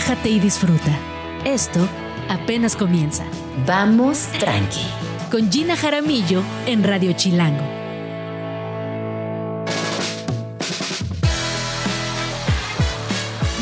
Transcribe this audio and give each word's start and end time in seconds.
relájate 0.00 0.30
y 0.30 0.40
disfruta. 0.40 0.98
Esto 1.44 1.86
apenas 2.30 2.74
comienza. 2.74 3.24
Vamos 3.66 4.28
tranqui. 4.38 4.86
Con 5.30 5.52
Gina 5.52 5.76
Jaramillo 5.76 6.42
en 6.66 6.82
Radio 6.84 7.12
Chilango. 7.12 7.62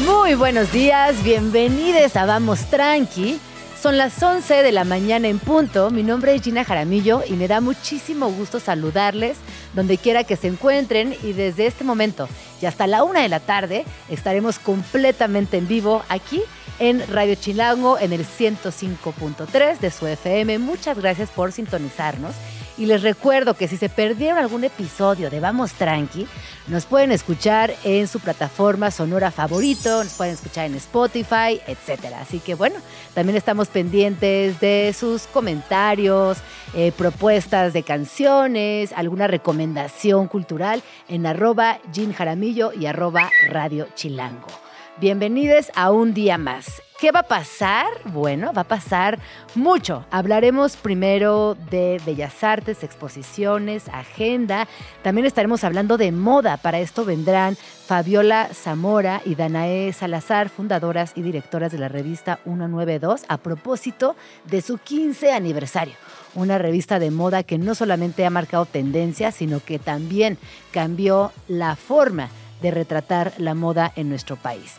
Muy 0.06 0.34
buenos 0.34 0.70
días, 0.72 1.22
bienvenidos 1.24 2.14
a 2.14 2.24
Vamos 2.24 2.60
Tranqui. 2.70 3.40
Son 3.80 3.96
las 3.96 4.22
11 4.22 4.62
de 4.62 4.72
la 4.72 4.84
mañana 4.84 5.26
en 5.26 5.40
punto. 5.40 5.90
Mi 5.90 6.04
nombre 6.04 6.34
es 6.36 6.42
Gina 6.42 6.64
Jaramillo 6.64 7.22
y 7.28 7.32
me 7.32 7.48
da 7.48 7.60
muchísimo 7.60 8.30
gusto 8.30 8.60
saludarles 8.60 9.38
donde 9.74 9.98
quiera 9.98 10.22
que 10.24 10.36
se 10.36 10.46
encuentren 10.46 11.16
y 11.22 11.32
desde 11.32 11.66
este 11.66 11.84
momento 11.84 12.28
y 12.60 12.66
hasta 12.66 12.86
la 12.86 13.04
una 13.04 13.22
de 13.22 13.28
la 13.28 13.40
tarde 13.40 13.84
estaremos 14.08 14.58
completamente 14.58 15.56
en 15.56 15.68
vivo 15.68 16.02
aquí 16.08 16.42
en 16.78 17.06
Radio 17.08 17.34
Chilango 17.34 17.98
en 17.98 18.12
el 18.12 18.24
105.3 18.24 19.78
de 19.78 19.90
su 19.90 20.06
FM. 20.06 20.58
Muchas 20.58 20.98
gracias 20.98 21.30
por 21.30 21.52
sintonizarnos 21.52 22.34
y 22.78 22.86
les 22.86 23.02
recuerdo 23.02 23.54
que 23.54 23.68
si 23.68 23.76
se 23.76 23.88
perdieron 23.88 24.38
algún 24.38 24.64
episodio 24.64 25.30
de 25.30 25.40
Vamos 25.40 25.72
Tranqui, 25.72 26.26
nos 26.68 26.86
pueden 26.86 27.10
escuchar 27.12 27.74
en 27.82 28.06
su 28.06 28.20
plataforma 28.20 28.90
sonora 28.90 29.30
favorito, 29.30 30.04
nos 30.04 30.14
pueden 30.14 30.34
escuchar 30.34 30.66
en 30.66 30.76
Spotify, 30.76 31.60
etc. 31.66 32.14
Así 32.20 32.38
que 32.38 32.54
bueno, 32.54 32.76
también 33.14 33.36
estamos 33.36 33.68
pendientes 33.68 34.60
de 34.60 34.94
sus 34.96 35.26
comentarios, 35.26 36.38
eh, 36.74 36.92
propuestas 36.96 37.72
de 37.72 37.82
canciones, 37.82 38.92
alguna 38.92 39.26
recomendación 39.26 40.28
cultural 40.28 40.82
en 41.08 41.26
arroba 41.26 41.80
Jean 41.92 42.12
Jaramillo 42.12 42.72
y 42.72 42.86
arroba 42.86 43.30
Radio 43.50 43.88
Chilango. 43.94 44.67
Bienvenidos 45.00 45.70
a 45.76 45.92
un 45.92 46.12
día 46.12 46.38
más. 46.38 46.82
¿Qué 46.98 47.12
va 47.12 47.20
a 47.20 47.28
pasar? 47.28 47.86
Bueno, 48.06 48.52
va 48.52 48.62
a 48.62 48.68
pasar 48.68 49.20
mucho. 49.54 50.04
Hablaremos 50.10 50.74
primero 50.76 51.56
de 51.70 52.00
bellas 52.04 52.42
artes, 52.42 52.82
exposiciones, 52.82 53.88
agenda. 53.90 54.66
También 55.04 55.24
estaremos 55.24 55.62
hablando 55.62 55.98
de 55.98 56.10
moda. 56.10 56.56
Para 56.56 56.80
esto 56.80 57.04
vendrán 57.04 57.54
Fabiola 57.54 58.48
Zamora 58.52 59.22
y 59.24 59.36
Danae 59.36 59.92
Salazar, 59.92 60.48
fundadoras 60.48 61.12
y 61.14 61.22
directoras 61.22 61.70
de 61.70 61.78
la 61.78 61.88
revista 61.88 62.40
192, 62.42 63.22
a 63.28 63.36
propósito 63.36 64.16
de 64.46 64.62
su 64.62 64.78
15 64.78 65.30
aniversario. 65.32 65.94
Una 66.34 66.58
revista 66.58 66.98
de 66.98 67.12
moda 67.12 67.44
que 67.44 67.56
no 67.56 67.76
solamente 67.76 68.26
ha 68.26 68.30
marcado 68.30 68.66
tendencia, 68.66 69.30
sino 69.30 69.60
que 69.64 69.78
también 69.78 70.38
cambió 70.72 71.30
la 71.46 71.76
forma 71.76 72.30
de 72.60 72.70
retratar 72.70 73.32
la 73.38 73.54
moda 73.54 73.92
en 73.96 74.08
nuestro 74.08 74.36
país. 74.36 74.74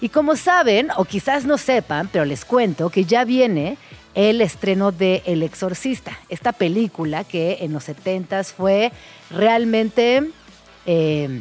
Y 0.00 0.08
como 0.08 0.36
saben, 0.36 0.88
o 0.96 1.04
quizás 1.04 1.44
no 1.44 1.58
sepan, 1.58 2.08
pero 2.12 2.24
les 2.24 2.44
cuento 2.44 2.90
que 2.90 3.04
ya 3.04 3.24
viene 3.24 3.78
el 4.14 4.40
estreno 4.40 4.92
de 4.92 5.22
El 5.26 5.42
Exorcista, 5.42 6.18
esta 6.28 6.52
película 6.52 7.24
que 7.24 7.58
en 7.60 7.72
los 7.72 7.84
70 7.84 8.44
fue 8.44 8.92
realmente, 9.30 10.30
eh, 10.86 11.40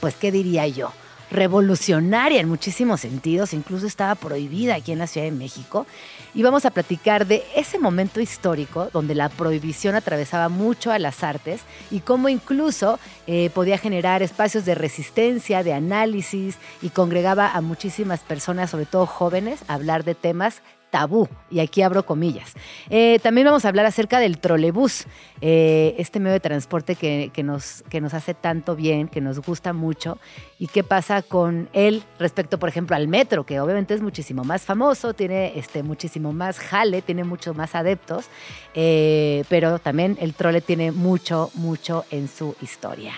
pues, 0.00 0.14
¿qué 0.14 0.32
diría 0.32 0.66
yo? 0.66 0.92
revolucionaria 1.30 2.40
en 2.40 2.48
muchísimos 2.48 3.00
sentidos, 3.00 3.54
incluso 3.54 3.86
estaba 3.86 4.14
prohibida 4.16 4.74
aquí 4.74 4.92
en 4.92 4.98
la 4.98 5.06
Ciudad 5.06 5.26
de 5.26 5.32
México. 5.32 5.86
Y 6.34 6.42
vamos 6.42 6.64
a 6.64 6.70
platicar 6.70 7.26
de 7.26 7.44
ese 7.56 7.78
momento 7.78 8.20
histórico 8.20 8.88
donde 8.92 9.14
la 9.14 9.28
prohibición 9.28 9.94
atravesaba 9.96 10.48
mucho 10.48 10.92
a 10.92 10.98
las 10.98 11.24
artes 11.24 11.62
y 11.90 12.00
cómo 12.00 12.28
incluso 12.28 12.98
eh, 13.26 13.50
podía 13.50 13.78
generar 13.78 14.22
espacios 14.22 14.64
de 14.64 14.74
resistencia, 14.74 15.62
de 15.62 15.72
análisis 15.72 16.56
y 16.82 16.90
congregaba 16.90 17.50
a 17.50 17.60
muchísimas 17.60 18.20
personas, 18.20 18.70
sobre 18.70 18.86
todo 18.86 19.06
jóvenes, 19.06 19.60
a 19.66 19.74
hablar 19.74 20.04
de 20.04 20.14
temas 20.14 20.62
tabú, 20.90 21.28
y 21.50 21.60
aquí 21.60 21.82
abro 21.82 22.04
comillas. 22.04 22.54
Eh, 22.88 23.18
también 23.22 23.46
vamos 23.46 23.64
a 23.64 23.68
hablar 23.68 23.86
acerca 23.86 24.18
del 24.18 24.38
trolebús, 24.38 25.06
eh, 25.40 25.94
este 25.98 26.20
medio 26.20 26.34
de 26.34 26.40
transporte 26.40 26.96
que, 26.96 27.42
nos, 27.42 27.82
que 27.88 28.00
nos 28.00 28.14
hace 28.14 28.34
tanto 28.34 28.76
bien, 28.76 29.08
que 29.08 29.20
nos 29.20 29.40
gusta 29.40 29.72
mucho, 29.72 30.18
y 30.58 30.66
qué 30.66 30.82
pasa 30.84 31.22
con 31.22 31.68
él 31.72 32.02
respecto, 32.18 32.58
por 32.58 32.68
ejemplo, 32.68 32.96
al 32.96 33.08
metro, 33.08 33.44
que 33.44 33.60
obviamente 33.60 33.94
es 33.94 34.02
muchísimo 34.02 34.44
más 34.44 34.62
famoso, 34.62 35.14
tiene 35.14 35.58
este, 35.58 35.82
muchísimo 35.82 36.32
más 36.32 36.58
jale, 36.58 37.02
tiene 37.02 37.24
muchos 37.24 37.56
más 37.56 37.74
adeptos, 37.74 38.26
eh, 38.74 39.44
pero 39.48 39.78
también 39.78 40.18
el 40.20 40.34
trole 40.34 40.60
tiene 40.60 40.92
mucho, 40.92 41.50
mucho 41.54 42.04
en 42.10 42.28
su 42.28 42.54
historia. 42.60 43.12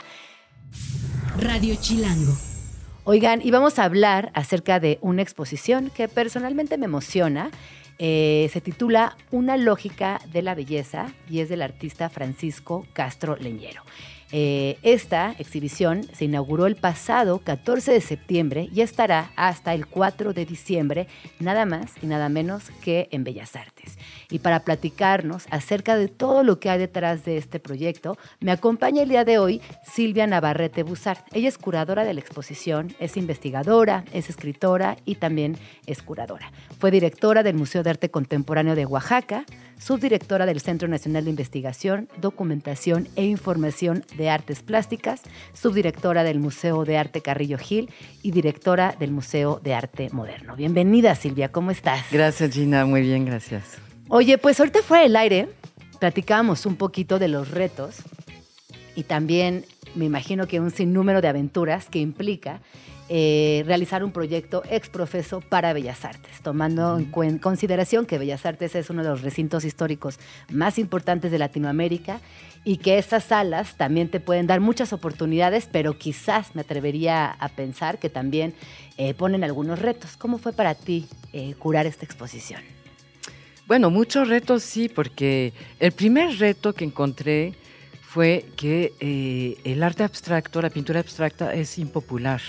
Radio 1.38 1.74
Chilango. 1.80 2.51
Oigan, 3.04 3.40
y 3.42 3.50
vamos 3.50 3.80
a 3.80 3.84
hablar 3.84 4.30
acerca 4.32 4.78
de 4.78 4.98
una 5.00 5.22
exposición 5.22 5.90
que 5.90 6.06
personalmente 6.06 6.78
me 6.78 6.84
emociona. 6.84 7.50
Eh, 7.98 8.48
se 8.52 8.60
titula 8.60 9.16
Una 9.32 9.56
lógica 9.56 10.20
de 10.32 10.40
la 10.42 10.54
belleza 10.54 11.12
y 11.28 11.40
es 11.40 11.48
del 11.48 11.62
artista 11.62 12.08
Francisco 12.10 12.86
Castro 12.92 13.34
Leñero. 13.34 13.82
Eh, 14.32 14.78
esta 14.82 15.34
exhibición 15.38 16.04
se 16.14 16.24
inauguró 16.24 16.66
el 16.66 16.76
pasado 16.76 17.38
14 17.38 17.92
de 17.92 18.00
septiembre 18.00 18.68
y 18.72 18.80
estará 18.80 19.30
hasta 19.36 19.74
el 19.74 19.86
4 19.86 20.32
de 20.32 20.46
diciembre, 20.46 21.06
nada 21.38 21.66
más 21.66 21.92
y 22.02 22.06
nada 22.06 22.30
menos 22.30 22.70
que 22.82 23.08
en 23.10 23.24
Bellas 23.24 23.54
Artes. 23.56 23.98
Y 24.30 24.38
para 24.38 24.60
platicarnos 24.60 25.44
acerca 25.50 25.96
de 25.96 26.08
todo 26.08 26.42
lo 26.42 26.58
que 26.58 26.70
hay 26.70 26.78
detrás 26.78 27.26
de 27.26 27.36
este 27.36 27.60
proyecto, 27.60 28.16
me 28.40 28.52
acompaña 28.52 29.02
el 29.02 29.10
día 29.10 29.24
de 29.24 29.38
hoy 29.38 29.60
Silvia 29.84 30.26
Navarrete 30.26 30.82
Busart. 30.82 31.26
Ella 31.32 31.48
es 31.48 31.58
curadora 31.58 32.04
de 32.04 32.14
la 32.14 32.20
exposición, 32.20 32.94
es 32.98 33.18
investigadora, 33.18 34.04
es 34.14 34.30
escritora 34.30 34.96
y 35.04 35.16
también 35.16 35.58
es 35.86 36.02
curadora. 36.02 36.50
Fue 36.78 36.90
directora 36.90 37.42
del 37.42 37.56
Museo 37.56 37.82
de 37.82 37.90
Arte 37.90 38.10
Contemporáneo 38.10 38.74
de 38.74 38.86
Oaxaca, 38.86 39.44
subdirectora 39.82 40.46
del 40.46 40.60
Centro 40.60 40.86
Nacional 40.86 41.24
de 41.24 41.30
Investigación, 41.30 42.08
Documentación 42.20 43.08
e 43.16 43.24
Información 43.24 44.04
de 44.16 44.30
Artes 44.30 44.62
Plásticas, 44.62 45.22
subdirectora 45.54 46.22
del 46.22 46.38
Museo 46.38 46.84
de 46.84 46.96
Arte 46.96 47.20
Carrillo 47.20 47.58
Gil 47.58 47.90
y 48.22 48.30
directora 48.30 48.94
del 48.98 49.10
Museo 49.10 49.60
de 49.62 49.74
Arte 49.74 50.08
Moderno. 50.12 50.54
Bienvenida 50.54 51.16
Silvia, 51.16 51.50
¿cómo 51.50 51.72
estás? 51.72 52.04
Gracias 52.12 52.52
Gina, 52.52 52.86
muy 52.86 53.02
bien, 53.02 53.24
gracias. 53.24 53.78
Oye, 54.08 54.38
pues 54.38 54.60
ahorita 54.60 54.82
fue 54.82 55.04
el 55.04 55.16
aire, 55.16 55.48
platicamos 55.98 56.64
un 56.64 56.76
poquito 56.76 57.18
de 57.18 57.28
los 57.28 57.50
retos 57.50 57.96
y 58.94 59.02
también 59.02 59.64
me 59.96 60.04
imagino 60.04 60.46
que 60.46 60.60
un 60.60 60.70
sinnúmero 60.70 61.20
de 61.20 61.28
aventuras 61.28 61.88
que 61.88 61.98
implica 61.98 62.60
eh, 63.14 63.62
realizar 63.66 64.02
un 64.02 64.10
proyecto 64.10 64.62
ex 64.70 64.88
profeso 64.88 65.42
para 65.42 65.74
Bellas 65.74 66.02
Artes, 66.06 66.40
tomando 66.40 66.98
en 66.98 67.38
consideración 67.38 68.06
que 68.06 68.16
Bellas 68.16 68.46
Artes 68.46 68.74
es 68.74 68.88
uno 68.88 69.02
de 69.02 69.10
los 69.10 69.20
recintos 69.20 69.66
históricos 69.66 70.18
más 70.50 70.78
importantes 70.78 71.30
de 71.30 71.38
Latinoamérica 71.38 72.22
y 72.64 72.78
que 72.78 72.96
esas 72.96 73.24
salas 73.24 73.76
también 73.76 74.08
te 74.08 74.18
pueden 74.18 74.46
dar 74.46 74.60
muchas 74.60 74.94
oportunidades, 74.94 75.68
pero 75.70 75.98
quizás 75.98 76.54
me 76.54 76.62
atrevería 76.62 77.26
a 77.32 77.50
pensar 77.50 77.98
que 77.98 78.08
también 78.08 78.54
eh, 78.96 79.12
ponen 79.12 79.44
algunos 79.44 79.78
retos. 79.78 80.16
¿Cómo 80.16 80.38
fue 80.38 80.54
para 80.54 80.74
ti 80.74 81.06
eh, 81.34 81.52
curar 81.58 81.84
esta 81.84 82.06
exposición? 82.06 82.62
Bueno, 83.66 83.90
muchos 83.90 84.26
retos 84.26 84.62
sí, 84.62 84.88
porque 84.88 85.52
el 85.80 85.92
primer 85.92 86.38
reto 86.38 86.72
que 86.72 86.86
encontré 86.86 87.52
fue 88.00 88.46
que 88.56 89.58
el 89.64 89.82
arte 89.82 90.02
abstracto, 90.02 90.62
la 90.62 90.70
pintura 90.70 91.00
abstracta 91.00 91.52
es 91.52 91.76
impopular. 91.78 92.40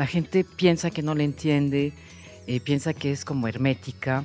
La 0.00 0.06
gente 0.06 0.44
piensa 0.44 0.90
que 0.90 1.02
no 1.02 1.14
le 1.14 1.24
entiende, 1.24 1.92
eh, 2.46 2.58
piensa 2.60 2.94
que 2.94 3.12
es 3.12 3.22
como 3.22 3.48
hermética 3.48 4.24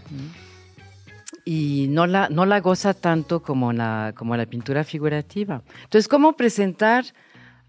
y 1.43 1.87
no 1.89 2.07
la, 2.07 2.29
no 2.29 2.45
la 2.45 2.61
goza 2.61 2.93
tanto 2.93 3.43
como 3.43 3.73
la, 3.73 4.13
como 4.15 4.37
la 4.37 4.45
pintura 4.45 4.85
figurativa. 4.85 5.63
Entonces, 5.83 6.07
¿cómo 6.07 6.37
presentar 6.37 7.03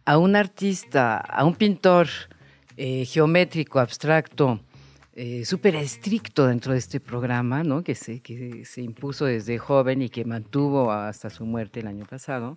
a 0.04 0.18
un 0.18 0.36
artista, 0.36 1.16
a 1.16 1.44
un 1.44 1.56
pintor 1.56 2.06
eh, 2.76 3.04
geométrico, 3.06 3.80
abstracto, 3.80 4.60
eh, 5.16 5.44
súper 5.44 5.74
estricto 5.74 6.46
dentro 6.46 6.74
de 6.74 6.78
este 6.78 7.00
programa, 7.00 7.64
¿no? 7.64 7.82
que, 7.82 7.96
se, 7.96 8.20
que 8.20 8.64
se 8.66 8.82
impuso 8.82 9.24
desde 9.24 9.58
joven 9.58 10.00
y 10.02 10.10
que 10.10 10.24
mantuvo 10.24 10.92
hasta 10.92 11.28
su 11.28 11.44
muerte 11.44 11.80
el 11.80 11.88
año 11.88 12.04
pasado? 12.04 12.56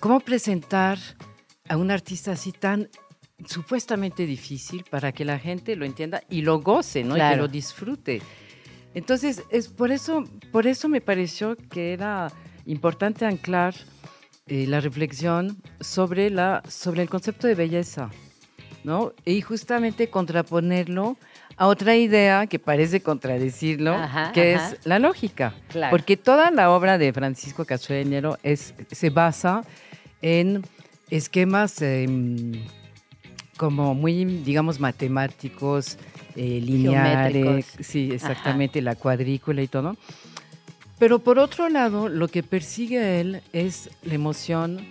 ¿Cómo 0.00 0.20
presentar 0.20 0.96
a 1.68 1.76
un 1.76 1.90
artista 1.90 2.32
así 2.32 2.52
tan 2.52 2.88
supuestamente 3.44 4.26
difícil 4.26 4.84
para 4.88 5.12
que 5.12 5.24
la 5.24 5.38
gente 5.38 5.76
lo 5.76 5.84
entienda 5.84 6.22
y 6.28 6.42
lo 6.42 6.60
goce, 6.60 7.04
¿no? 7.04 7.16
Y 7.16 7.20
que 7.20 7.36
lo 7.36 7.48
disfrute. 7.48 8.22
Entonces, 8.94 9.42
es 9.50 9.68
por 9.68 9.92
eso, 9.92 10.24
por 10.52 10.66
eso 10.66 10.88
me 10.88 11.00
pareció 11.00 11.56
que 11.56 11.92
era 11.92 12.32
importante 12.64 13.26
anclar 13.26 13.74
eh, 14.46 14.66
la 14.66 14.80
reflexión 14.80 15.58
sobre, 15.80 16.30
la, 16.30 16.62
sobre 16.66 17.02
el 17.02 17.10
concepto 17.10 17.46
de 17.46 17.54
belleza, 17.54 18.10
¿no? 18.84 19.12
Y 19.24 19.42
justamente 19.42 20.08
contraponerlo 20.08 21.18
a 21.58 21.66
otra 21.66 21.94
idea 21.94 22.46
que 22.46 22.58
parece 22.58 23.02
contradecirlo, 23.02 23.96
que 24.32 24.54
es 24.54 24.78
la 24.84 24.98
lógica. 24.98 25.54
Porque 25.90 26.16
toda 26.16 26.50
la 26.50 26.70
obra 26.70 26.96
de 26.96 27.12
Francisco 27.12 27.64
Castro 27.64 27.96
es, 28.42 28.74
se 28.90 29.10
basa 29.10 29.62
en 30.22 30.62
esquemas... 31.10 31.82
Em, 31.82 32.52
como 33.56 33.94
muy, 33.94 34.24
digamos, 34.24 34.80
matemáticos, 34.80 35.98
eh, 36.34 36.60
lineales, 36.62 37.32
Geométricos. 37.32 37.86
sí, 37.86 38.10
exactamente, 38.12 38.82
la 38.82 38.94
cuadrícula 38.94 39.62
y 39.62 39.68
todo. 39.68 39.96
Pero 40.98 41.18
por 41.18 41.38
otro 41.38 41.68
lado, 41.68 42.08
lo 42.08 42.28
que 42.28 42.42
persigue 42.42 43.20
él 43.20 43.42
es 43.52 43.90
la 44.02 44.14
emoción 44.14 44.86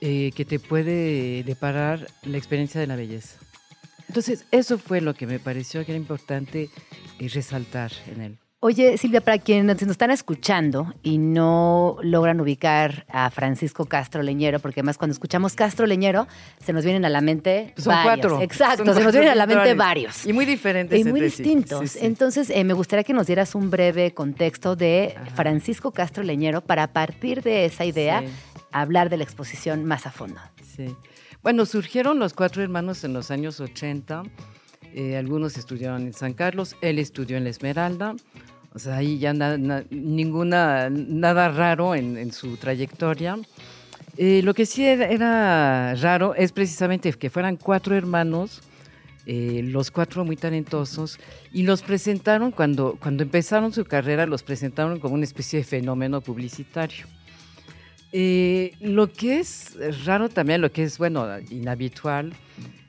eh, 0.00 0.32
que 0.34 0.44
te 0.44 0.58
puede 0.58 1.42
deparar 1.42 2.06
la 2.22 2.38
experiencia 2.38 2.80
de 2.80 2.86
la 2.86 2.96
belleza. 2.96 3.36
Entonces, 4.08 4.44
eso 4.50 4.78
fue 4.78 5.00
lo 5.00 5.14
que 5.14 5.26
me 5.26 5.38
pareció 5.38 5.84
que 5.84 5.92
era 5.92 5.98
importante 5.98 6.70
eh, 7.18 7.28
resaltar 7.28 7.92
en 8.06 8.20
él. 8.22 8.38
Oye, 8.62 8.98
Silvia, 8.98 9.22
para 9.22 9.38
quienes 9.38 9.64
nos 9.86 9.90
están 9.92 10.10
escuchando 10.10 10.92
y 11.02 11.16
no 11.16 11.96
logran 12.02 12.42
ubicar 12.42 13.06
a 13.08 13.30
Francisco 13.30 13.86
Castro 13.86 14.22
Leñero, 14.22 14.58
porque 14.60 14.80
además 14.80 14.98
cuando 14.98 15.12
escuchamos 15.14 15.54
Castro 15.54 15.86
Leñero, 15.86 16.28
se 16.62 16.74
nos 16.74 16.84
vienen 16.84 17.06
a 17.06 17.08
la 17.08 17.22
mente 17.22 17.72
Son 17.78 17.86
varios. 17.94 18.04
cuatro. 18.26 18.42
Exacto, 18.42 18.84
Son 18.84 18.94
se 18.94 19.02
nos 19.02 19.12
vienen 19.12 19.30
a 19.30 19.34
la 19.34 19.46
mente 19.46 19.72
varios. 19.72 20.26
Y 20.26 20.34
muy 20.34 20.44
diferentes. 20.44 21.00
Y 21.00 21.04
muy 21.04 21.22
distintos. 21.22 21.80
Sí, 21.92 21.98
sí. 22.00 22.04
Entonces, 22.04 22.50
eh, 22.50 22.62
me 22.64 22.74
gustaría 22.74 23.02
que 23.02 23.14
nos 23.14 23.26
dieras 23.26 23.54
un 23.54 23.70
breve 23.70 24.12
contexto 24.12 24.76
de 24.76 25.14
Ajá. 25.16 25.36
Francisco 25.36 25.92
Castro 25.92 26.22
Leñero 26.22 26.60
para 26.60 26.82
a 26.82 26.92
partir 26.92 27.42
de 27.42 27.64
esa 27.64 27.86
idea 27.86 28.20
Sí. 28.20 28.26
hablar 28.72 29.08
de 29.08 29.16
la 29.16 29.24
exposición 29.24 29.86
más 29.86 30.06
a 30.06 30.10
fondo. 30.10 30.38
Sí. 30.76 30.94
Bueno, 31.42 31.64
surgieron 31.64 32.18
los 32.18 32.34
cuatro 32.34 32.62
hermanos 32.62 33.04
en 33.04 33.14
los 33.14 33.30
años 33.30 33.58
80. 33.58 34.22
eh, 34.92 35.16
algunos 35.16 35.56
estudiaron 35.56 36.02
en 36.02 36.12
San 36.12 36.32
Carlos, 36.34 36.74
él 36.80 36.98
estudió 36.98 37.36
en 37.36 37.44
La 37.44 37.50
Esmeralda. 37.50 38.16
O 38.72 38.78
sea, 38.78 38.96
ahí 38.96 39.18
ya 39.18 39.32
na- 39.32 39.58
na- 39.58 39.84
ninguna, 39.90 40.88
nada 40.90 41.48
raro 41.50 41.94
en, 41.94 42.16
en 42.16 42.32
su 42.32 42.56
trayectoria. 42.56 43.38
Eh, 44.16 44.42
lo 44.42 44.54
que 44.54 44.66
sí 44.66 44.84
era, 44.84 45.94
raro 45.96 46.34
es 46.34 46.52
precisamente 46.52 47.12
que 47.12 47.30
fueran 47.30 47.56
cuatro 47.56 47.96
hermanos, 47.96 48.62
eh, 49.26 49.62
los 49.64 49.90
cuatro 49.90 50.24
muy 50.24 50.36
talentosos, 50.36 51.18
y 51.52 51.62
los 51.62 51.82
presentaron 51.82 52.50
cuando, 52.52 52.96
cuando 53.00 53.22
empezaron 53.22 53.72
su 53.72 53.84
carrera, 53.84 54.26
los 54.26 54.42
presentaron 54.42 55.00
como 55.00 55.14
una 55.14 55.24
especie 55.24 55.60
de 55.60 55.64
fenómeno 55.64 56.20
publicitario. 56.20 57.06
Eh, 58.12 58.72
lo 58.80 59.12
que 59.12 59.38
es 59.38 59.76
raro 60.04 60.28
también, 60.28 60.60
lo 60.60 60.70
que 60.72 60.82
es, 60.82 60.98
bueno, 60.98 61.26
inhabitual, 61.50 62.32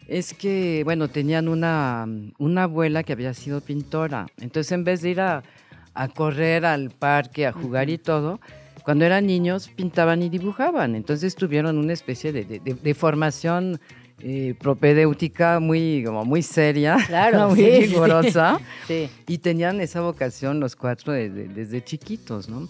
es 0.07 0.33
que, 0.33 0.81
bueno, 0.83 1.07
tenían 1.07 1.47
una, 1.47 2.07
una 2.39 2.63
abuela 2.63 3.03
que 3.03 3.13
había 3.13 3.33
sido 3.33 3.61
pintora. 3.61 4.27
Entonces, 4.39 4.71
en 4.73 4.83
vez 4.83 5.01
de 5.01 5.11
ir 5.11 5.21
a, 5.21 5.43
a 5.93 6.07
correr 6.07 6.65
al 6.65 6.89
parque, 6.91 7.45
a 7.47 7.51
jugar 7.51 7.89
y 7.89 7.97
todo, 7.97 8.39
cuando 8.83 9.05
eran 9.05 9.25
niños 9.27 9.69
pintaban 9.69 10.21
y 10.23 10.29
dibujaban. 10.29 10.95
Entonces 10.95 11.35
tuvieron 11.35 11.77
una 11.77 11.93
especie 11.93 12.31
de, 12.31 12.43
de- 12.45 12.93
formación 12.95 13.79
eh, 14.23 14.55
propedéutica 14.59 15.59
muy, 15.59 16.03
como 16.05 16.25
muy 16.25 16.41
seria, 16.43 16.97
Claro, 17.07 17.49
muy 17.49 17.57
sí, 17.59 17.65
sí. 17.71 17.79
rigurosa. 17.87 18.59
Sí. 18.87 19.09
Y 19.27 19.37
tenían 19.39 19.81
esa 19.81 20.01
vocación 20.01 20.59
los 20.59 20.75
cuatro 20.75 21.11
de- 21.13 21.29
de- 21.29 21.47
desde 21.47 21.83
chiquitos, 21.83 22.47
¿no? 22.49 22.67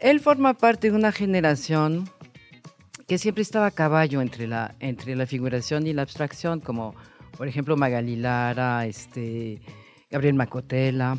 Él 0.00 0.20
forma 0.20 0.52
parte 0.54 0.90
de 0.90 0.96
una 0.96 1.12
generación 1.12 2.08
que 3.06 3.16
siempre 3.18 3.42
estaba 3.42 3.66
a 3.66 3.70
caballo 3.70 4.20
entre 4.22 4.46
la, 4.46 4.74
entre 4.80 5.14
la 5.16 5.26
figuración 5.26 5.86
y 5.86 5.92
la 5.92 6.02
abstracción, 6.02 6.60
como 6.60 6.94
por 7.36 7.48
ejemplo 7.48 7.76
Magali 7.76 8.16
Lara, 8.16 8.86
este, 8.86 9.60
Gabriel 10.10 10.34
Macotela. 10.34 11.18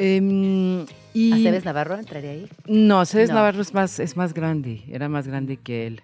Em, 0.00 0.86
y 1.12 1.32
¿Aceves 1.32 1.64
Navarro 1.64 1.96
entraría 1.96 2.30
ahí? 2.30 2.48
no, 2.66 3.04
No. 3.28 3.34
Navarro 3.34 3.60
es 3.62 3.74
más, 3.74 3.98
es 3.98 4.16
más 4.16 4.32
grande, 4.32 4.84
era 4.88 5.08
más 5.08 5.26
grande 5.26 5.56
que 5.56 5.86
él. 5.88 6.02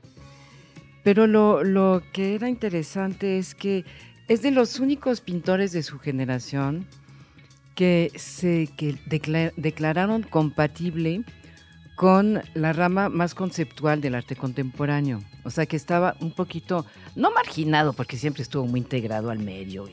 Pero 1.04 1.26
lo, 1.26 1.62
lo 1.62 2.02
que 2.12 2.34
era 2.34 2.48
interesante 2.48 3.38
es 3.38 3.54
que 3.54 3.84
es 4.26 4.42
de 4.42 4.50
los 4.50 4.80
únicos 4.80 5.20
pintores 5.20 5.70
de 5.72 5.82
su 5.82 5.98
generación 5.98 6.86
que 7.74 8.10
se 8.16 8.68
que 8.76 8.94
decla- 9.08 9.52
declararon 9.56 10.22
compatible 10.22 11.22
con 11.96 12.42
la 12.54 12.72
rama 12.72 13.08
más 13.08 13.34
conceptual 13.34 14.00
del 14.00 14.14
arte 14.16 14.34
contemporáneo. 14.34 15.22
O 15.44 15.50
sea, 15.50 15.66
que 15.66 15.76
estaba 15.76 16.16
un 16.20 16.32
poquito, 16.32 16.84
no 17.14 17.30
marginado, 17.30 17.92
porque 17.92 18.16
siempre 18.16 18.42
estuvo 18.42 18.66
muy 18.66 18.80
integrado 18.80 19.30
al 19.30 19.38
medio 19.38 19.86
y, 19.88 19.92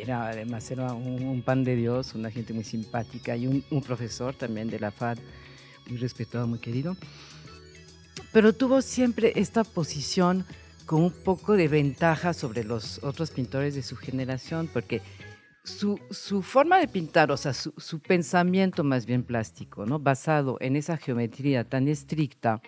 era 0.00 0.28
además 0.28 0.70
era 0.70 0.92
un, 0.92 1.22
un 1.22 1.42
pan 1.42 1.64
de 1.64 1.76
Dios, 1.76 2.14
una 2.14 2.30
gente 2.30 2.52
muy 2.52 2.64
simpática 2.64 3.36
y 3.36 3.46
un, 3.46 3.64
un 3.70 3.82
profesor 3.82 4.34
también 4.34 4.68
de 4.70 4.80
la 4.80 4.90
FAD, 4.90 5.18
muy 5.88 5.98
respetado, 5.98 6.46
muy 6.46 6.58
querido. 6.58 6.96
Pero 8.32 8.52
tuvo 8.52 8.82
siempre 8.82 9.32
esta 9.36 9.64
posición 9.64 10.44
con 10.86 11.02
un 11.02 11.12
poco 11.12 11.54
de 11.54 11.68
ventaja 11.68 12.32
sobre 12.32 12.64
los 12.64 13.02
otros 13.02 13.30
pintores 13.30 13.74
de 13.74 13.82
su 13.82 13.96
generación, 13.96 14.68
porque 14.72 15.02
su, 15.62 16.00
su 16.10 16.42
forma 16.42 16.78
de 16.78 16.88
pintar, 16.88 17.30
o 17.30 17.36
sea, 17.36 17.52
su, 17.54 17.72
su 17.76 18.00
pensamiento 18.00 18.82
más 18.82 19.06
bien 19.06 19.22
plástico, 19.22 19.86
¿no? 19.86 19.98
basado 19.98 20.56
en 20.60 20.76
esa 20.76 20.96
geometría 20.96 21.64
tan 21.64 21.88
estricta 21.88 22.60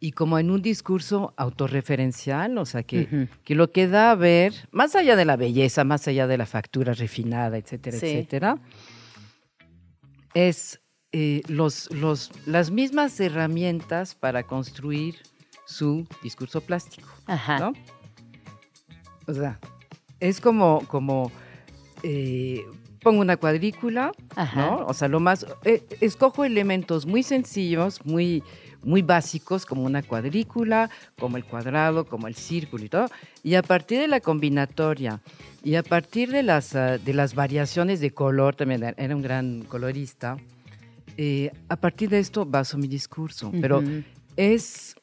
y 0.00 0.12
como 0.12 0.38
en 0.38 0.50
un 0.50 0.62
discurso 0.62 1.34
autorreferencial, 1.36 2.56
o 2.58 2.64
sea, 2.66 2.82
que, 2.84 3.28
que 3.44 3.54
lo 3.54 3.70
que 3.72 3.88
da 3.88 4.12
a 4.12 4.14
ver, 4.14 4.52
más 4.70 4.94
allá 4.94 5.16
de 5.16 5.24
la 5.24 5.36
belleza, 5.36 5.82
más 5.84 6.06
allá 6.06 6.26
de 6.26 6.38
la 6.38 6.46
factura 6.46 6.92
refinada, 6.94 7.56
etcétera, 7.58 7.98
Sí. 7.98 8.06
etcétera, 8.06 8.58
es 10.34 10.80
eh, 11.12 11.42
los, 11.48 11.90
los, 11.92 12.30
las 12.46 12.70
mismas 12.70 13.18
herramientas 13.18 14.14
para 14.14 14.42
construir 14.42 15.16
su 15.66 16.06
discurso 16.22 16.60
plástico. 16.60 17.08
Ajá. 17.26 17.58
¿no? 17.58 17.72
O 19.26 19.34
sea, 19.34 19.58
es 20.20 20.40
como, 20.40 20.82
como 20.86 21.32
eh, 22.02 22.64
pongo 23.02 23.20
una 23.20 23.36
cuadrícula, 23.36 24.12
Ajá. 24.36 24.60
¿no? 24.60 24.86
O 24.86 24.94
sea, 24.94 25.08
lo 25.08 25.20
más, 25.20 25.46
eh, 25.64 25.82
escojo 26.00 26.44
elementos 26.44 27.06
muy 27.06 27.22
sencillos, 27.22 28.04
muy, 28.04 28.42
muy 28.82 29.02
básicos, 29.02 29.66
como 29.66 29.84
una 29.84 30.02
cuadrícula, 30.02 30.90
como 31.18 31.36
el 31.36 31.44
cuadrado, 31.44 32.06
como 32.06 32.28
el 32.28 32.34
círculo 32.34 32.84
y 32.84 32.88
todo, 32.88 33.08
y 33.42 33.54
a 33.54 33.62
partir 33.62 34.00
de 34.00 34.08
la 34.08 34.20
combinatoria 34.20 35.20
y 35.62 35.74
a 35.74 35.82
partir 35.82 36.30
de 36.30 36.42
las, 36.42 36.74
ah, 36.74 36.98
de 36.98 37.14
las 37.14 37.34
variaciones 37.34 38.00
de 38.00 38.12
color, 38.12 38.54
también 38.54 38.94
era 38.96 39.16
un 39.16 39.22
gran 39.22 39.62
colorista, 39.62 40.36
eh, 41.16 41.50
a 41.68 41.76
partir 41.76 42.08
de 42.08 42.20
esto 42.20 42.46
baso 42.46 42.78
mi 42.78 42.86
discurso, 42.86 43.52
pero 43.60 43.80
Ujú. 43.80 44.04
es, 44.36 44.94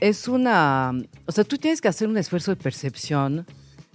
es 0.00 0.26
una, 0.26 0.92
o 1.26 1.32
sea, 1.32 1.44
tú 1.44 1.58
tienes 1.58 1.80
que 1.80 1.88
hacer 1.88 2.08
un 2.08 2.16
esfuerzo 2.16 2.50
de 2.52 2.56
percepción, 2.56 3.46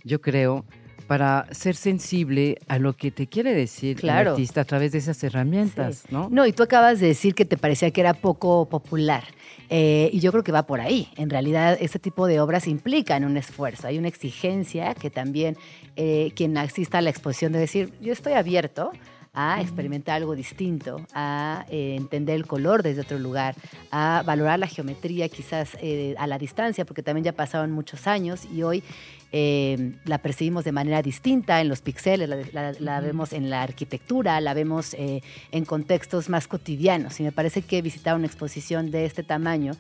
yo 0.04 0.22
creo, 0.22 0.66
para 1.14 1.46
ser 1.52 1.76
sensible 1.76 2.58
a 2.68 2.80
lo 2.80 2.94
que 2.94 3.12
te 3.12 3.28
quiere 3.28 3.54
decir 3.54 3.98
Claro. 3.98 4.22
el 4.22 4.28
artista 4.30 4.62
a 4.62 4.66
través 4.66 4.94
de 4.94 4.98
esas 4.98 5.24
herramientas, 5.24 5.98
Sí. 5.98 6.08
¿no? 6.10 6.28
No, 6.32 6.48
y 6.48 6.54
tú 6.54 6.64
acabas 6.64 7.00
de 7.00 7.06
decir 7.06 7.36
que 7.36 7.46
te 7.46 7.56
parecía 7.56 7.92
que 7.92 8.02
era 8.02 8.16
poco 8.16 8.68
popular. 8.68 9.24
Eh, 9.70 10.10
y 10.12 10.22
yo 10.22 10.32
creo 10.32 10.44
que 10.44 10.52
va 10.52 10.66
por 10.66 10.82
ahí. 10.82 11.10
En 11.16 11.30
realidad, 11.30 11.78
este 11.80 12.00
tipo 12.00 12.26
de 12.26 12.40
obras 12.40 12.68
implican 12.68 13.26
un 13.26 13.38
esfuerzo. 13.38 13.86
Hay 13.86 14.00
una 14.00 14.08
exigencia 14.08 14.96
que 14.96 15.12
también 15.12 15.56
eh, 15.96 16.32
quien 16.36 16.58
asista 16.58 16.98
a 16.98 17.02
la 17.02 17.12
exposición 17.12 17.52
de 17.52 17.60
decir, 17.60 17.94
yo 18.02 18.12
estoy 18.12 18.34
abierto 18.34 18.92
a 19.36 19.62
experimentar 19.62 20.18
algo 20.18 20.36
distinto, 20.36 21.02
a 21.14 21.66
eh, 21.70 21.96
entender 21.98 22.36
el 22.36 22.46
color 22.46 22.84
desde 22.84 23.02
otro 23.02 23.18
lugar, 23.18 23.56
a 23.90 24.22
valorar 24.26 24.60
la 24.60 24.68
geometría 24.68 25.28
quizás 25.28 25.76
eh, 25.82 26.14
a 26.20 26.28
la 26.28 26.38
distancia, 26.38 26.86
porque 26.86 27.02
también 27.02 27.24
ya 27.26 27.32
pasaron 27.34 27.72
muchos 27.72 28.06
años 28.06 28.46
y 28.46 28.62
hoy 28.62 28.84
eh, 29.32 29.94
la 30.06 30.20
percibimos 30.20 30.64
de 30.66 30.72
manera 30.72 31.02
distinta 31.02 31.62
en 31.62 31.68
los 31.68 31.82
píxeles, 31.82 32.30
la, 32.30 32.38
la- 32.54 32.74
la 32.80 33.00
vemos 33.02 33.34
en 33.34 33.50
la 33.50 33.64
arquitectura, 33.64 34.40
la 34.40 34.54
vemos 34.54 34.96
en 34.96 35.66
contextos 35.66 36.30
más 36.30 36.48
cotidianos. 36.48 37.20
Y 37.20 37.24
me 37.24 37.32
parece 37.32 37.64
que 37.64 37.82
visitar 37.82 38.16
una 38.16 38.28
exposición 38.28 38.92
de 38.92 39.06
este 39.06 39.24
tamaño 39.24 39.72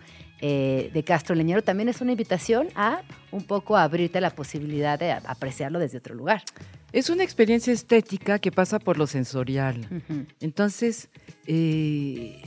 eh, 0.41 0.89
de 0.91 1.03
Castro 1.03 1.35
Leñero 1.35 1.61
también 1.61 1.89
es 1.89 2.01
una 2.01 2.11
invitación 2.13 2.69
a 2.75 3.01
un 3.31 3.43
poco 3.43 3.77
abrirte 3.77 4.19
la 4.19 4.31
posibilidad 4.31 4.97
de 4.97 5.11
apreciarlo 5.11 5.77
desde 5.77 5.99
otro 5.99 6.15
lugar. 6.15 6.41
Es 6.93 7.09
una 7.09 7.23
experiencia 7.23 7.73
estética 7.73 8.39
que 8.39 8.51
pasa 8.51 8.79
por 8.79 8.97
lo 8.97 9.07
sensorial. 9.07 9.87
Entonces, 10.39 11.09
eh, 11.47 12.41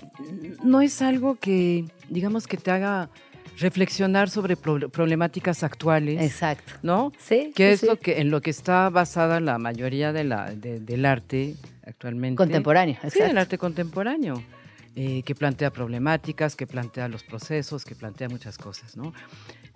no 0.63 0.81
es 0.81 1.03
algo 1.03 1.35
que, 1.37 1.85
digamos, 2.09 2.47
que 2.47 2.57
te 2.57 2.71
haga 2.71 3.11
reflexionar 3.59 4.31
sobre 4.31 4.57
pro- 4.57 4.89
problemáticas 4.89 5.63
actuales, 5.65 6.21
Exacto. 6.23 6.75
¿no? 6.83 7.11
Sí. 7.19 7.53
que 7.55 7.69
sí, 7.69 7.73
es 7.75 7.81
sí. 7.81 7.87
lo 7.87 7.97
que 7.99 8.21
en 8.21 8.31
lo 8.31 8.41
que 8.41 8.51
está 8.51 8.89
basada 8.91 9.41
la 9.41 9.59
mayoría 9.59 10.13
de 10.13 10.25
la, 10.25 10.51
de- 10.55 10.79
del 10.79 11.05
arte 11.07 11.57
actualmente. 11.87 12.37
Contemporáneo, 12.37 12.97
Sí, 13.01 13.07
exacto. 13.09 13.31
el 13.31 13.39
arte 13.39 13.59
contemporáneo, 13.59 14.43
eh, 14.95 15.23
que 15.25 15.35
plantea 15.35 15.71
problemáticas, 15.73 16.55
que 16.55 16.67
plantea 16.67 17.09
los 17.09 17.23
procesos, 17.25 17.85
que 17.85 17.95
plantea 17.95 18.29
muchas 18.29 18.59
cosas, 18.59 18.97
¿no? 18.97 19.13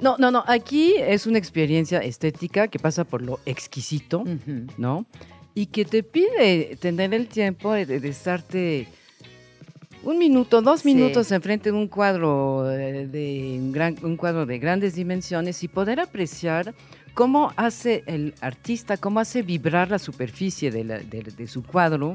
No, 0.00 0.16
no, 0.18 0.30
no, 0.30 0.42
aquí 0.46 0.94
es 0.98 1.26
una 1.26 1.38
experiencia 1.38 1.98
estética 1.98 2.68
que 2.68 2.78
pasa 2.78 3.04
por 3.04 3.22
lo 3.22 3.38
exquisito. 3.46 4.24
¿no? 4.78 5.04
Y 5.54 5.66
que 5.66 5.84
te 5.84 6.02
pide 6.02 6.76
tener 6.80 7.12
el 7.12 7.26
tiempo 7.28 7.72
de, 7.72 7.84
de 7.86 8.08
estarte 8.08 8.88
un 10.02 10.16
minuto, 10.16 10.62
dos 10.62 10.80
Sí. 10.80 10.94
minutos 10.94 11.30
enfrente 11.32 11.70
de 11.70 11.76
un 11.76 11.86
cuadro 11.88 12.70
eh, 12.70 13.06
de 13.06 13.56
un, 13.58 13.70
gran, 13.72 13.96
un 14.02 14.16
cuadro 14.16 14.46
de 14.46 14.58
grandes 14.58 14.94
dimensiones 14.94 15.62
y 15.62 15.68
poder 15.68 16.00
apreciar 16.00 16.74
cómo 17.12 17.52
hace 17.56 18.02
el 18.06 18.32
artista, 18.40 18.96
cómo 18.96 19.20
hace 19.20 19.42
vibrar 19.42 19.90
la 19.90 19.98
superficie 19.98 20.70
de, 20.70 20.84
la- 20.84 21.00
de- 21.00 21.22
de 21.24 21.46
su 21.48 21.62
cuadro 21.62 22.14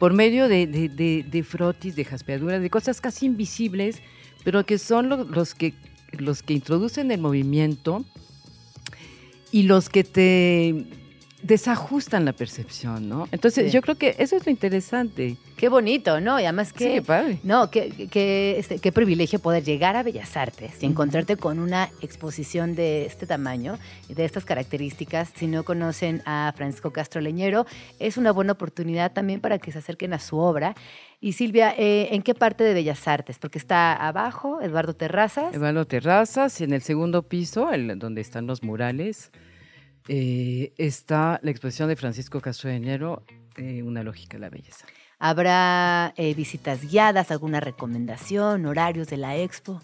por 0.00 0.12
medio 0.12 0.48
de, 0.48 0.66
de- 0.66 0.88
de- 0.88 1.24
de 1.30 1.42
frotis, 1.44 1.94
de 1.94 2.04
jaspeaduras, 2.04 2.60
de 2.60 2.70
cosas 2.70 3.00
casi 3.00 3.26
invisibles, 3.26 4.00
pero 4.42 4.66
que 4.66 4.78
son 4.78 5.08
lo- 5.08 5.22
los, 5.22 5.54
que, 5.54 5.72
los 6.20 6.42
que 6.42 6.54
introducen 6.54 7.10
el 7.10 7.20
movimiento 7.20 8.04
y 9.52 9.64
los 9.64 9.88
que 9.88 10.04
te 10.04 10.86
desajustan 11.46 12.24
la 12.24 12.32
percepción, 12.32 13.08
¿no? 13.08 13.28
Entonces, 13.30 13.66
Sí. 13.66 13.70
yo 13.70 13.82
creo 13.82 13.96
que 13.96 14.16
eso 14.18 14.34
es 14.36 14.46
lo 14.46 14.50
interesante. 14.50 15.36
Qué 15.56 15.68
bonito, 15.68 16.20
¿no? 16.20 16.40
Y 16.40 16.44
además 16.44 16.72
que... 16.72 16.94
Sí, 16.96 17.00
padre. 17.00 17.38
No, 17.42 17.70
qué, 17.70 18.56
este, 18.58 18.78
qué 18.78 18.92
privilegio 18.92 19.38
poder 19.38 19.62
llegar 19.62 19.94
a 19.94 20.02
Bellas 20.02 20.36
Artes 20.36 20.82
y 20.82 20.86
encontrarte 20.86 21.36
con 21.36 21.58
una 21.58 21.90
exposición 22.00 22.74
de 22.74 23.04
este 23.04 23.26
tamaño 23.26 23.78
y 24.08 24.14
de 24.14 24.24
estas 24.24 24.44
características. 24.46 25.32
Si 25.36 25.46
no 25.46 25.64
conocen 25.64 26.22
a 26.24 26.52
Francisco 26.56 26.92
Castro 26.92 27.20
Leñero, 27.20 27.66
es 27.98 28.16
una 28.16 28.32
buena 28.32 28.52
oportunidad 28.52 29.12
también 29.12 29.40
para 29.40 29.58
que 29.58 29.70
se 29.70 29.78
acerquen 29.78 30.14
a 30.14 30.18
su 30.20 30.38
obra. 30.38 30.74
Y 31.20 31.32
Silvia, 31.34 31.74
eh, 31.76 32.08
¿en 32.12 32.22
qué 32.22 32.34
parte 32.34 32.64
de 32.64 32.72
Bellas 32.74 33.06
Artes? 33.06 33.38
Porque 33.38 33.58
está 33.58 33.92
abajo, 33.94 34.60
Eduardo 34.62 34.94
Terrazas. 34.94 35.54
Evalo 35.54 35.86
Terrazas, 35.86 36.58
y 36.60 36.64
en 36.64 36.72
el 36.72 36.82
segundo 36.82 37.22
piso, 37.22 37.70
el- 37.70 37.98
donde 37.98 38.20
están 38.22 38.46
los 38.46 38.62
murales, 38.62 39.30
eh, 40.08 40.72
está 40.76 41.40
la 41.42 41.50
exposición 41.50 41.88
de 41.88 41.96
Francisco 41.96 42.40
Castro 42.40 42.70
de 42.70 42.76
Enero, 42.76 43.24
eh, 43.56 43.82
Una 43.82 44.02
lógica 44.02 44.36
de 44.36 44.40
la 44.40 44.50
belleza. 44.50 44.84
¿Habrá 45.18 46.12
eh, 46.16 46.34
visitas 46.34 46.82
guiadas, 46.90 47.30
alguna 47.30 47.60
recomendación, 47.60 48.66
horarios 48.66 49.06
de 49.08 49.16
la 49.16 49.36
expo? 49.36 49.80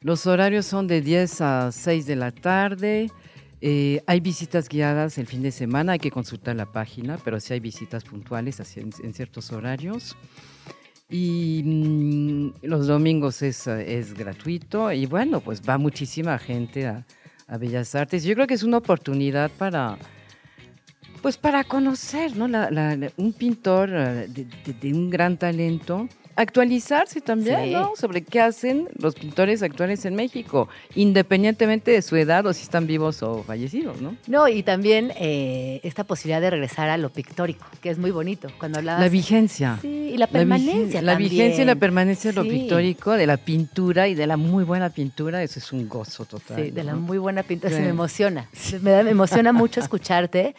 Los 0.00 0.26
horarios 0.26 0.66
son 0.66 0.86
de 0.86 1.00
10 1.00 1.40
a 1.40 1.72
6 1.72 2.06
de 2.06 2.16
la 2.16 2.30
tarde. 2.30 3.10
eh, 3.62 4.02
hay 4.06 4.20
visitas 4.20 4.68
guiadas 4.68 5.16
el 5.18 5.26
fin 5.26 5.42
de 5.42 5.50
semana, 5.50 5.92
hay 5.92 5.98
que 5.98 6.10
consultar 6.10 6.54
la 6.56 6.70
página, 6.70 7.18
pero 7.24 7.40
sí 7.40 7.54
hay 7.54 7.60
visitas 7.60 8.04
puntuales 8.04 8.60
en, 8.76 8.90
en 9.02 9.14
ciertos 9.14 9.50
horarios. 9.50 10.14
Y 11.08 11.62
mm, 11.64 12.50
los 12.66 12.86
domingos 12.86 13.40
es, 13.42 13.66
es 13.66 14.12
gratuito 14.12 14.92
y 14.92 15.06
bueno, 15.06 15.40
pues 15.40 15.62
va 15.66 15.78
muchísima 15.78 16.38
gente 16.38 16.86
a, 16.86 17.06
a 17.46 17.58
Bellas 17.58 17.94
Artes. 17.94 18.24
Yo 18.24 18.34
creo 18.34 18.46
que 18.46 18.54
es 18.54 18.62
una 18.62 18.78
oportunidad 18.78 19.50
para, 19.50 19.98
pues 21.22 21.36
para 21.36 21.64
conocer, 21.64 22.36
¿no? 22.36 22.46
Un 23.16 23.32
pintor 23.32 23.90
eh, 23.92 24.28
de 24.28 24.92
un 24.92 25.10
gran 25.10 25.36
talento, 25.36 26.08
actualizarse 26.36 27.20
también, 27.20 27.64
Sí. 27.64 27.70
¿no? 27.72 27.92
Sobre 27.96 28.22
qué 28.22 28.40
hacen 28.40 28.88
los 28.98 29.14
pintores 29.14 29.62
actuales 29.62 30.04
en 30.04 30.14
México, 30.14 30.68
independientemente 30.94 31.90
de 31.90 32.02
su 32.02 32.16
edad 32.16 32.44
o 32.46 32.52
si 32.52 32.62
están 32.62 32.86
vivos 32.86 33.22
o 33.22 33.42
fallecidos, 33.42 34.00
¿no? 34.00 34.16
No, 34.26 34.46
y 34.48 34.62
también 34.62 35.12
eh, 35.16 35.80
esta 35.82 36.04
posibilidad 36.04 36.40
de 36.40 36.50
regresar 36.50 36.88
a 36.90 36.98
lo 36.98 37.10
pictórico, 37.10 37.66
que 37.80 37.90
es 37.90 37.98
muy 37.98 38.10
bonito. 38.10 38.48
Cuando 38.58 38.78
hablabas... 38.78 39.00
La 39.00 39.08
vigencia. 39.08 39.78
Sí, 39.82 40.10
y 40.14 40.16
la 40.18 40.26
permanencia 40.26 41.00
La, 41.02 41.12
también. 41.12 41.30
vigencia 41.30 41.62
y 41.62 41.66
la 41.66 41.74
permanencia 41.76 42.30
de 42.32 42.36
lo 42.36 42.42
pictórico, 42.48 43.12
de 43.12 43.26
la 43.26 43.36
pintura 43.38 44.06
y 44.08 44.14
de 44.14 44.26
la 44.26 44.36
muy 44.36 44.64
buena 44.64 44.90
pintura, 44.90 45.42
eso 45.42 45.58
es 45.58 45.72
un 45.72 45.88
gozo 45.88 46.24
total. 46.26 46.62
Sí, 46.64 46.70
de 46.70 46.84
la 46.84 46.94
muy 46.94 47.18
buena 47.18 47.42
pintura. 47.42 47.70
Se 47.70 47.76
Sí. 47.78 47.82
me 47.82 47.88
emociona. 47.88 48.48
Me, 48.82 48.90
da- 48.90 49.02
me 49.02 49.10
emociona 49.10 49.52
mucho 49.52 49.80
escucharte. 49.80 50.54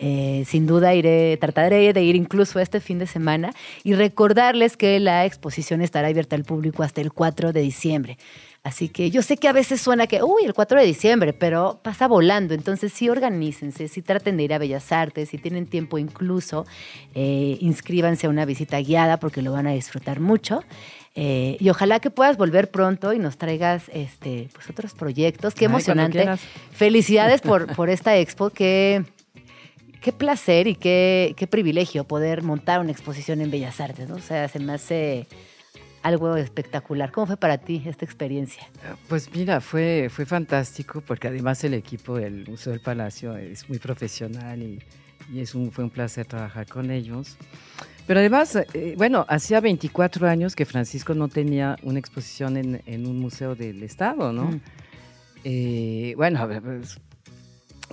Eh, 0.00 0.44
sin 0.46 0.66
duda 0.66 0.94
iré, 0.94 1.36
trataré 1.38 1.92
de 1.92 2.02
ir 2.02 2.14
incluso 2.14 2.60
este 2.60 2.80
fin 2.80 2.98
de 2.98 3.06
semana 3.06 3.52
y 3.82 3.94
recordarles 3.94 4.76
que 4.76 5.00
la 5.00 5.24
exposición 5.24 5.80
estará 5.80 6.08
abierta 6.08 6.36
al 6.36 6.44
público 6.44 6.82
hasta 6.82 7.00
el 7.00 7.12
4 7.12 7.52
de 7.52 7.60
diciembre. 7.60 8.18
Así 8.62 8.88
que 8.88 9.10
yo 9.10 9.22
sé 9.22 9.36
que 9.36 9.48
a 9.48 9.52
veces 9.52 9.80
suena 9.80 10.06
que, 10.06 10.22
uy, 10.22 10.44
el 10.44 10.52
4 10.52 10.80
de 10.80 10.84
diciembre, 10.84 11.32
pero 11.32 11.80
pasa 11.82 12.06
volando. 12.06 12.54
Entonces 12.54 12.92
sí 12.92 13.08
organícense, 13.08 13.88
sí 13.88 14.02
traten 14.02 14.36
de 14.36 14.42
ir 14.42 14.52
a 14.52 14.58
Bellas 14.58 14.92
Artes, 14.92 15.30
si 15.30 15.38
tienen 15.38 15.66
tiempo 15.66 15.96
incluso, 15.98 16.66
eh, 17.14 17.56
inscríbanse 17.60 18.26
a 18.26 18.30
una 18.30 18.44
visita 18.44 18.78
guiada 18.80 19.18
porque 19.18 19.42
lo 19.42 19.52
van 19.52 19.66
a 19.66 19.72
disfrutar 19.72 20.20
mucho. 20.20 20.62
Eh, 21.14 21.56
y 21.58 21.68
ojalá 21.70 21.98
que 21.98 22.10
puedas 22.10 22.36
volver 22.36 22.70
pronto 22.70 23.12
y 23.12 23.18
nos 23.18 23.38
traigas 23.38 23.84
este, 23.92 24.48
pues, 24.52 24.68
otros 24.70 24.92
proyectos. 24.92 25.54
Qué 25.54 25.64
emocionante. 25.64 26.28
Felicidades 26.70 27.40
por, 27.42 27.74
por 27.74 27.90
esta 27.90 28.16
expo. 28.16 28.50
Qué, 28.50 29.04
qué 30.00 30.12
placer 30.12 30.66
y 30.66 30.74
qué, 30.74 31.34
qué 31.36 31.46
privilegio 31.46 32.04
poder 32.04 32.42
montar 32.42 32.80
una 32.80 32.92
exposición 32.92 33.40
en 33.40 33.50
Bellas 33.50 33.80
Artes. 33.80 34.08
¿no? 34.08 34.16
O 34.16 34.20
sea, 34.20 34.48
se 34.48 34.58
me 34.58 34.72
hace 34.72 35.26
algo 36.02 36.36
espectacular. 36.36 37.10
¿Cómo 37.12 37.26
fue 37.26 37.36
para 37.36 37.58
ti 37.58 37.82
esta 37.86 38.04
experiencia? 38.04 38.68
Pues 39.08 39.30
mira, 39.32 39.60
fue, 39.60 40.08
fue 40.10 40.26
fantástico 40.26 41.02
porque 41.06 41.28
además 41.28 41.62
el 41.64 41.74
equipo 41.74 42.16
del 42.16 42.46
Museo 42.48 42.72
del 42.72 42.80
Palacio 42.80 43.36
es 43.36 43.68
muy 43.68 43.78
profesional 43.78 44.62
y, 44.62 44.78
y 45.32 45.40
es 45.40 45.54
un, 45.54 45.70
fue 45.72 45.84
un 45.84 45.90
placer 45.90 46.26
trabajar 46.26 46.66
con 46.66 46.90
ellos. 46.90 47.36
Pero 48.06 48.20
además, 48.20 48.56
eh, 48.72 48.94
bueno, 48.96 49.26
hacía 49.28 49.60
24 49.60 50.26
años 50.28 50.56
que 50.56 50.64
Francisco 50.64 51.14
no 51.14 51.28
tenía 51.28 51.76
una 51.82 51.98
exposición 51.98 52.56
en, 52.56 52.82
en 52.86 53.06
un 53.06 53.18
museo 53.18 53.54
del 53.54 53.82
Estado, 53.82 54.32
¿no? 54.32 54.44
Mm. 54.44 54.60
Eh, 55.44 56.14
bueno, 56.16 56.48
pues, 56.62 56.98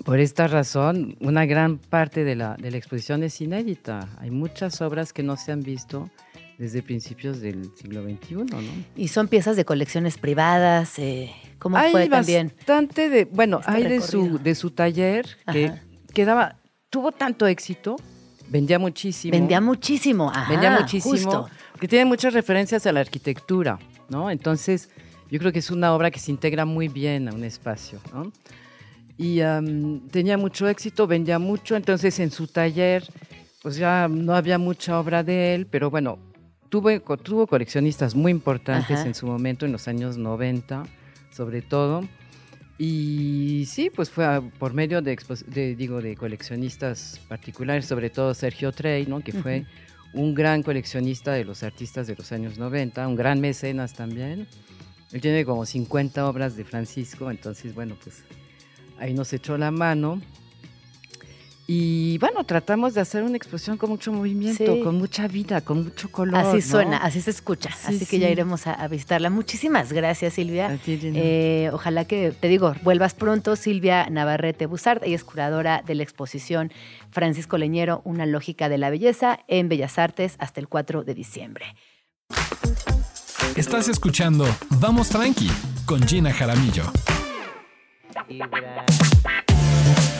por 0.03 0.19
esta 0.19 0.47
razón, 0.47 1.15
una 1.19 1.45
gran 1.45 1.77
parte 1.77 2.23
de 2.23 2.35
la, 2.35 2.55
de 2.55 2.71
la 2.71 2.77
exposición 2.77 3.23
es 3.23 3.39
inédita. 3.41 4.09
Hay 4.19 4.31
muchas 4.31 4.81
obras 4.81 5.13
que 5.13 5.23
no 5.23 5.37
se 5.37 5.51
han 5.51 5.61
visto 5.61 6.09
desde 6.57 6.81
principios 6.81 7.41
del 7.41 7.71
siglo 7.75 8.03
XXI, 8.03 8.35
¿no? 8.35 8.59
Y 8.95 9.07
son 9.09 9.27
piezas 9.27 9.55
de 9.55 9.65
colecciones 9.65 10.17
privadas. 10.17 10.99
eh, 10.99 11.31
¿Cómo 11.59 11.77
hay 11.77 11.91
fue 11.91 12.07
también? 12.07 12.53
bastante 12.55 13.09
de, 13.09 13.25
bueno, 13.25 13.59
este 13.59 13.71
hay 13.71 13.83
de 13.83 14.01
su, 14.01 14.39
de 14.39 14.55
su 14.55 14.71
taller 14.71 15.27
que, 15.51 15.73
que 16.13 16.25
daba, 16.25 16.57
tuvo 16.89 17.11
tanto 17.11 17.47
éxito, 17.47 17.95
vendía 18.49 18.79
muchísimo. 18.79 19.31
Vendía 19.31 19.59
muchísimo. 19.59 20.29
Ajá, 20.29 20.49
vendía 20.51 20.71
muchísimo, 20.79 21.11
justo. 21.13 21.49
que 21.79 21.87
tiene 21.87 22.05
muchas 22.05 22.33
referencias 22.33 22.85
a 22.85 22.91
la 22.91 22.99
arquitectura, 23.01 23.79
¿no? 24.09 24.29
Entonces, 24.29 24.89
yo 25.29 25.39
creo 25.39 25.51
que 25.51 25.59
es 25.59 25.71
una 25.71 25.93
obra 25.93 26.11
que 26.11 26.19
se 26.19 26.31
integra 26.31 26.65
muy 26.65 26.87
bien 26.87 27.27
a 27.27 27.33
un 27.33 27.43
espacio, 27.43 27.99
¿no? 28.13 28.31
Y 29.17 29.39
am, 29.41 30.07
tenía 30.09 30.37
mucho 30.37 30.67
éxito, 30.67 31.07
vendía 31.07 31.39
mucho, 31.39 31.75
entonces 31.75 32.19
en 32.19 32.31
su 32.31 32.47
taller, 32.47 33.03
pues 33.61 33.77
ya 33.77 34.07
no 34.09 34.33
había 34.35 34.57
mucha 34.57 34.99
obra 34.99 35.23
de 35.23 35.55
él, 35.55 35.67
pero 35.67 35.89
bueno, 35.89 36.19
tuvo, 36.69 36.99
tuvo 37.17 37.47
coleccionistas 37.47 38.13
muy 38.15 38.31
importantes 38.31 38.97
Ajá. 38.99 39.07
en 39.07 39.15
su 39.15 39.25
momento, 39.25 39.65
en 39.65 39.71
los 39.71 39.87
años 39.87 40.17
90, 40.17 40.83
sobre 41.31 41.61
todo. 41.61 42.03
Y 42.77 43.65
sí, 43.67 43.89
pues 43.89 44.09
fue 44.09 44.25
a- 44.25 44.41
por 44.41 44.73
medio 44.73 45.01
de, 45.01 45.17
de, 45.47 45.75
digo, 45.77 46.01
de 46.01 46.15
coleccionistas 46.17 47.21
particulares, 47.29 47.85
sobre 47.85 48.09
todo 48.09 48.33
Sergio 48.33 48.73
Trey, 48.73 49.05
¿no? 49.05 49.21
que 49.21 49.31
fue 49.31 49.65
un 50.13 50.33
gran 50.35 50.61
coleccionista 50.61 51.31
de 51.31 51.45
los 51.45 51.63
artistas 51.63 52.07
de 52.07 52.15
los 52.15 52.31
años 52.33 52.57
90, 52.57 53.07
un 53.07 53.15
gran 53.15 53.39
mecenas 53.39 53.93
también. 53.93 54.47
Él 55.13 55.21
tiene 55.21 55.45
como 55.45 55.65
50 55.65 56.27
obras 56.27 56.57
de 56.57 56.65
Francisco, 56.65 57.31
entonces, 57.31 57.73
bueno, 57.73 57.95
pues 58.03 58.25
ahí 58.99 59.13
nos 59.13 59.31
echó 59.33 59.57
la 59.57 59.71
mano. 59.71 60.21
Y 61.67 62.19
bueno, 62.19 62.43
tratamos 62.43 62.93
de 62.93 63.01
hacer 63.01 63.23
una 63.23 63.37
exposición 63.37 63.75
con 63.77 63.89
mucho 63.89 64.11
movimiento, 64.13 64.75
Sí. 64.75 64.81
con 64.83 64.99
mucha 64.99 65.27
vida, 65.27 65.61
con 65.61 65.85
mucho 65.85 66.11
color. 66.11 66.35
Así 66.35 66.57
¿no? 66.57 66.61
suena, 66.61 66.97
así 66.97 67.21
se 67.21 67.31
escucha. 67.31 67.71
Sí, 67.71 67.95
así 67.95 68.05
que 68.05 68.19
ya 68.19 68.29
iremos 68.29 68.67
a, 68.67 68.73
a 68.73 68.87
visitarla. 68.87 69.31
Muchísimas 69.31 69.91
gracias, 69.91 70.35
Silvia. 70.35 70.67
A 70.67 70.77
ti, 70.77 70.99
Gina. 70.99 71.17
Eh, 71.19 71.71
ojalá 71.73 72.05
que, 72.05 72.33
te 72.39 72.47
digo, 72.49 72.75
vuelvas 72.83 73.15
pronto. 73.15 73.55
Silvia 73.55 74.07
Navarrete 74.11 74.67
Busart, 74.67 75.01
ella 75.03 75.15
es 75.15 75.23
curadora 75.23 75.81
de 75.83 75.95
la 75.95 76.03
exposición 76.03 76.71
Francisco 77.09 77.57
Leñero, 77.57 78.01
Una 78.05 78.27
lógica 78.27 78.69
de 78.69 78.77
la 78.77 78.91
belleza, 78.91 79.39
en 79.47 79.67
Bellas 79.67 79.97
Artes 79.97 80.35
hasta 80.37 80.59
el 80.59 80.67
4 80.67 81.03
de 81.03 81.15
diciembre. 81.15 81.65
Estás 83.55 83.87
escuchando 83.87 84.45
Vamos 84.69 85.09
Tranqui 85.09 85.49
con 85.87 86.03
Gina 86.07 86.31
Jaramillo. 86.31 86.83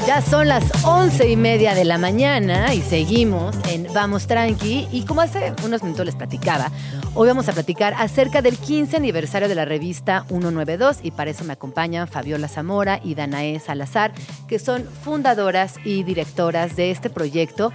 Ya 0.06 0.22
son 0.22 0.48
las 0.48 0.64
once 0.86 1.30
y 1.30 1.36
media 1.36 1.74
de 1.74 1.84
la 1.84 1.98
mañana 1.98 2.74
y 2.74 2.82
seguimos 2.82 3.56
en 3.70 3.88
Vamos 3.94 4.28
Tranqui. 4.28 4.88
Y 4.92 5.06
como 5.06 5.22
hace 5.22 5.54
unos 5.64 5.82
minutos 5.82 6.06
les 6.06 6.16
platicaba, 6.16 6.72
hoy 7.16 7.28
vamos 7.28 7.50
a 7.50 7.54
platicar 7.54 7.96
acerca 7.98 8.42
del 8.42 8.58
15 8.58 8.98
aniversario 8.98 9.48
de 9.48 9.56
la 9.56 9.66
revista 9.66 10.25
192 10.28 11.00
y 11.02 11.12
para 11.12 11.32
eso 11.32 11.44
me 11.44 11.54
acompañan 11.54 12.08
Fabiola 12.08 12.48
Zamora 12.48 13.00
y 13.04 13.16
Danae 13.16 13.60
Salazar, 13.60 14.12
que 14.48 14.60
son 14.60 14.84
fundadoras 14.84 15.75
y 15.84 16.04
directoras 16.04 16.75
de 16.75 16.92
este 16.92 17.10
proyecto 17.10 17.72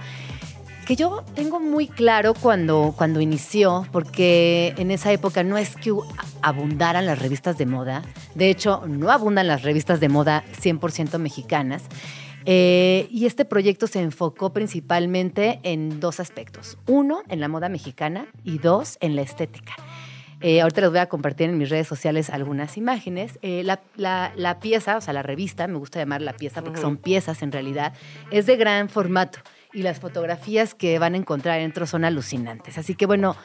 que 0.87 0.95
yo 0.95 1.23
tengo 1.35 1.59
muy 1.59 1.87
claro 1.87 2.33
cuando, 2.33 2.93
cuando 2.97 3.21
inició, 3.21 3.85
porque 3.91 4.73
en 4.77 4.91
esa 4.91 5.11
época 5.11 5.43
no 5.43 5.57
es 5.57 5.75
que 5.75 5.93
abundaran 6.41 7.05
las 7.05 7.19
revistas 7.19 7.57
de 7.57 7.65
moda, 7.65 8.01
de 8.35 8.49
hecho 8.49 8.83
no 8.87 9.09
abundan 9.11 9.47
las 9.47 9.61
revistas 9.63 9.99
de 9.99 10.09
moda 10.09 10.43
100% 10.59 11.17
mexicanas, 11.19 11.83
eh, 12.45 13.07
y 13.11 13.27
este 13.27 13.45
proyecto 13.45 13.85
se 13.85 14.01
enfocó 14.01 14.51
principalmente 14.51 15.59
en 15.63 15.99
dos 15.99 16.19
aspectos, 16.19 16.77
uno 16.87 17.21
en 17.29 17.39
la 17.39 17.47
moda 17.47 17.69
mexicana 17.69 18.25
y 18.43 18.57
dos 18.57 18.97
en 19.01 19.15
la 19.15 19.21
estética. 19.21 19.73
Eh, 20.43 20.61
ahorita 20.61 20.81
les 20.81 20.89
voy 20.89 20.97
a 20.99 21.05
compartir 21.07 21.51
en 21.51 21.59
mis 21.59 21.69
redes 21.69 21.87
sociales 21.87 22.31
algunas 22.31 22.75
imágenes. 22.75 23.37
Eh, 23.43 23.61
la, 23.63 23.79
la- 23.95 24.31
la 24.35 24.59
pieza, 24.59 24.97
o 24.97 25.01
sea, 25.01 25.13
la 25.13 25.21
revista, 25.21 25.67
me 25.67 25.77
gusta 25.77 25.99
llamar 25.99 26.23
la 26.23 26.33
pieza 26.33 26.63
porque 26.63 26.81
son 26.81 26.97
piezas 26.97 27.43
en 27.43 27.51
realidad, 27.51 27.93
es 28.31 28.47
de 28.47 28.57
gran 28.57 28.89
formato 28.89 29.37
y 29.73 29.83
las 29.83 29.99
fotografías 29.99 30.75
que 30.75 30.99
van 30.99 31.13
a 31.13 31.17
encontrar 31.17 31.59
dentro 31.59 31.85
son 31.85 32.05
alucinantes. 32.05 32.77
Así 32.77 32.95
que 32.95 33.05
bueno, 33.05 33.35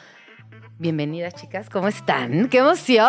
bienvenidas 0.79 1.33
chicas, 1.33 1.69
¿cómo 1.71 1.87
están? 1.87 2.49
¡Qué 2.49 2.59
emoción! 2.59 3.07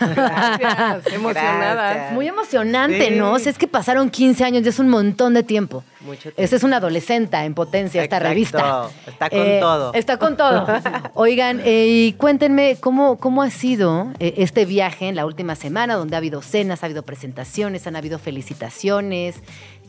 Gracias, 0.00 1.12
emocionada. 1.12 1.74
Gracias. 1.92 2.12
Muy 2.12 2.26
emocionante, 2.28 3.08
Sí. 3.10 3.14
¿no? 3.14 3.32
O 3.32 3.38
sea, 3.38 3.52
es 3.52 3.58
que 3.58 3.68
pasaron 3.68 4.10
15 4.10 4.44
años, 4.44 4.62
ya 4.64 4.70
es 4.70 4.78
un 4.80 4.88
montón 4.88 5.34
de 5.34 5.42
tiempo. 5.44 5.84
Mucho 6.00 6.22
tiempo. 6.22 6.42
Esa 6.42 6.56
es 6.56 6.62
una 6.64 6.78
adolescente 6.78 7.36
en 7.36 7.54
potencia, 7.54 8.02
esta 8.02 8.18
revista. 8.18 8.88
Está 9.06 9.30
con 9.30 9.38
Eh, 9.38 9.58
todo. 9.60 9.94
Está 9.94 10.18
con 10.18 10.36
todo. 10.36 10.66
Oigan, 11.14 11.60
eh, 11.64 11.86
y 11.88 12.12
cuéntenme 12.14 12.76
cómo, 12.80 13.16
cómo 13.18 13.42
ha 13.42 13.50
sido 13.50 14.08
eh, 14.18 14.34
este 14.38 14.64
viaje 14.64 15.06
en 15.08 15.14
la 15.14 15.24
última 15.24 15.54
semana, 15.54 15.94
donde 15.94 16.16
ha 16.16 16.18
habido 16.18 16.42
cenas, 16.42 16.82
ha 16.82 16.86
habido 16.86 17.04
presentaciones, 17.04 17.86
han 17.86 17.94
habido 17.96 18.18
felicitaciones. 18.18 19.36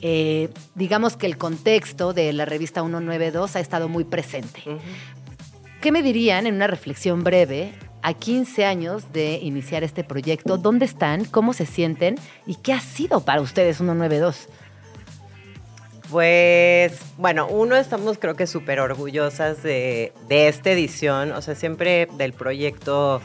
Eh, 0.02 0.50
digamos 0.76 1.18
que 1.18 1.26
el 1.26 1.38
contexto 1.38 2.14
de 2.14 2.34
la 2.34 2.46
revista 2.46 2.82
192 2.82 3.56
ha 3.56 3.60
estado 3.60 3.90
muy 3.90 4.04
presente. 4.04 4.62
¿Qué 5.86 5.92
me 5.92 6.02
dirían 6.02 6.48
en 6.48 6.56
una 6.56 6.66
reflexión 6.66 7.24
breve 7.24 7.72
a 8.02 8.16
15 8.16 8.66
años 8.66 9.14
de 9.14 9.36
iniciar 9.36 9.84
este 9.84 10.04
proyecto? 10.04 10.58
¿Dónde 10.58 10.84
están? 10.84 11.26
¿Cómo 11.26 11.54
se 11.54 11.68
sienten? 11.68 12.16
¿Y 12.48 12.56
qué 12.56 12.74
ha 12.74 12.80
sido 12.80 13.24
para 13.24 13.40
ustedes 13.40 13.78
192? 13.78 14.50
Pues, 16.10 17.00
bueno, 17.20 17.48
uno, 17.48 17.76
estamos 17.76 18.18
creo 18.18 18.34
que 18.34 18.48
súper 18.48 18.80
orgullosas 18.80 19.62
de, 19.62 20.12
de 20.28 20.48
esta 20.48 20.72
edición. 20.72 21.32
O 21.34 21.44
sea, 21.44 21.54
siempre 21.54 22.08
del 22.18 22.34
proyecto, 22.34 23.22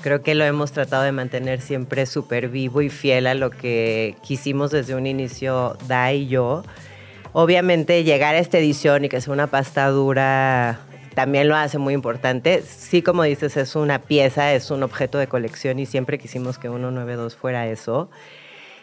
creo 0.00 0.22
que 0.22 0.36
lo 0.36 0.44
hemos 0.44 0.70
tratado 0.70 1.02
de 1.02 1.10
mantener 1.10 1.60
siempre 1.60 2.06
súper 2.06 2.50
vivo 2.50 2.82
y 2.82 2.88
fiel 2.88 3.26
a 3.26 3.34
lo 3.34 3.50
que 3.50 4.14
quisimos 4.22 4.70
desde 4.70 4.94
un 4.94 5.08
inicio, 5.08 5.76
Da 5.88 6.12
y 6.12 6.28
yo. 6.28 6.62
Obviamente, 7.32 8.04
llegar 8.04 8.36
a 8.36 8.38
esta 8.38 8.58
edición 8.58 9.04
y 9.04 9.08
que 9.08 9.20
sea 9.20 9.32
una 9.32 9.48
pasta 9.48 9.88
dura 9.88 10.86
también 11.16 11.48
lo 11.48 11.56
hace 11.56 11.78
muy 11.78 11.94
importante. 11.94 12.62
Sí, 12.62 13.00
como 13.00 13.22
dices, 13.22 13.56
es 13.56 13.74
una 13.74 14.02
pieza, 14.02 14.52
es 14.52 14.70
un 14.70 14.82
objeto 14.82 15.16
de 15.16 15.26
colección 15.26 15.78
y 15.78 15.86
siempre 15.86 16.18
quisimos 16.18 16.58
que 16.58 16.68
192 16.68 17.34
fuera 17.34 17.66
eso. 17.66 18.10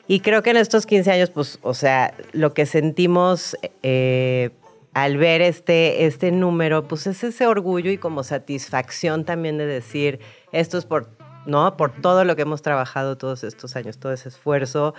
Y 0.08 0.20
creo 0.22 0.42
que 0.42 0.50
en 0.50 0.58
estos 0.58 0.88
15 0.88 1.12
años, 1.12 1.30
pues, 1.30 1.60
o 1.62 1.76
sea, 1.76 2.16
lo 2.32 2.56
que 2.56 2.66
sentimos 2.66 3.56
eh, 3.84 4.50
al 4.96 5.18
ver 5.18 5.44
este, 5.44 6.08
este 6.08 6.32
número, 6.32 6.88
pues 6.88 7.06
es 7.06 7.24
ese 7.24 7.46
orgullo 7.46 7.92
y 7.92 8.00
como 8.00 8.24
satisfacción 8.24 9.26
también 9.26 9.60
de 9.60 9.68
decir, 9.68 10.20
esto 10.52 10.80
es 10.80 10.86
por, 10.86 11.10
¿no? 11.46 11.78
Por 11.78 11.92
todo 11.92 12.26
lo 12.26 12.36
que 12.36 12.42
hemos 12.42 12.64
trabajado 12.64 13.16
todos 13.16 13.44
estos 13.44 13.76
años, 13.76 14.00
todo 14.00 14.12
ese 14.12 14.30
esfuerzo 14.30 14.96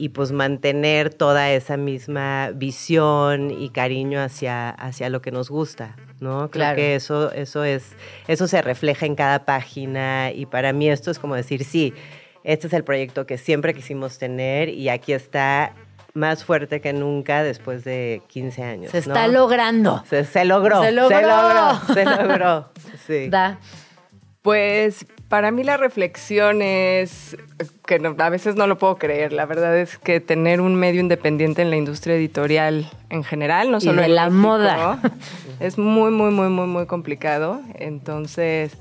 y 0.00 0.08
pues 0.08 0.32
mantener 0.32 1.12
toda 1.12 1.50
esa 1.50 1.76
misma 1.76 2.52
visión 2.54 3.50
y 3.50 3.68
cariño 3.68 4.22
hacia, 4.22 4.70
hacia 4.70 5.10
lo 5.10 5.20
que 5.20 5.30
nos 5.30 5.50
gusta, 5.50 5.94
¿no? 6.20 6.48
Creo 6.48 6.50
Claro. 6.50 6.76
que 6.76 6.94
eso, 6.94 7.30
eso 7.32 7.64
es, 7.64 7.92
eso 8.26 8.48
se 8.48 8.62
refleja 8.62 9.04
en 9.04 9.14
cada 9.14 9.44
página 9.44 10.32
y 10.32 10.46
para 10.46 10.72
mí 10.72 10.88
esto 10.88 11.10
es 11.10 11.18
como 11.18 11.34
decir, 11.34 11.64
sí, 11.64 11.92
este 12.44 12.66
es 12.68 12.72
el 12.72 12.82
proyecto 12.82 13.26
que 13.26 13.36
siempre 13.36 13.74
quisimos 13.74 14.16
tener 14.18 14.70
y 14.70 14.88
aquí 14.88 15.12
está 15.12 15.74
más 16.14 16.44
fuerte 16.44 16.80
que 16.80 16.94
nunca 16.94 17.42
después 17.42 17.84
de 17.84 18.22
15 18.28 18.62
años. 18.64 18.90
Se 18.92 18.98
está 18.98 19.26
¿no? 19.26 19.34
logrando. 19.34 20.02
Se, 20.08 20.24
se 20.24 20.46
logró, 20.46 20.80
Se 20.80 20.86
se 20.88 20.92
logró. 20.92 21.18
logró, 21.20 21.94
se 21.94 22.04
logró, 22.06 22.68
sí. 23.06 23.28
Da. 23.28 23.58
Pues 24.42 25.04
para 25.30 25.50
mí 25.52 25.62
la 25.64 25.76
reflexión 25.78 26.60
es 26.60 27.36
que 27.86 27.98
no- 28.00 28.14
a 28.18 28.28
veces 28.28 28.56
no 28.56 28.66
lo 28.66 28.76
puedo 28.76 28.96
creer. 28.96 29.32
La 29.32 29.46
verdad 29.46 29.78
es 29.78 29.96
que 29.96 30.20
tener 30.20 30.60
un 30.60 30.74
medio 30.74 31.00
independiente 31.00 31.62
en 31.62 31.70
la 31.70 31.76
industria 31.76 32.16
editorial 32.16 32.90
en 33.08 33.24
general, 33.24 33.70
no 33.70 33.78
Y 33.78 33.80
solo 33.80 34.02
de 34.02 34.08
en 34.08 34.14
la 34.16 34.28
México, 34.28 34.42
moda. 34.48 35.00
es 35.60 35.78
muy, 35.78 36.10
muy, 36.10 36.32
muy, 36.32 36.48
muy, 36.50 36.66
muy 36.66 36.86
complicado. 36.86 37.60
Entonces, 37.76 38.76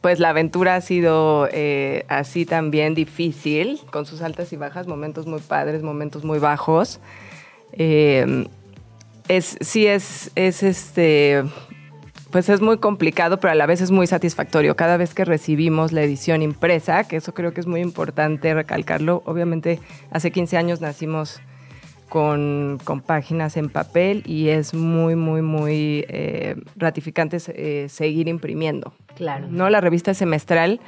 pues 0.00 0.20
la 0.20 0.28
aventura 0.30 0.76
ha 0.76 0.80
sido 0.80 1.48
eh, 1.50 2.04
así 2.08 2.46
también 2.46 2.94
difícil, 2.94 3.80
con 3.90 4.06
sus 4.06 4.22
altas 4.22 4.52
y 4.52 4.56
bajas, 4.56 4.86
momentos 4.86 5.26
muy 5.26 5.40
padres, 5.40 5.82
momentos 5.82 6.22
muy 6.24 6.38
bajos. 6.38 7.00
Eh, 7.72 8.46
es, 9.26 9.58
sí 9.60 9.88
es, 9.88 10.30
es 10.36 10.62
este, 10.62 11.42
pues 12.30 12.48
es 12.48 12.60
muy 12.60 12.78
complicado, 12.78 13.38
pero 13.38 13.52
a 13.52 13.54
la 13.54 13.66
vez 13.66 13.80
es 13.80 13.90
muy 13.90 14.06
satisfactorio. 14.06 14.76
Cada 14.76 14.96
vez 14.96 15.14
que 15.14 15.24
recibimos 15.24 15.92
la 15.92 16.02
edición 16.02 16.42
impresa, 16.42 17.04
que 17.04 17.16
eso 17.16 17.34
creo 17.34 17.52
que 17.52 17.60
es 17.60 17.66
muy 17.66 17.80
importante 17.80 18.52
recalcarlo, 18.54 19.22
obviamente 19.26 19.80
hace 20.10 20.30
15 20.30 20.56
años 20.56 20.80
nacimos 20.80 21.40
con, 22.08 22.78
con 22.84 23.00
páginas 23.00 23.56
en 23.56 23.68
papel 23.68 24.22
y 24.26 24.48
es 24.48 24.74
muy, 24.74 25.16
muy, 25.16 25.42
muy 25.42 26.04
eh, 26.08 26.56
gratificante 26.76 27.38
eh, 27.48 27.88
seguir 27.88 28.28
imprimiendo. 28.28 28.92
Claro. 29.16 29.46
¿no? 29.48 29.70
La 29.70 29.80
revista 29.80 30.10
es 30.10 30.18
semestral 30.18 30.80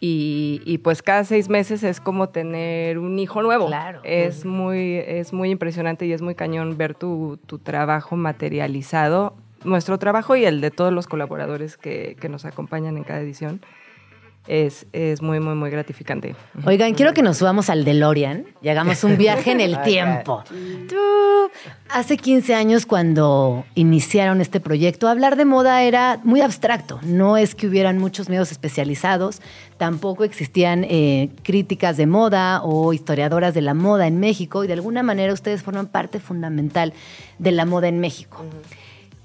y, 0.00 0.62
y, 0.64 0.78
pues 0.78 1.02
cada 1.02 1.24
seis 1.24 1.48
meses 1.48 1.82
es 1.82 2.00
como 2.00 2.28
tener 2.28 2.98
un 2.98 3.18
hijo 3.18 3.42
nuevo. 3.42 3.66
Claro. 3.66 4.00
Es 4.04 4.44
muy, 4.44 4.96
es 4.96 5.32
muy 5.32 5.50
impresionante 5.50 6.06
y 6.06 6.12
es 6.12 6.22
muy 6.22 6.36
cañón 6.36 6.78
ver 6.78 6.94
tu, 6.94 7.38
tu 7.46 7.58
trabajo 7.58 8.14
materializado, 8.14 9.34
nuestro 9.64 9.98
trabajo 9.98 10.36
y 10.36 10.44
el 10.44 10.60
de 10.60 10.70
todos 10.70 10.92
los 10.92 11.06
colaboradores 11.06 11.76
que, 11.76 12.16
que 12.20 12.28
nos 12.28 12.44
acompañan 12.44 12.96
en 12.96 13.04
cada 13.04 13.20
edición. 13.20 13.60
Es, 14.48 14.86
es 14.94 15.20
muy, 15.20 15.40
muy, 15.40 15.54
muy 15.54 15.68
gratificante. 15.68 16.34
Oigan, 16.64 16.94
quiero 16.94 17.12
que 17.12 17.20
nos 17.20 17.36
subamos 17.36 17.68
al 17.68 17.84
DeLorean 17.84 18.46
y 18.62 18.70
hagamos 18.70 19.04
un 19.04 19.18
viaje 19.18 19.52
en 19.52 19.60
el 19.60 19.82
tiempo. 19.82 20.42
Tú, 20.88 20.96
hace 21.90 22.16
15 22.16 22.54
años 22.54 22.86
cuando 22.86 23.66
iniciaron 23.74 24.40
este 24.40 24.58
proyecto, 24.58 25.06
hablar 25.06 25.36
de 25.36 25.44
moda 25.44 25.82
era 25.82 26.18
muy 26.24 26.40
abstracto. 26.40 26.98
No 27.02 27.36
es 27.36 27.54
que 27.54 27.66
hubieran 27.66 27.98
muchos 27.98 28.30
medios 28.30 28.50
especializados, 28.50 29.42
tampoco 29.76 30.24
existían 30.24 30.82
eh, 30.84 31.28
críticas 31.42 31.98
de 31.98 32.06
moda 32.06 32.62
o 32.62 32.94
historiadoras 32.94 33.52
de 33.52 33.60
la 33.60 33.74
moda 33.74 34.06
en 34.06 34.18
México 34.18 34.64
y 34.64 34.66
de 34.66 34.72
alguna 34.72 35.02
manera 35.02 35.34
ustedes 35.34 35.62
forman 35.62 35.88
parte 35.88 36.20
fundamental 36.20 36.94
de 37.38 37.52
la 37.52 37.66
moda 37.66 37.88
en 37.88 38.00
México. 38.00 38.42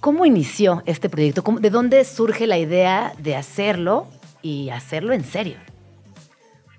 ¿Cómo 0.04 0.26
inició 0.26 0.84
este 0.86 1.08
proyecto? 1.08 1.46
¿Cómo- 1.46 1.62
¿De 1.62 1.70
dónde 1.70 2.04
surge 2.04 2.46
la 2.46 2.58
idea 2.58 3.14
de 3.20 3.38
hacerlo 3.38 4.06
y 4.42 4.70
hacerlo 4.70 5.14
en 5.14 5.24
serio? 5.24 5.56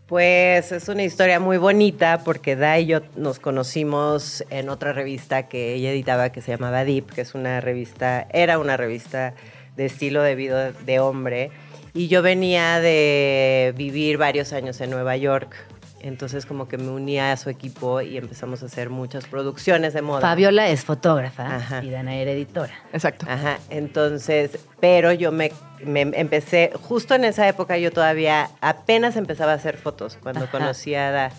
Pues 0.06 0.72
es 0.72 0.90
una 0.90 1.04
historia 1.04 1.40
muy 1.40 1.56
bonita 1.56 2.20
porque 2.22 2.54
Da 2.54 2.78
y 2.78 2.84
yo 2.84 3.00
nos 3.16 3.38
conocimos 3.38 4.44
en 4.50 4.68
otra 4.68 4.92
revista 4.92 5.48
que 5.48 5.72
ella 5.72 5.90
editaba 5.92 6.32
que 6.32 6.42
se 6.42 6.50
llamaba 6.50 6.84
Deep, 6.84 7.14
que 7.14 7.22
es 7.22 7.34
una 7.34 7.62
revista, 7.62 8.28
era 8.30 8.58
una 8.58 8.76
revista 8.76 9.32
de 9.74 9.86
estilo 9.86 10.20
de 10.22 10.34
vida 10.34 10.72
de 10.72 11.00
hombre. 11.00 11.50
Y 11.94 12.08
yo 12.08 12.20
venía 12.20 12.78
de 12.80 13.72
vivir 13.74 14.18
varios 14.18 14.52
años 14.52 14.82
en 14.82 14.90
Nueva 14.90 15.16
York. 15.16 15.56
Entonces 16.04 16.44
como 16.44 16.68
que 16.68 16.76
me 16.76 16.90
unía 16.90 17.32
a 17.32 17.36
su 17.38 17.48
equipo 17.48 18.02
y 18.02 18.18
empezamos 18.18 18.62
a 18.62 18.66
hacer 18.66 18.90
muchas 18.90 19.24
producciones 19.24 19.94
de 19.94 20.02
moda. 20.02 20.20
Fabiola 20.20 20.68
es 20.68 20.84
fotógrafa 20.84 21.56
Ajá. 21.56 21.82
y 21.82 21.88
Dana 21.88 22.14
era 22.14 22.30
editora. 22.30 22.74
Exacto. 22.92 23.24
Ajá, 23.26 23.58
entonces, 23.70 24.58
pero 24.80 25.12
yo 25.12 25.32
me, 25.32 25.50
me 25.82 26.02
empecé, 26.02 26.72
justo 26.82 27.14
en 27.14 27.24
esa 27.24 27.48
época 27.48 27.78
yo 27.78 27.90
todavía 27.90 28.50
apenas 28.60 29.16
empezaba 29.16 29.52
a 29.52 29.54
hacer 29.54 29.78
fotos 29.78 30.18
cuando 30.22 30.42
Ajá. 30.44 30.50
conocí 30.50 30.94
a 30.94 31.10
Da. 31.10 31.32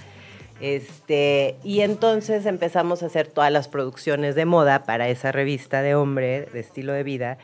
Este, 0.60 1.58
y 1.64 1.82
entonces 1.82 2.48
empezamos 2.48 3.04
a 3.04 3.06
hacer 3.06 3.28
todas 3.28 3.52
las 3.52 3.68
producciones 3.68 4.34
de 4.34 4.46
moda 4.46 4.84
para 4.84 5.10
esa 5.10 5.32
revista 5.32 5.84
de 5.84 5.94
hombre, 5.94 6.48
de 6.52 6.60
estilo 6.60 6.94
de 6.94 7.04
vida. 7.04 7.38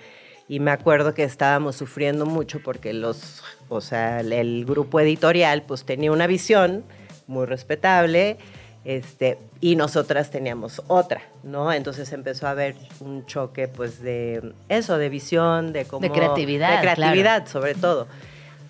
Y 0.48 0.60
me 0.60 0.72
acuerdo 0.72 1.14
que 1.14 1.24
estábamos 1.24 1.76
sufriendo 1.76 2.26
mucho 2.26 2.62
porque 2.64 2.94
los, 2.94 3.44
o 3.70 3.80
sea, 3.80 4.22
el, 4.22 4.34
el 4.34 4.66
grupo 4.66 5.00
editorial 5.00 5.62
pues 5.62 5.86
tenía 5.86 6.12
una 6.12 6.26
visión 6.26 6.84
muy 7.32 7.46
respetable, 7.46 8.38
este, 8.84 9.38
y 9.60 9.76
nosotras 9.76 10.32
teníamos 10.32 10.82
otra, 10.88 11.22
¿no? 11.44 11.72
Entonces 11.72 12.12
empezó 12.14 12.48
a 12.48 12.52
haber 12.52 12.76
un 13.00 13.26
choque, 13.26 13.68
pues, 13.68 14.02
de 14.02 14.54
eso, 14.70 14.98
de 14.98 15.10
visión, 15.10 15.72
de 15.72 15.86
cómo... 15.86 16.02
De 16.02 16.12
creatividad, 16.12 16.78
De 16.78 16.82
creatividad, 16.82 17.48
sobre 17.48 17.76
todo. 17.76 18.08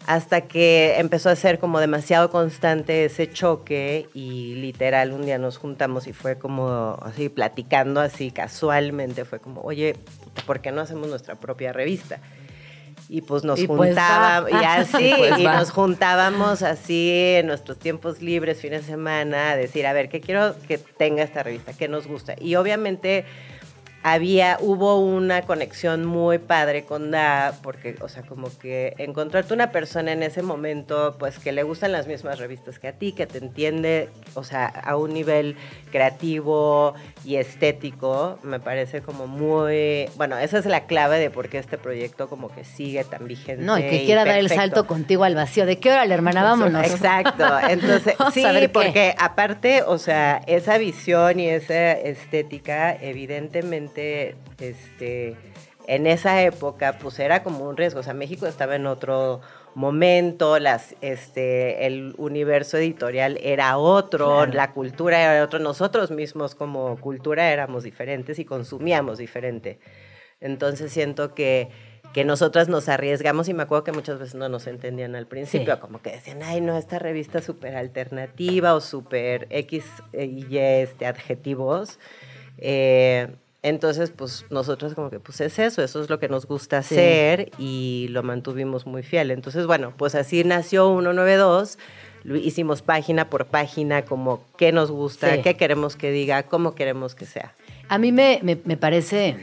Hasta 0.08 0.41
que 0.41 0.95
empezó 0.97 1.30
a 1.30 1.36
ser 1.36 1.60
como 1.60 1.80
demasiado 1.80 2.30
constante 2.30 3.06
ese 3.06 3.32
choque 3.32 4.10
y 4.13 4.56
literal 4.56 5.13
un 5.13 5.26
día 5.26 5.38
nos 5.38 5.58
juntamos 5.58 6.08
y 6.08 6.13
fue 6.13 6.38
como 6.38 6.97
así 7.04 7.30
platicando 7.30 8.02
así 8.02 8.32
casualmente, 8.32 9.26
fue 9.26 9.39
como, 9.39 9.62
oye, 9.62 9.95
¿por 10.47 10.60
qué 10.60 10.71
no 10.71 10.82
hacemos 10.82 11.08
nuestra 11.08 11.36
propia 11.36 11.71
revista? 11.71 12.19
Y 13.13 13.24
pues 13.24 13.43
nos 13.43 13.60
Y 13.60 13.67
pues 13.67 13.78
juntábamos, 13.78 14.52
y 14.52 14.63
así, 14.63 15.13
Pues 15.17 15.38
y 15.38 15.43
va. 15.43 15.58
nos 15.58 15.71
juntábamos 15.71 16.63
así 16.63 17.10
en 17.12 17.47
nuestros 17.47 17.78
tiempos 17.78 18.21
libres, 18.21 18.62
fines 18.62 18.88
de 18.88 18.93
semana, 18.93 19.52
a 19.52 19.58
decir, 19.58 19.86
a 19.86 19.91
ver, 19.91 20.08
¿qué 20.08 20.21
quiero 20.21 20.56
que 20.65 20.78
tenga 20.78 21.21
esta 21.21 21.43
revista? 21.43 21.74
¿Qué 21.74 21.89
nos 21.89 22.08
gusta? 22.08 22.36
Y 22.39 22.56
obviamente 22.56 23.26
había, 24.02 24.58
hubo 24.62 24.97
una 25.00 25.41
conexión 25.41 26.06
muy 26.06 26.38
padre 26.38 26.86
con 26.86 27.12
Da, 27.12 27.60
porque, 27.62 27.97
o 28.00 28.08
sea, 28.08 28.24
como 28.24 28.47
que 28.58 28.95
encontrarte 28.97 29.54
una 29.54 29.71
persona 29.71 30.13
en 30.13 30.24
ese 30.24 30.41
momento, 30.41 31.17
pues 31.19 31.38
que 31.38 31.52
le 31.52 31.63
gustan 31.63 31.91
las 31.91 32.08
mismas 32.08 32.39
revistas 32.39 32.80
que 32.80 32.88
a 32.88 32.93
ti, 32.93 33.12
que 33.12 33.28
te 33.28 33.39
entiende, 33.39 34.10
o 34.36 34.45
sea, 34.45 34.67
a 34.67 34.95
un 34.95 35.13
nivel 35.13 35.58
creativo 35.91 36.95
y 37.24 37.36
estético, 37.36 38.40
me 38.42 38.60
parece 38.60 39.02
como 39.02 39.28
muy, 39.28 40.10
bueno, 40.16 40.38
esa 40.38 40.58
es 40.58 40.66
la 40.66 40.86
clave 40.86 41.20
de 41.20 41.30
por 41.30 41.50
qué 41.50 41.60
este 41.60 41.78
proyecto 41.78 42.28
como 42.28 42.50
que 42.50 42.64
sigue 42.64 43.04
tan 43.04 43.28
vigente. 43.28 43.64
No, 43.64 43.78
y 43.78 43.84
que 43.84 44.06
quiera 44.06 44.26
dar 44.26 44.40
el 44.40 44.50
salto 44.50 44.88
contigo 44.88 45.24
al 45.24 45.36
vacío. 45.36 45.66
¿De 45.66 45.78
qué 45.78 45.92
hora, 45.92 46.06
la 46.06 46.16
hermana? 46.16 46.44
Vámonos. 46.44 46.86
Exacto. 46.86 47.46
Entonces, 47.70 48.16
sí, 48.34 48.44
porque 48.74 49.14
aparte, 49.20 49.84
o 49.84 49.98
sea, 49.98 50.42
esa 50.48 50.78
visión 50.78 51.40
y 51.40 51.50
esa 51.50 51.92
estética, 51.92 52.96
evidentemente, 53.00 54.36
este, 54.60 55.36
en 55.88 56.08
esa 56.08 56.42
época, 56.42 56.98
pues 57.00 57.20
era 57.20 57.44
como 57.44 57.68
un 57.68 57.78
riesgo. 57.78 58.00
O 58.00 58.04
sea, 58.04 58.14
México 58.14 58.48
estaba 58.48 58.76
en 58.76 58.88
otro 58.88 59.42
momento, 59.74 60.60
las, 60.60 60.96
este, 61.02 61.86
el 61.86 62.14
universo 62.18 62.78
editorial 62.78 63.38
era 63.42 63.78
otro, 63.78 64.46
la 64.46 64.74
cultura 64.74 65.22
era 65.22 65.44
otro, 65.44 65.60
nosotros 65.60 66.12
mismos 66.12 66.56
como 66.56 67.00
cultura 67.00 67.52
éramos 67.52 67.84
diferentes 67.84 68.40
y 68.40 68.46
consumíamos 68.46 69.18
diferente. 69.18 69.80
Entonces 70.42 70.92
siento 70.92 71.34
que, 71.34 71.70
que 72.14 72.26
nosotras 72.26 72.68
nos 72.68 72.90
arriesgamos 72.90 73.48
y 73.48 73.54
me 73.54 73.64
acuerdo 73.64 73.84
que 73.84 73.92
muchas 73.92 74.20
veces 74.20 74.36
no 74.36 74.50
nos 74.50 74.68
entendían 74.68 75.16
al 75.16 75.28
principio, 75.28 75.80
como 75.80 76.02
que 76.02 76.12
decían, 76.12 76.42
ay, 76.44 76.60
no, 76.60 76.78
esta 76.78 77.00
revista 77.00 77.42
súper 77.42 77.76
alternativa 77.76 78.74
o 78.74 78.82
súper 78.82 79.48
X 79.50 79.86
y 80.14 80.58
este, 80.58 81.06
adjetivos. 81.06 82.00
Eh, 82.58 83.30
entonces, 83.63 84.10
pues 84.10 84.45
nosotros 84.50 84.95
como 84.95 85.12
que, 85.12 85.19
pues 85.19 85.39
es 85.39 85.60
eso, 85.60 85.84
eso 85.84 86.02
es 86.02 86.10
lo 86.10 86.19
que 86.19 86.28
nos 86.28 86.47
gusta 86.47 86.80
hacer 86.80 87.52
y 87.60 88.08
lo 88.10 88.24
mantuvimos 88.24 88.88
muy 88.88 89.04
fiel. 89.04 89.30
Entonces, 89.30 89.67
bueno, 89.67 89.93
pues 89.97 90.15
así 90.15 90.43
nació 90.43 90.88
192, 90.88 91.78
hicimos 92.41 92.82
página 92.82 93.30
por 93.30 93.45
página 93.45 94.04
como 94.04 94.43
qué 94.58 94.71
nos 94.71 94.89
gusta, 94.89 95.43
qué 95.43 95.56
queremos 95.56 95.95
que 95.95 96.12
diga, 96.12 96.43
cómo 96.43 96.74
queremos 96.74 97.13
que 97.13 97.26
sea. 97.26 97.54
A 97.88 98.00
mí 98.00 98.12
me, 98.12 98.39
me, 98.41 98.78
parece 98.78 99.38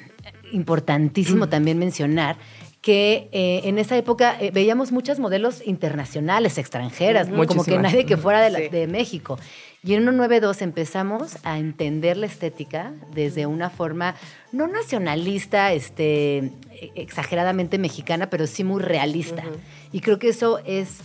importantísimo 0.50 1.46
mm. 1.46 1.50
también 1.50 1.78
mencionar 1.78 2.36
que 2.80 3.28
eh, 3.32 3.62
en 3.64 3.78
esa 3.78 3.96
época 3.96 4.36
eh, 4.40 4.50
veíamos 4.52 4.92
muchos 4.92 5.18
modelos 5.18 5.66
internacionales, 5.66 6.58
extranjeras, 6.58 7.28
como 7.28 7.64
que 7.64 7.78
nadie 7.78 8.06
que 8.06 8.16
fuera 8.16 8.48
de, 8.48 8.68
de 8.68 8.86
México. 8.86 9.38
Y 9.82 9.94
en 9.94 10.02
192 10.02 10.62
empezamos 10.62 11.36
a 11.44 11.58
entender 11.58 12.16
la 12.16 12.26
estética 12.26 12.92
desde 13.14 13.46
una 13.46 13.70
forma 13.70 14.16
no 14.50 14.66
nacionalista, 14.66 15.72
este, 15.72 16.52
exageradamente 16.94 17.78
mexicana, 17.78 18.28
pero 18.28 18.46
sí 18.46 18.64
muy 18.64 18.82
realista. 18.82 19.44
Y 19.92 20.00
creo 20.00 20.18
que 20.18 20.28
eso 20.28 20.58
es, 20.64 21.00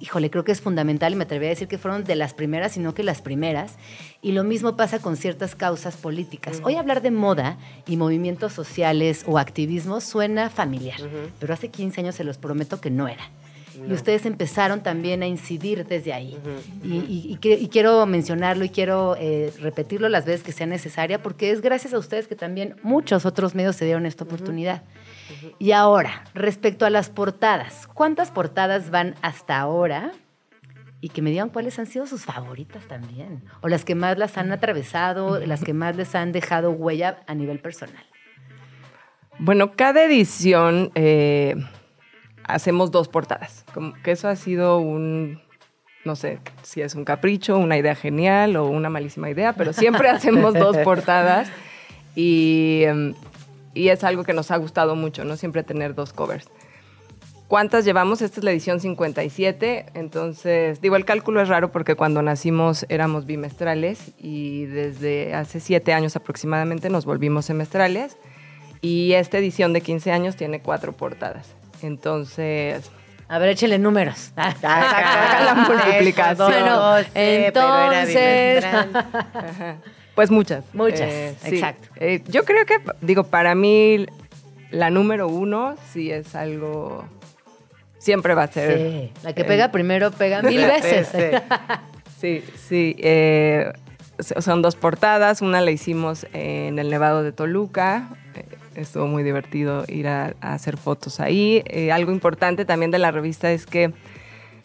híjole, 0.00 0.30
creo 0.30 0.44
que 0.44 0.52
es 0.52 0.60
fundamental 0.60 1.12
y 1.12 1.16
me 1.16 1.24
atrevería 1.24 1.50
a 1.50 1.54
decir 1.54 1.68
que 1.68 1.78
fueron 1.78 2.04
de 2.04 2.16
las 2.16 2.34
primeras, 2.34 2.72
sino 2.72 2.94
que 2.94 3.02
las 3.02 3.22
primeras. 3.22 3.76
Y 4.22 4.32
lo 4.32 4.44
mismo 4.44 4.76
pasa 4.76 4.98
con 4.98 5.16
ciertas 5.16 5.54
causas 5.54 5.96
políticas. 5.96 6.60
Hoy 6.62 6.76
hablar 6.76 7.02
de 7.02 7.10
moda 7.10 7.58
y 7.86 7.96
movimientos 7.96 8.52
sociales 8.52 9.24
o 9.26 9.38
activismo 9.38 10.00
suena 10.00 10.50
familiar, 10.50 11.00
pero 11.38 11.54
hace 11.54 11.68
15 11.68 12.00
años 12.00 12.14
se 12.14 12.24
los 12.24 12.38
prometo 12.38 12.80
que 12.80 12.90
no 12.90 13.08
era. 13.08 13.30
Y 13.88 13.92
ustedes 13.92 14.24
empezaron 14.24 14.82
también 14.82 15.22
a 15.22 15.26
incidir 15.26 15.84
desde 15.86 16.12
ahí. 16.12 16.38
y, 16.82 17.36
quiero 17.70 18.06
mencionarlo 18.06 18.64
y 18.64 18.68
quiero 18.68 19.16
eh, 19.18 19.52
repetirlo 19.60 20.08
las 20.08 20.24
veces 20.24 20.42
que 20.42 20.52
sea 20.52 20.66
necesaria, 20.66 21.22
porque 21.22 21.50
es 21.50 21.60
gracias 21.60 21.92
a 21.92 21.98
ustedes 21.98 22.28
que 22.28 22.36
también 22.36 22.76
muchos 22.82 23.26
otros 23.26 23.54
medios 23.54 23.76
se 23.76 23.84
dieron 23.84 24.06
esta 24.06 24.24
oportunidad. 24.24 24.82
Y 25.58 25.72
ahora, 25.72 26.24
respecto 26.34 26.86
a 26.86 26.90
las 26.90 27.10
portadas, 27.10 27.86
¿cuántas 27.92 28.30
portadas 28.30 28.90
van 28.90 29.14
hasta 29.22 29.58
ahora? 29.58 30.12
Y 31.00 31.10
que 31.10 31.22
me 31.22 31.30
digan 31.30 31.50
cuáles 31.50 31.78
han 31.78 31.86
sido 31.86 32.06
sus 32.06 32.24
favoritas 32.24 32.86
también, 32.88 33.44
o 33.60 33.68
las 33.68 33.84
que 33.84 33.94
más 33.94 34.18
las 34.18 34.38
han 34.38 34.52
atravesado, 34.52 35.38
las 35.40 35.62
que 35.62 35.74
más 35.74 35.96
les 35.96 36.14
han 36.14 36.32
dejado 36.32 36.70
huella 36.70 37.22
a 37.26 37.34
nivel 37.34 37.58
personal. 37.58 38.04
Bueno, 39.38 39.72
cada 39.72 40.04
edición... 40.04 40.90
Eh, 40.94 41.56
hacemos 42.46 42.90
dos 42.90 43.08
portadas. 43.08 43.64
Como 43.72 43.94
que 44.02 44.12
eso 44.12 44.28
ha 44.28 44.36
sido 44.36 44.78
un, 44.78 45.40
no 46.04 46.16
sé 46.16 46.38
si 46.62 46.82
es 46.82 46.94
un 46.94 47.04
capricho, 47.04 47.58
una 47.58 47.76
idea 47.76 47.94
genial 47.94 48.56
o 48.56 48.66
una 48.66 48.90
malísima 48.90 49.30
idea, 49.30 49.54
pero 49.54 49.72
siempre 49.72 50.08
hacemos 50.08 50.54
dos 50.54 50.76
portadas 50.84 51.48
em, 52.16 53.14
y, 53.74 53.88
es 53.88 54.04
algo 54.04 54.24
que 54.24 54.32
nos 54.32 54.50
ha 54.50 54.56
gustado 54.56 54.94
mucho, 54.96 55.24
¿no? 55.24 55.36
Siempre 55.36 55.62
tener 55.62 55.94
dos 55.94 56.12
covers. 56.12 56.48
¿Cuántas 57.48 57.84
llevamos? 57.84 58.22
Esta 58.22 58.40
es 58.40 58.44
la 58.44 58.50
edición 58.50 58.80
57, 58.80 59.86
entonces, 59.94 60.80
digo, 60.80 60.96
el 60.96 61.04
cálculo 61.04 61.42
es 61.42 61.48
raro 61.48 61.70
porque 61.70 61.94
cuando 61.94 62.22
nacimos 62.22 62.86
éramos 62.88 63.26
bimestrales 63.26 64.12
y 64.18 64.64
desde 64.64 65.34
hace 65.34 65.60
siete 65.60 65.92
años 65.92 66.16
aproximadamente 66.16 66.88
nos 66.88 67.04
volvimos 67.04 67.44
semestrales 67.44 68.16
y 68.80 69.12
esta 69.12 69.38
edición 69.38 69.72
de 69.72 69.82
15 69.82 70.10
años 70.10 70.36
tiene 70.36 70.60
cuatro 70.60 70.92
portadas. 70.92 71.54
Entonces... 71.82 72.90
A 73.28 73.38
ver, 73.38 73.50
échele 73.50 73.78
números. 73.78 74.32
la 74.36 75.66
multiplicación. 75.68 76.50
Bueno, 76.50 76.98
entonces... 77.14 78.64
pues 80.14 80.30
muchas. 80.30 80.64
Muchas, 80.72 81.00
eh, 81.00 81.34
exacto. 81.44 81.88
Eh, 81.96 82.22
yo 82.28 82.44
creo 82.44 82.64
que, 82.66 82.78
digo, 83.00 83.24
para 83.24 83.54
mí 83.54 84.06
la 84.70 84.90
número 84.90 85.28
uno 85.28 85.76
sí 85.92 86.10
es 86.10 86.34
algo... 86.34 87.04
Siempre 87.98 88.34
va 88.34 88.44
a 88.44 88.48
ser... 88.48 88.78
Sí, 88.78 89.12
la 89.22 89.32
que 89.32 89.44
pega 89.44 89.72
primero 89.72 90.10
pega 90.10 90.42
mil 90.42 90.58
veces. 90.58 91.08
sí, 92.20 92.44
sí. 92.56 92.96
Eh, 92.98 93.72
son 94.18 94.62
dos 94.62 94.76
portadas. 94.76 95.40
Una 95.42 95.60
la 95.60 95.70
hicimos 95.70 96.26
en 96.32 96.78
el 96.78 96.90
Nevado 96.90 97.22
de 97.22 97.32
Toluca, 97.32 98.08
estuvo 98.74 99.06
muy 99.06 99.22
divertido 99.22 99.84
ir 99.88 100.06
a, 100.06 100.34
hacer 100.40 100.76
fotos 100.76 101.18
ahí. 101.18 101.64
Algo 101.90 102.12
importante 102.12 102.64
también 102.64 102.90
de 102.90 102.98
la 102.98 103.10
revista 103.10 103.50
es 103.50 103.64
que 103.64 103.92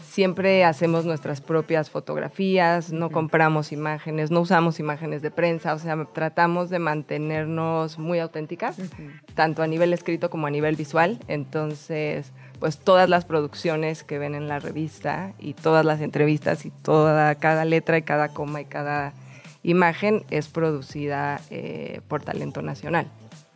siempre 0.09 0.65
hacemos 0.65 1.05
nuestras 1.05 1.39
propias 1.39 1.89
fotografías, 1.89 2.91
no 2.91 3.11
compramos 3.11 3.71
imágenes, 3.71 4.31
no 4.31 4.41
usamos 4.41 4.79
imágenes 4.79 5.21
de 5.21 5.31
prensa, 5.31 5.73
o 5.73 5.79
sea, 5.79 6.05
tratamos 6.13 6.69
de 6.69 6.79
mantenernos 6.79 7.99
muy 7.99 8.19
auténticas, 8.19 8.77
tanto 9.35 9.61
a 9.61 9.67
nivel 9.67 9.93
escrito 9.93 10.29
como 10.29 10.47
a 10.47 10.49
nivel 10.49 10.75
visual. 10.75 11.19
Entonces, 11.27 12.31
pues 12.59 12.79
todas 12.79 13.07
las 13.07 13.25
producciones 13.25 14.03
que 14.03 14.17
ven 14.17 14.35
en 14.35 14.47
la 14.47 14.59
revista 14.59 15.33
y 15.39 15.53
todas 15.53 15.85
las 15.85 16.01
entrevistas 16.01 16.65
y 16.65 16.71
toda 16.71 17.35
cada 17.35 17.63
letra 17.63 17.97
y 17.97 18.01
cada 18.01 18.29
coma 18.29 18.61
y 18.61 18.65
cada 18.65 19.13
imagen 19.61 20.23
es 20.31 20.47
producida 20.47 21.39
eh, 21.51 22.01
por 22.07 22.23
Talento 22.23 22.61
Nacional. 22.61 23.07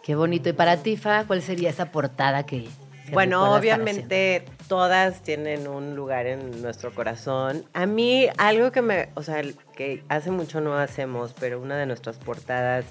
Qué 0.04 0.16
bonito. 0.16 0.50
¿Y 0.50 0.54
para 0.54 0.78
ti, 0.78 0.98
Fa, 0.98 1.26
cuál 1.26 1.42
sería 1.42 1.70
esa 1.70 1.92
portada 1.92 2.46
que... 2.46 2.68
bueno, 3.12 3.56
obviamente 3.56 4.46
todas 4.67 5.21
tienen 5.21 5.67
un 5.67 5.95
lugar 5.95 6.26
en 6.28 6.62
nuestro 6.62 6.93
corazón. 6.93 7.65
A 7.73 7.86
mí 7.86 8.28
algo 8.38 8.71
que 8.71 8.82
me, 8.82 9.10
o 9.15 9.23
sea, 9.23 9.41
que 9.76 10.04
hace 10.10 10.32
mucho 10.32 10.62
no 10.62 10.78
hacemos, 10.78 11.34
pero 11.39 11.60
una 11.60 11.78
de 11.78 11.86
nuestras 11.86 12.17
portadas 12.17 12.86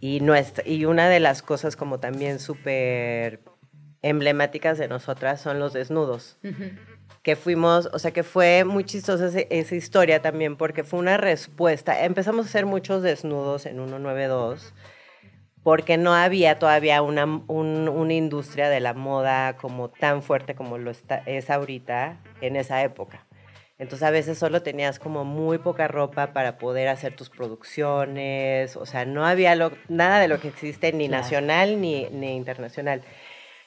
y 0.00 0.20
nuestra 0.20 0.66
y 0.66 0.84
una 0.84 1.08
de 1.08 1.20
las 1.20 1.42
cosas 1.42 1.76
como 1.76 1.98
también 2.00 2.38
súper 2.38 3.40
emblemáticas 4.02 4.78
de 4.78 4.88
nosotras 4.88 5.40
son 5.40 5.58
los 5.58 5.72
desnudos. 5.72 6.38
Que 7.22 7.36
fuimos, 7.36 7.90
o 7.92 7.98
sea, 7.98 8.12
que 8.12 8.22
fue 8.22 8.64
muy 8.64 8.84
chistosa 8.84 9.28
esa 9.50 9.74
historia 9.74 10.22
también 10.22 10.56
porque 10.56 10.84
fue 10.84 11.00
una 11.00 11.16
respuesta. 11.16 12.04
Empezamos 12.04 12.46
a 12.46 12.48
hacer 12.48 12.64
muchos 12.64 13.02
desnudos 13.02 13.66
en 13.66 13.74
192 13.74 14.72
porque 15.68 15.98
no 15.98 16.14
había 16.14 16.58
todavía 16.58 17.02
una, 17.02 17.26
una, 17.26 18.14
industria 18.14 18.70
de 18.70 18.80
la 18.80 18.94
moda 18.94 19.58
como 19.58 19.90
tan 19.90 20.22
fuerte 20.22 20.54
como 20.54 20.78
lo 20.78 20.90
está, 20.90 21.22
es 21.26 21.50
ahorita 21.50 22.22
en 22.40 22.56
esa 22.56 22.82
época. 22.82 23.26
Entonces 23.78 24.08
a 24.08 24.10
veces 24.10 24.38
solo 24.38 24.62
tenías 24.62 24.98
como 24.98 25.26
muy 25.26 25.58
poca 25.58 25.86
ropa 25.86 26.32
para 26.32 26.56
poder 26.56 26.88
hacer 26.88 27.14
tus 27.14 27.28
producciones, 27.28 28.78
o 28.78 28.86
sea, 28.86 29.04
no 29.04 29.26
había 29.26 29.54
nada 29.88 30.20
de 30.20 30.28
lo 30.28 30.40
que 30.40 30.48
existe 30.48 30.90
ni 30.94 31.06
nacional 31.06 31.82
ni, 31.82 32.06
ni 32.12 32.34
internacional. 32.34 33.02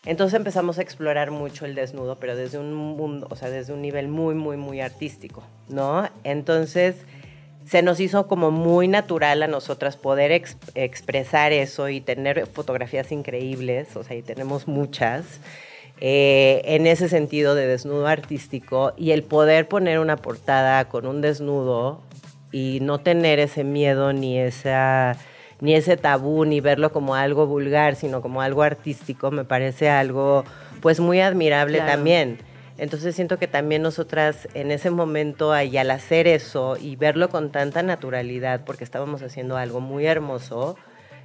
Entonces 0.03 0.35
empezamos 0.35 0.79
a 0.79 0.81
explorar 0.81 1.29
mucho 1.29 1.67
el 1.67 1.75
desnudo, 1.75 2.17
pero 2.19 2.35
desde 2.35 2.57
un 2.57 2.73
mundo, 2.73 3.27
o 3.29 3.35
sea, 3.35 3.51
desde 3.51 3.73
un 3.73 3.81
nivel 3.83 4.07
muy, 4.07 4.33
muy, 4.33 4.57
muy 4.57 4.81
artístico, 4.81 5.43
¿no? 5.69 6.09
Entonces 6.23 7.05
se 7.65 7.82
nos 7.82 8.00
hizo 8.00 8.28
como 8.28 8.52
muy 8.52 8.88
natural 8.88 9.43
a 9.43 9.47
nosotras 9.47 9.95
poder 9.97 10.32
expresar 10.76 11.54
eso 11.54 11.89
y 11.89 12.02
tener 12.02 12.47
fotografías 12.47 13.12
increíbles, 13.12 13.95
o 13.95 14.04
sea, 14.04 14.17
y 14.17 14.21
tenemos 14.21 14.67
muchas, 14.67 15.39
eh, 16.00 16.62
en 16.65 16.88
ese 16.88 17.08
sentido 17.10 17.54
de 17.56 17.67
desnudo 17.67 18.08
artístico 18.08 18.93
y 18.97 19.12
el 19.12 19.24
poder 19.24 19.67
poner 19.67 20.00
una 20.00 20.17
portada 20.17 20.86
con 20.86 21.06
un 21.06 21.21
desnudo 21.21 22.02
y 22.52 22.80
no 22.82 23.00
tener 23.00 23.39
ese 23.39 23.63
miedo 23.63 24.12
ni 24.12 24.38
esa 24.39 25.17
ni 25.60 25.76
ese 25.76 25.95
tabú, 25.95 26.43
ni 26.43 26.60
verlo 26.60 26.91
como 26.91 27.13
algo 27.13 27.45
vulgar, 27.45 27.95
sino 27.95 28.24
como 28.24 28.41
algo 28.41 28.63
artístico, 28.63 29.30
me 29.30 29.45
parece 29.45 29.91
algo 29.91 30.43
pues 30.82 31.00
muy 31.00 31.21
admirable 31.21 31.78
Claro. 31.78 31.91
también. 31.91 32.39
Entonces 32.81 33.13
siento 33.13 33.37
que 33.37 33.47
también 33.47 33.83
nosotras 33.83 34.47
en 34.55 34.71
ese 34.71 34.89
momento 34.89 35.53
y 35.61 35.77
al 35.77 35.91
hacer 35.91 36.25
eso 36.25 36.77
y 36.81 36.95
verlo 36.95 37.29
con 37.29 37.51
tanta 37.51 37.83
naturalidad, 37.83 38.61
porque 38.65 38.83
estábamos 38.83 39.21
haciendo 39.21 39.55
algo 39.55 39.81
muy 39.81 40.07
hermoso, 40.07 40.75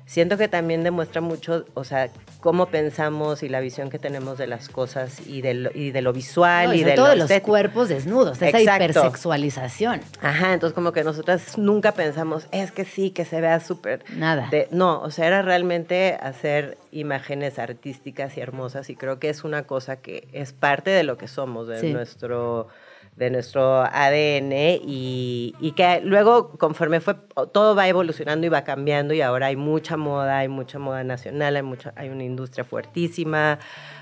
siento 0.07 0.39
que 0.39 0.49
también 0.49 0.83
demuestra 0.85 1.21
mucho, 1.21 1.67
o 1.75 1.85
sea, 1.85 2.09
cómo 2.41 2.67
pensamos 2.67 3.43
y 3.43 3.49
la 3.49 3.61
visión 3.61 3.91
que 3.91 3.99
tenemos 3.99 4.39
de 4.39 4.47
las 4.47 4.69
cosas 4.69 5.21
y 5.27 5.43
de 5.43 5.55
lo, 5.55 5.71
y 5.75 5.91
de 5.91 6.01
lo 6.01 6.13
visual 6.13 6.69
No, 6.69 6.75
y, 6.75 6.85
de 6.85 6.93
todo 6.93 7.07
lo 7.07 7.11
de 7.11 7.17
los 7.17 7.25
estético. 7.25 7.49
cuerpos 7.49 7.89
desnudos, 7.89 8.41
esa 8.41 8.57
Exacto. 8.59 8.85
hipersexualización. 8.85 10.01
Ajá, 10.23 10.53
entonces 10.53 10.75
como 10.75 10.93
que 10.93 11.03
nosotras 11.05 11.59
nunca 11.59 11.93
pensamos, 11.93 12.47
es 12.53 12.71
que 12.73 12.85
sí, 12.85 13.11
que 13.11 13.25
se 13.25 13.41
vea 13.41 13.59
súper... 13.61 14.05
Nada. 14.17 14.49
de- 14.51 14.69
no, 14.71 15.01
o 15.03 15.11
sea, 15.11 15.27
era 15.27 15.43
realmente 15.43 16.17
hacer 16.21 16.79
imágenes 16.93 17.59
artísticas 17.59 18.37
y 18.37 18.41
hermosas 18.41 18.89
y 18.91 18.97
creo 18.97 19.19
que 19.19 19.29
es 19.29 19.45
una 19.45 19.65
cosa 19.65 19.97
que 19.97 20.29
es 20.33 20.53
parte 20.53 20.91
de 20.91 21.03
lo 21.03 21.19
que 21.19 21.29
somos, 21.29 21.67
de 21.69 21.81
Sí. 21.81 21.93
nuestro 21.93 22.69
de 23.17 23.31
nuestro 23.31 23.81
ADN 23.83 24.53
y, 24.87 25.55
y 25.59 25.73
que 25.73 26.01
luego 26.05 26.51
conforme 26.59 27.01
fue 27.01 27.15
todo 27.53 27.75
va 27.75 27.89
evolucionando 27.89 28.47
y 28.47 28.51
va 28.51 28.63
cambiando 28.63 29.15
y 29.15 29.23
ahora 29.23 29.47
hay 29.47 29.57
mucha 29.57 29.97
moda, 29.97 30.39
hay 30.39 30.49
mucha 30.49 30.79
moda 30.79 31.03
nacional, 31.03 31.57
hay 31.57 31.63
mucha, 31.63 31.95
hay 31.97 32.11
una 32.11 32.25
industria 32.25 32.65
fuertísima, 32.65 33.59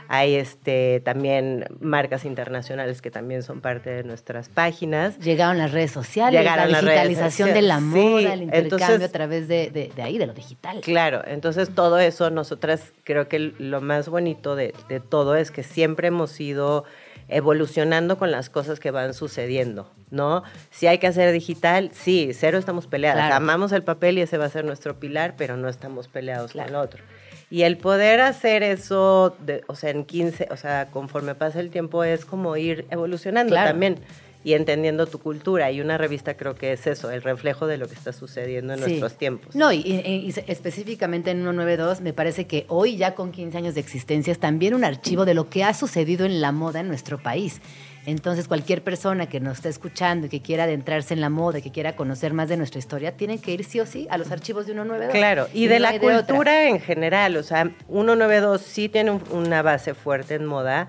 hay 0.09 0.35
este 0.35 1.00
también 1.05 1.64
marcas 1.81 2.24
internacionales 2.24 3.00
que 3.00 3.11
también 3.12 3.42
son 3.44 3.61
parte 3.61 3.88
de 3.90 4.03
nuestras 4.03 4.48
páginas. 4.48 5.16
Llegaron 5.20 5.59
las 5.59 5.70
redes 5.70 5.92
sociales, 5.92 6.40
Llegaron 6.40 6.66
la 6.72 6.79
las 6.79 6.85
redes 6.85 7.09
digitalización 7.09 7.55
de 7.55 7.62
la 7.62 7.79
moda, 7.81 8.18
sí. 8.20 8.27
el 8.27 8.42
intercambio 8.42 8.77
Entonces- 8.87 9.03
a 9.09 9.12
través 9.12 9.46
de, 9.48 9.70
de- 9.70 9.92
de 9.94 10.03
ahí, 10.03 10.18
de 10.18 10.27
lo 10.27 10.35
digital. 10.35 10.81
Claro, 10.81 11.22
entonces 11.24 11.70
todo 11.72 12.00
eso, 12.00 12.31
nosotras 12.31 12.92
creo 13.05 13.29
que 13.29 13.38
lo 13.38 13.81
más 13.81 14.09
bonito 14.09 14.57
de, 14.57 14.74
de 14.88 14.98
todo 15.00 15.37
es 15.37 15.50
que 15.53 15.62
siempre 15.62 16.09
hemos 16.09 16.38
ido 16.40 16.85
evolucionando 17.28 18.18
con 18.18 18.30
las 18.30 18.50
cosas 18.50 18.80
que 18.80 18.90
van 18.90 19.14
sucediendo, 19.14 19.90
¿no? 20.10 20.42
Si 20.70 20.87
hay 20.87 20.98
que 20.98 21.06
hacer 21.06 21.32
digital, 21.32 21.90
sí, 21.92 22.30
cero 22.34 22.58
estamos 22.58 22.87
peleadas. 22.87 23.18
Claro. 23.26 23.34
Amamos 23.37 23.72
el 23.72 23.82
papel 23.82 24.18
y 24.18 24.22
ese 24.22 24.38
va 24.38 24.46
a 24.46 24.50
ser 24.50 24.64
nuestro 24.64 24.98
pilar, 24.98 25.34
pero 25.37 25.56
no 25.56 25.68
estamos 25.68 26.08
peleados 26.08 26.52
Claro. 26.52 26.68
con 26.68 26.76
el 26.76 26.84
otro. 26.84 27.02
Y 27.50 27.62
el 27.62 27.76
poder 27.76 28.20
hacer 28.20 28.62
eso, 28.62 29.37
de- 29.40 29.62
o 29.68 29.74
sea, 29.76 29.90
en 29.90 30.04
15, 30.04 30.48
o 30.50 30.56
sea, 30.56 30.88
conforme 30.90 31.34
pasa 31.34 31.60
el 31.60 31.70
tiempo, 31.70 32.02
es 32.02 32.24
como 32.24 32.56
ir 32.56 32.87
evolucionando 32.90 33.50
Claro. 33.52 33.70
también 33.70 33.98
y 34.44 34.52
entendiendo 34.52 35.07
tu 35.07 35.18
cultura. 35.18 35.70
Y 35.72 35.80
una 35.80 35.98
revista 35.98 36.37
creo 36.37 36.54
que 36.54 36.72
es 36.72 36.87
eso, 36.87 37.11
el 37.11 37.22
reflejo 37.22 37.66
de 37.66 37.78
lo 37.78 37.88
que 37.88 37.94
está 37.94 38.12
sucediendo 38.12 38.74
en 38.74 38.78
Sí. 38.80 38.85
nuestros 38.85 39.14
tiempos. 39.16 39.57
No, 39.57 39.72
y, 39.72 39.78
y- 39.78 40.28
y 40.28 40.35
específicamente 40.46 41.30
en 41.30 41.38
192, 41.38 42.00
me 42.02 42.12
parece 42.12 42.46
que 42.46 42.66
hoy, 42.68 42.96
ya 42.96 43.14
con 43.14 43.33
15 43.33 43.57
años 43.59 43.74
de 43.74 43.80
existencia, 43.80 44.30
es 44.33 44.38
también 44.38 44.74
un 44.74 44.85
archivo 44.85 45.24
de 45.24 45.35
lo 45.35 45.48
que 45.48 45.64
ha 45.64 45.74
sucedido 45.74 46.26
en 46.26 46.40
la 46.40 46.52
moda 46.52 46.80
en 46.80 46.88
nuestro 46.88 47.18
país. 47.22 47.61
Entonces, 48.07 48.48
cualquier 48.48 48.83
persona 48.85 49.30
que 49.30 49.40
nos 49.40 49.54
esté 49.57 49.70
escuchando 49.70 50.26
y 50.26 50.28
que 50.28 50.42
quiera 50.42 50.64
adentrarse 50.64 51.14
en 51.14 51.22
la 51.22 51.30
moda, 51.30 51.62
que 51.62 51.72
quiera 51.72 51.96
conocer 51.96 52.35
más 52.35 52.50
de 52.50 52.59
nuestra 52.59 52.78
historia, 52.78 53.16
tiene 53.16 53.38
que 53.38 53.52
ir 53.52 53.64
sí 53.64 53.80
o 53.80 53.87
sí 53.87 54.07
a 54.11 54.18
los 54.18 54.30
archivos 54.30 54.66
de 54.66 54.74
192. 54.74 55.11
Claro, 55.14 55.48
y 55.54 55.68
de 55.68 55.76
no 55.80 55.85
la 55.90 55.98
cultura 55.98 56.68
en 56.68 56.80
general, 56.80 57.35
o 57.38 57.42
sea, 57.42 57.70
192 57.88 58.61
sí 58.61 58.90
tiene 58.90 59.11
un- 59.12 59.22
una 59.33 59.62
base 59.62 59.94
fuerte 59.94 60.35
en 60.35 60.44
moda, 60.44 60.87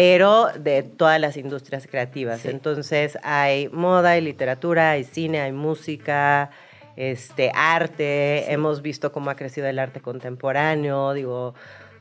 pero 0.00 0.48
de 0.58 0.82
todas 0.82 1.20
las 1.20 1.36
industrias 1.36 1.86
creativas. 1.86 2.40
Sí. 2.40 2.48
Entonces 2.48 3.18
hay 3.22 3.68
moda, 3.68 4.12
hay 4.12 4.22
literatura, 4.22 4.92
hay 4.92 5.04
cine, 5.04 5.42
hay 5.42 5.52
música, 5.52 6.50
este, 6.96 7.52
arte, 7.54 8.50
hemos 8.50 8.80
visto 8.80 9.12
cómo 9.12 9.28
ha 9.28 9.36
crecido 9.36 9.66
el 9.66 9.78
arte 9.78 10.00
contemporáneo, 10.00 11.12
digo, 11.12 11.54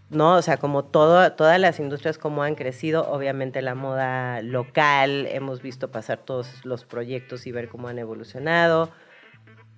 ¿no? 0.10 0.36
O 0.36 0.42
sea, 0.42 0.56
como 0.56 0.86
todo, 0.86 1.34
todas 1.34 1.60
las 1.60 1.78
industrias 1.82 2.18
como 2.18 2.42
han 2.42 2.56
crecido, 2.56 3.06
obviamente 3.12 3.62
la 3.62 3.76
moda 3.76 4.42
local, 4.44 5.28
hemos 5.30 5.62
visto 5.62 5.92
pasar 5.92 6.20
todos 6.20 6.64
los 6.64 6.86
proyectos 6.86 7.48
y 7.48 7.52
ver 7.52 7.68
cómo 7.68 7.90
han 7.90 8.00
evolucionado. 8.00 8.92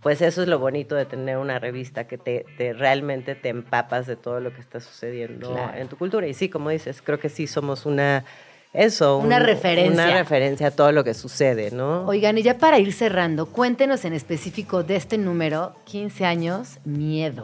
Pues 0.01 0.21
eso 0.21 0.41
es 0.41 0.47
lo 0.47 0.57
bonito 0.59 0.95
de 0.95 1.05
tener 1.05 1.37
una 1.37 1.59
revista 1.59 2.07
que 2.07 2.17
te, 2.17 2.45
te- 2.57 2.73
realmente 2.73 3.35
te 3.35 3.49
empapas 3.49 4.07
de 4.07 4.15
todo 4.15 4.39
lo 4.39 4.51
que 4.53 4.59
está 4.61 4.79
sucediendo 4.79 5.53
Claro. 5.53 5.77
en 5.77 5.87
tu 5.87 5.97
cultura. 5.97 6.25
Y 6.27 6.33
sí, 6.33 6.49
como 6.49 6.69
dices, 6.71 7.01
creo 7.03 7.19
que 7.19 7.29
sí 7.29 7.45
somos 7.47 7.85
una 7.85 8.25
eso, 8.73 9.17
Una 9.17 9.37
referencia. 9.37 10.05
Una 10.05 10.17
referencia 10.19 10.67
a 10.67 10.71
todo 10.71 10.91
lo 10.93 11.03
que 11.03 11.13
sucede, 11.13 11.71
¿no? 11.71 12.05
Oigan, 12.07 12.37
y 12.37 12.41
ya 12.41 12.57
para 12.57 12.79
ir 12.79 12.93
cerrando, 12.93 13.45
cuéntenos 13.47 14.05
en 14.05 14.13
específico 14.13 14.81
de 14.83 14.95
este 14.95 15.17
número, 15.17 15.75
15 15.83 16.25
años, 16.25 16.79
miedo. 16.85 17.43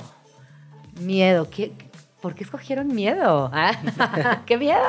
Miedo. 1.01 1.49
¿Qué, 1.49 1.73
¿Por 2.21 2.33
qué 2.33 2.43
escogieron 2.45 2.87
miedo? 2.87 3.51
Ah, 3.53 4.41
¡Qué 4.45 4.57
miedo! 4.57 4.79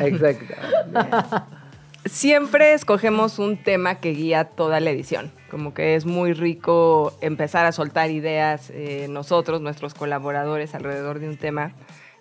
Exacto. 0.00 0.54
Siempre 2.04 2.74
escogemos 2.74 3.38
un 3.38 3.56
tema 3.56 3.96
que 3.96 4.10
guía 4.10 4.44
toda 4.44 4.78
la 4.80 4.90
edición. 4.90 5.32
Como 5.50 5.72
que 5.72 5.94
es 5.94 6.04
muy 6.04 6.34
rico 6.34 7.16
empezar 7.22 7.64
a 7.64 7.72
soltar 7.72 8.10
ideas 8.10 8.70
eh, 8.70 9.06
nosotros, 9.08 9.60
nuestros 9.62 9.94
colaboradores, 9.94 10.74
alrededor 10.74 11.18
de 11.18 11.28
un 11.28 11.36
tema. 11.38 11.72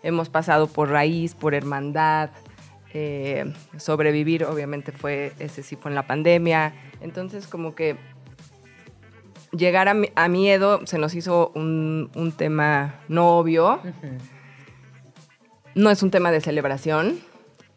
Hemos 0.01 0.29
pasado 0.29 0.67
por 0.67 0.89
raíz, 0.89 1.35
por 1.35 1.53
hermandad, 1.53 2.29
eh, 2.93 3.51
sobrevivir, 3.77 4.45
obviamente 4.45 4.91
fue, 4.91 5.33
ese 5.39 5.63
sí 5.63 5.75
fue 5.75 5.91
en 5.91 5.95
la 5.95 6.07
pandemia. 6.07 6.73
Entonces, 7.01 7.47
como 7.47 7.75
que 7.75 7.97
llegar 9.51 9.87
a, 9.89 9.93
mi- 9.93 10.11
a 10.15 10.27
miedo 10.29 10.81
se 10.85 10.97
nos 10.97 11.13
hizo 11.13 11.51
un, 11.55 12.09
un 12.15 12.31
tema 12.31 12.95
no 13.09 13.37
obvio. 13.37 13.81
No 15.75 15.89
es 15.89 16.03
un 16.03 16.11
tema 16.11 16.31
de 16.31 16.39
celebración, 16.39 17.19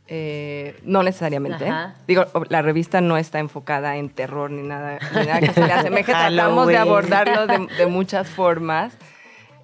eh, 0.09 0.79
no 0.85 1.03
necesariamente. 1.03 1.69
Ajá. 1.69 1.97
Digo, 2.07 2.25
la 2.49 2.63
revista 2.63 3.01
no 3.01 3.17
está 3.17 3.39
enfocada 3.39 3.97
en 3.97 4.09
terror 4.09 4.51
ni 4.51 4.63
nada, 4.63 4.99
ni 5.15 5.27
nada 5.27 5.41
que 5.41 5.53
se 5.53 5.67
le 5.67 5.73
asemeje. 5.73 6.13
Tratamos 6.13 6.69
de 6.69 6.77
abordarlo 6.77 7.47
de, 7.47 7.67
de 7.77 7.87
muchas 7.87 8.29
formas. 8.29 8.97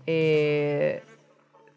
Eh, 0.07 1.03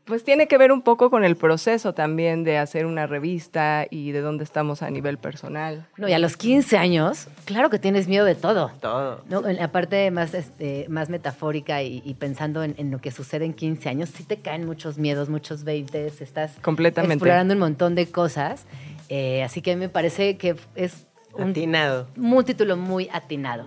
pues 0.06 0.24
tiene 0.24 0.48
que 0.48 0.58
ver 0.58 0.72
un 0.72 0.82
poco 0.84 1.10
con 1.10 1.24
el 1.26 1.36
proceso 1.36 1.94
también 1.94 2.44
de 2.44 2.58
hacer 2.60 2.86
una 2.86 3.08
revista 3.08 3.88
y 3.89 4.12
de 4.12 4.22
dónde 4.22 4.44
estamos 4.44 4.82
a 4.84 4.89
nivel 4.91 5.18
personal. 5.18 5.88
No, 5.98 6.08
y 6.08 6.13
a 6.13 6.20
los 6.20 6.38
15 6.38 6.78
años, 6.78 7.28
claro 7.46 7.70
que 7.72 7.80
tienes 7.80 8.08
miedo 8.08 8.24
de 8.24 8.36
todo. 8.36 8.72
Todo. 8.82 9.24
No, 9.30 9.48
en 9.48 9.58
la 9.58 9.72
parte 9.72 10.10
más, 10.12 10.34
este, 10.36 10.86
más 10.89 11.10
metafórica 11.10 11.82
y, 11.82 12.04
y 12.06 12.13
pensando 12.13 12.63
en, 12.63 12.76
en 12.78 12.91
lo 12.91 13.00
que 13.00 13.10
sucede 13.12 13.46
en 13.46 13.54
15 13.54 13.89
años, 13.89 14.10
sí 14.10 14.24
te 14.24 14.38
caen 14.38 14.65
muchos 14.65 14.98
miedos, 15.00 15.30
muchos 15.30 15.63
20, 15.63 16.08
estás 16.08 16.52
Completamente. 16.62 17.15
explorando 17.15 17.54
un 17.56 17.60
montón 17.60 17.96
de 17.96 18.06
cosas. 18.08 18.65
Eh, 19.10 19.44
así 19.44 19.62
que 19.62 19.76
me 19.76 19.89
parece 19.89 20.38
que 20.38 20.56
es 20.76 21.08
un, 21.34 21.50
Atinado. 21.50 22.08
un 22.15 22.44
título 22.46 22.78
muy 22.78 23.10
atinado. 23.12 23.65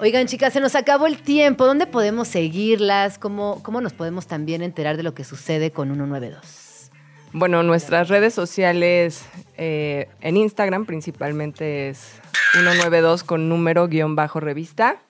Oigan, 0.00 0.28
chicas, 0.28 0.52
se 0.52 0.60
nos 0.60 0.76
acabó 0.76 1.08
el 1.08 1.20
tiempo. 1.20 1.66
¿Dónde 1.66 1.88
podemos 1.88 2.28
seguirlas? 2.28 3.18
¿Cómo, 3.18 3.60
cómo 3.64 3.80
nos 3.80 3.92
podemos 3.92 4.28
también 4.28 4.62
enterar 4.62 4.96
de 4.96 5.02
lo 5.02 5.12
que 5.12 5.24
sucede 5.24 5.72
con 5.72 5.88
192? 5.88 6.92
Bueno, 7.32 7.64
nuestras 7.64 8.08
redes 8.08 8.32
sociales 8.32 9.26
eh, 9.56 10.08
en 10.20 10.36
Instagram 10.36 10.86
principalmente 10.86 11.88
es 11.88 12.12
192 12.52 13.24
con 13.24 13.48
número 13.48 13.88
guion 13.88 14.14
bajo 14.14 14.38
revista. 14.38 15.02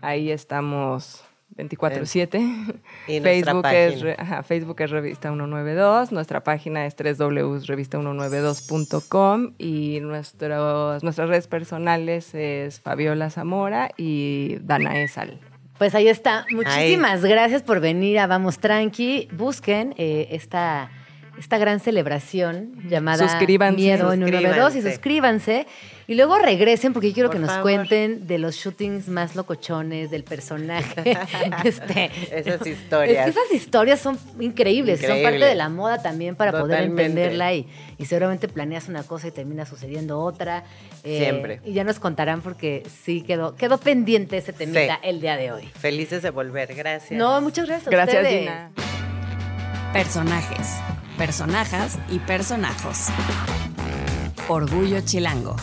Ahí 0.00 0.30
estamos 0.30 1.24
24/7. 1.56 2.74
Y 3.06 3.20
nuestra 3.20 3.52
Facebook 3.52 3.72
es, 3.72 4.04
ajá, 4.18 4.42
Facebook 4.42 4.80
es 4.80 4.90
revista 4.90 5.28
192, 5.28 6.10
nuestra 6.12 6.42
página 6.42 6.86
es 6.86 6.96
www.revista192.com 6.96 9.52
y 9.58 10.00
nuestros, 10.00 11.02
nuestras 11.02 11.28
redes 11.28 11.46
personales 11.46 12.34
es 12.34 12.80
Fabiola 12.80 13.28
Zamora 13.30 13.90
y 13.96 14.56
Dana 14.60 15.02
Esal. 15.02 15.38
Pues 15.78 15.94
ahí 15.94 16.08
está. 16.08 16.46
Muchísimas 16.52 17.24
gracias 17.24 17.62
por 17.62 17.80
venir 17.80 18.18
a 18.18 18.26
Vamos 18.26 18.58
Tranqui. 18.58 19.28
Busquen 19.32 19.94
eh, 19.98 20.28
esta, 20.30 20.90
esta 21.36 21.58
gran 21.58 21.80
celebración 21.80 22.88
llamada 22.88 23.28
Suscríbanse. 23.28 23.76
Miedo 23.76 24.12
en 24.12 24.20
192 24.20 24.76
y 24.76 24.82
Suscríbanse. 24.82 25.66
Y 26.06 26.14
luego 26.16 26.38
regresen 26.38 26.92
porque 26.92 27.08
yo 27.08 27.14
quiero 27.14 27.28
Por 27.30 27.36
que 27.36 27.40
nos 27.40 27.50
favor. 27.50 27.62
cuenten 27.62 28.26
de 28.26 28.38
los 28.38 28.56
shootings 28.56 29.08
más 29.08 29.36
locochones, 29.36 30.10
del 30.10 30.22
personaje. 30.24 31.02
este, 31.64 32.10
Esas 32.30 32.66
historias. 32.66 33.26
Es 33.28 33.34
que 33.34 33.40
esas 33.40 33.52
historias 33.54 34.00
son 34.00 34.18
increíbles, 34.38 35.00
son 35.00 35.22
parte 35.22 35.44
de 35.44 35.54
la 35.54 35.68
moda 35.68 36.02
también 36.02 36.36
para 36.36 36.52
poder 36.52 36.82
entenderla 36.82 37.54
y, 37.54 37.66
y 37.98 38.04
seguramente 38.06 38.48
planeas 38.48 38.88
una 38.88 39.02
cosa 39.02 39.28
y 39.28 39.30
termina 39.30 39.64
sucediendo 39.66 40.20
otra. 40.20 40.64
Eh, 41.04 41.20
Siempre. 41.20 41.60
Y 41.64 41.72
ya 41.72 41.84
nos 41.84 41.98
contarán 41.98 42.42
porque 42.42 42.82
sí 43.04 43.22
quedó, 43.22 43.54
quedó 43.56 43.78
pendiente 43.78 44.36
ese 44.36 44.52
temita 44.52 44.74
Sí. 44.96 45.00
el 45.08 45.20
día 45.20 45.36
de 45.36 45.52
hoy. 45.52 45.64
Felices 45.78 46.22
de 46.22 46.30
volver, 46.30 46.74
gracias. 46.74 47.12
No, 47.18 47.40
muchas 47.40 47.66
gracias. 47.66 47.88
a 47.88 47.90
Gracias, 47.90 48.22
ustedes. 48.22 48.40
Gina. 48.40 48.70
Personajes, 49.92 50.68
personajas 51.16 51.98
y 52.10 52.18
personajos. 52.18 53.08
Orgullo 54.48 55.00
Chilango. 55.00 55.56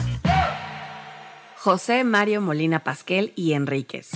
José 1.58 2.04
Mario 2.04 2.42
Molina 2.42 2.80
Pasquel 2.80 3.32
y 3.36 3.54
Enríquez. 3.54 4.10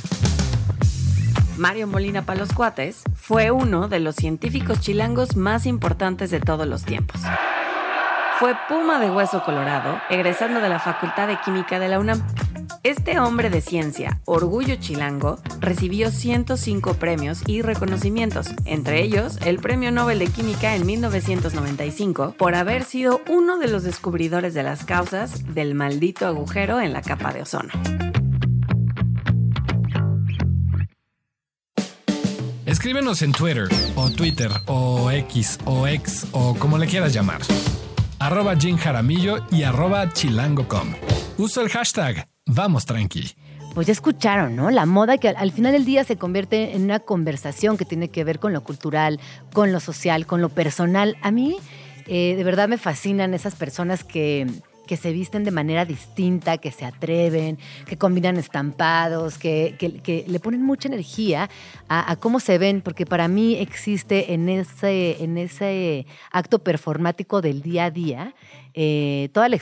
Mario 1.55 1.85
Molina 1.85 2.25
Palos 2.25 2.51
Cuates, 2.51 3.03
fue 3.13 3.51
uno 3.51 3.87
de 3.87 3.99
los 3.99 4.15
científicos 4.15 4.79
chilangos 4.79 5.35
más 5.35 5.67
importantes 5.67 6.31
de 6.31 6.39
todos 6.39 6.65
los 6.65 6.83
tiempos. 6.83 7.21
Fue 8.39 8.55
Puma 8.67 8.99
de 8.99 9.11
Hueso 9.11 9.43
Colorado, 9.43 10.01
egresando 10.09 10.59
de 10.59 10.69
la 10.69 10.79
Facultad 10.79 11.27
de 11.27 11.39
Química 11.41 11.77
de 11.77 11.87
la 11.87 11.99
UNAM. 11.99 12.25
Este 12.85 13.19
hombre 13.19 13.49
de 13.49 13.61
ciencia, 13.61 14.21
orgullo 14.25 14.75
chilango, 14.75 15.39
recibió 15.59 16.11
105 16.11 16.93
premios 16.93 17.41
y 17.47 17.63
reconocimientos, 17.63 18.49
entre 18.63 19.01
ellos 19.01 19.39
el 19.43 19.57
Premio 19.57 19.91
Nobel 19.91 20.19
de 20.19 20.27
Química 20.27 20.75
en 20.75 20.85
1995 20.85 22.35
por 22.37 22.53
haber 22.53 22.83
sido 22.83 23.21
uno 23.27 23.57
de 23.57 23.69
los 23.69 23.81
descubridores 23.81 24.53
de 24.53 24.61
las 24.61 24.85
causas 24.85 25.55
del 25.55 25.73
maldito 25.73 26.27
agujero 26.27 26.79
en 26.79 26.93
la 26.93 27.01
capa 27.01 27.33
de 27.33 27.41
ozono. 27.41 27.73
Escríbenos 32.67 33.23
en 33.23 33.31
Twitter, 33.31 33.67
o 33.95 34.11
Twitter, 34.11 34.51
o 34.67 35.09
X, 35.09 35.57
o 35.65 35.87
X, 35.87 36.27
o 36.33 36.53
como 36.59 36.77
le 36.77 36.85
quieras 36.85 37.13
llamar. 37.13 37.41
Arroba 38.19 38.55
Jim 38.55 38.77
Jaramillo 38.77 39.37
y 39.49 39.63
arroba 39.63 40.13
chilango.com. 40.13 40.93
Usa 41.39 41.63
el 41.63 41.69
hashtag 41.69 42.27
Vamos 42.47 42.85
Tranqui. 42.85 43.31
Pues 43.73 43.87
ya 43.87 43.93
escucharon, 43.93 44.55
¿no? 44.55 44.69
La 44.69 44.85
moda 44.85 45.17
que 45.17 45.29
al, 45.29 45.35
al 45.35 45.51
final 45.51 45.71
del 45.73 45.83
día 45.83 46.03
se 46.03 46.15
convierte 46.17 46.75
en 46.75 46.83
una 46.83 46.99
conversación 46.99 47.75
que 47.75 47.85
tiene 47.85 48.09
que 48.09 48.23
ver 48.23 48.39
con 48.39 48.53
lo 48.53 48.63
cultural, 48.63 49.19
con 49.51 49.71
lo 49.71 49.79
social, 49.79 50.27
con 50.27 50.41
lo 50.41 50.49
personal. 50.49 51.17
A 51.23 51.31
mí, 51.31 51.57
eh, 52.05 52.35
de 52.37 52.43
verdad 52.43 52.67
me 52.69 52.77
fascinan 52.77 53.33
esas 53.33 53.55
personas 53.55 54.03
que, 54.03 54.45
que 54.87 54.95
se 54.95 55.11
visten 55.11 55.43
de 55.43 55.49
manera 55.49 55.83
distinta, 55.85 56.59
que 56.59 56.71
se 56.71 56.85
atreven, 56.85 57.57
que 57.87 57.97
combinan 57.97 58.37
estampados, 58.37 59.39
que, 59.39 59.75
que- 59.79 59.99
que 60.01 60.23
le 60.27 60.39
ponen 60.39 60.61
mucha 60.61 60.87
energía 60.87 61.49
a, 61.89 62.11
a 62.11 62.15
cómo 62.15 62.39
se 62.39 62.59
ven, 62.59 62.81
porque 62.81 63.07
para 63.07 63.27
mí 63.27 63.55
existe 63.55 64.33
en 64.33 64.47
ese, 64.49 65.21
en 65.23 65.39
ese 65.39 66.05
acto 66.31 66.59
performático 66.59 67.41
del 67.41 67.63
día 67.63 67.85
a 67.85 67.91
día 67.91 68.35
eh, 68.77 69.29
toda 69.31 69.47
la 69.47 69.57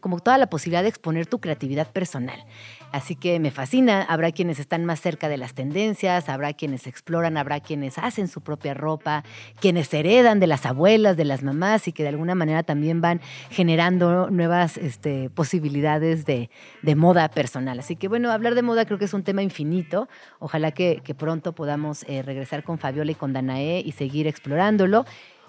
como 0.00 0.20
toda 0.20 0.36
la 0.36 0.50
posibilidad 0.50 0.82
de 0.82 0.90
exponer 0.90 1.26
tu 1.26 1.40
creatividad 1.40 1.90
personal. 1.90 2.44
Así 2.92 3.16
que 3.16 3.40
me 3.40 3.50
fascina, 3.50 4.02
habrá 4.02 4.30
quienes 4.30 4.58
están 4.58 4.84
más 4.84 5.00
cerca 5.00 5.28
de 5.28 5.38
las 5.38 5.54
tendencias, 5.54 6.28
habrá 6.28 6.52
quienes 6.52 6.86
exploran, 6.86 7.38
habrá 7.38 7.60
quienes 7.60 7.96
hacen 7.98 8.28
su 8.28 8.42
propia 8.42 8.74
ropa, 8.74 9.24
quienes 9.60 9.92
heredan 9.92 10.38
de 10.38 10.46
las 10.46 10.66
abuelas, 10.66 11.16
de 11.16 11.24
las 11.24 11.42
mamás 11.42 11.88
y 11.88 11.92
que 11.92 12.02
de 12.02 12.10
alguna 12.10 12.34
manera 12.34 12.62
también 12.62 13.00
van 13.00 13.20
generando 13.50 14.30
nuevas 14.30 14.76
este, 14.76 15.30
posibilidades 15.30 16.26
de, 16.26 16.50
moda 16.94 17.28
personal. 17.28 17.78
Así 17.78 17.96
que 17.96 18.08
bueno, 18.08 18.30
hablar 18.30 18.54
de 18.54 18.62
moda 18.62 18.84
creo 18.84 18.98
que 18.98 19.04
es 19.06 19.14
un 19.14 19.22
tema 19.22 19.42
infinito. 19.42 20.08
Ojalá 20.40 20.72
que, 20.72 21.00
que 21.04 21.14
pronto 21.14 21.54
podamos 21.54 22.04
eh, 22.04 22.22
regresar 22.22 22.64
con 22.64 22.78
Fabiola 22.78 23.12
y 23.12 23.14
con 23.14 23.32
Danae 23.32 23.82
y 23.84 23.92
seguir 23.92 24.26
explorándolo. 24.26 25.04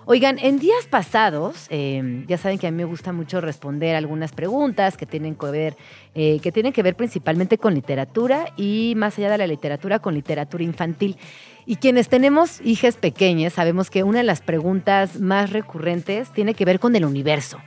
Oigan, 0.05 0.39
en 0.39 0.57
días 0.57 0.87
pasados, 0.89 1.67
eh, 1.69 2.23
ya 2.27 2.37
saben 2.37 2.57
que 2.57 2.65
a 2.65 2.71
mí 2.71 2.77
me 2.77 2.85
gusta 2.85 3.13
mucho 3.13 3.41
responder 3.41 3.95
algunas 3.95 4.31
preguntas 4.31 4.97
que 4.97 5.05
tienen 5.05 5.35
que 5.35 5.45
ver, 5.47 5.77
eh, 6.15 6.39
que 6.41 6.51
tienen 6.51 6.73
que 6.73 6.81
ver 6.81 6.95
principalmente 6.95 7.57
con 7.57 7.75
literatura 7.75 8.45
y 8.57 8.93
más 8.95 9.17
allá 9.17 9.29
de 9.29 9.37
la 9.37 9.47
literatura, 9.47 9.99
con 9.99 10.15
literatura 10.15 10.63
infantil. 10.63 11.17
Y 11.67 11.75
quienes 11.75 12.09
tenemos 12.09 12.59
hijas 12.61 12.95
pequeñas, 12.95 13.53
sabemos 13.53 13.91
que 13.91 14.03
una 14.03 14.19
de 14.19 14.23
las 14.23 14.41
preguntas 14.41 15.19
más 15.19 15.51
recurrentes 15.51 16.31
tiene 16.31 16.55
que 16.55 16.65
ver 16.65 16.79
con 16.79 16.95
el 16.95 17.05
universo 17.05 17.59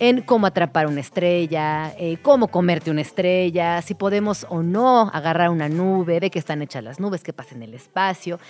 en 0.00 0.22
cómo 0.22 0.46
atrapar 0.46 0.86
una 0.86 1.00
estrella, 1.00 1.92
eh, 1.98 2.16
cómo 2.22 2.48
comerte 2.48 2.90
una 2.90 3.02
estrella, 3.02 3.82
si 3.82 3.94
podemos 3.94 4.46
o 4.48 4.62
no 4.62 5.10
agarrar 5.12 5.50
una 5.50 5.68
nube, 5.68 6.20
de 6.20 6.30
qué 6.30 6.38
están 6.38 6.62
hechas 6.62 6.82
las 6.82 6.98
nubes, 6.98 7.22
qué 7.22 7.34
pasa 7.34 7.54
en 7.54 7.62
el 7.62 7.74
espacio. 7.74 8.40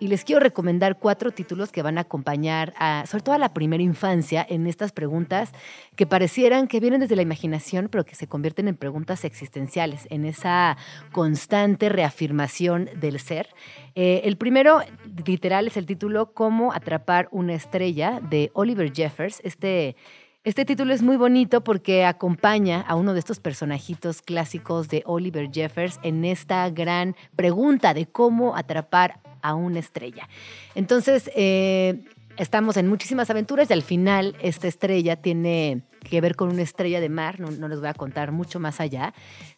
Y 0.00 0.08
les 0.08 0.24
quiero 0.24 0.40
recomendar 0.40 0.98
cuatro 0.98 1.32
títulos 1.32 1.72
que 1.72 1.82
van 1.82 1.98
a 1.98 2.02
acompañar, 2.02 2.72
a, 2.78 3.04
sobre 3.06 3.24
todo 3.24 3.34
a 3.34 3.38
la 3.38 3.52
primera 3.52 3.82
infancia, 3.82 4.46
en 4.48 4.66
estas 4.66 4.92
preguntas 4.92 5.50
que 5.96 6.06
parecieran 6.06 6.68
que 6.68 6.78
vienen 6.78 7.00
desde 7.00 7.16
la 7.16 7.22
imaginación, 7.22 7.88
pero 7.90 8.04
que 8.04 8.14
se 8.14 8.28
convierten 8.28 8.68
en 8.68 8.76
preguntas 8.76 9.24
existenciales, 9.24 10.06
en 10.10 10.24
esa 10.24 10.76
constante 11.10 11.88
reafirmación 11.88 12.88
del 12.94 13.18
ser. 13.18 13.48
Eh, 13.96 14.20
el 14.24 14.36
primero, 14.36 14.82
literal, 15.26 15.66
es 15.66 15.76
el 15.76 15.86
título 15.86 16.32
Cómo 16.32 16.72
atrapar 16.72 17.28
una 17.32 17.54
estrella 17.54 18.20
de 18.20 18.50
Oliver 18.54 18.92
Jeffers, 18.94 19.40
este 19.42 19.96
este 20.44 20.64
título 20.64 20.94
es 20.94 21.02
muy 21.02 21.16
bonito 21.16 21.62
porque 21.62 22.06
acompaña 22.06 22.80
a 22.80 22.94
uno 22.94 23.12
de 23.12 23.18
estos 23.18 23.38
personajitos 23.38 24.22
clásicos 24.22 24.88
de 24.88 25.02
Oliver 25.04 25.50
Jeffers 25.52 25.98
en 26.02 26.24
esta 26.24 26.70
gran 26.70 27.16
pregunta 27.36 27.92
de 27.92 28.06
cómo 28.06 28.56
atrapar 28.56 29.20
a 29.42 29.54
una 29.54 29.78
estrella. 29.78 30.28
Entonces, 30.74 31.30
eh, 31.34 32.04
estamos 32.38 32.76
en 32.76 32.88
muchísimas 32.88 33.30
aventuras 33.30 33.68
y 33.68 33.72
al 33.72 33.82
final 33.82 34.36
esta 34.40 34.68
estrella 34.68 35.16
tiene 35.16 35.82
que 36.08 36.20
ver 36.20 36.36
con 36.36 36.48
una 36.48 36.62
estrella 36.62 37.00
de 37.00 37.08
mar, 37.08 37.40
no, 37.40 37.68
les 37.68 37.80
voy 37.80 37.88
a 37.88 37.94
contar 37.94 38.32
mucho 38.32 38.60
más 38.60 38.80
allá, 38.80 39.12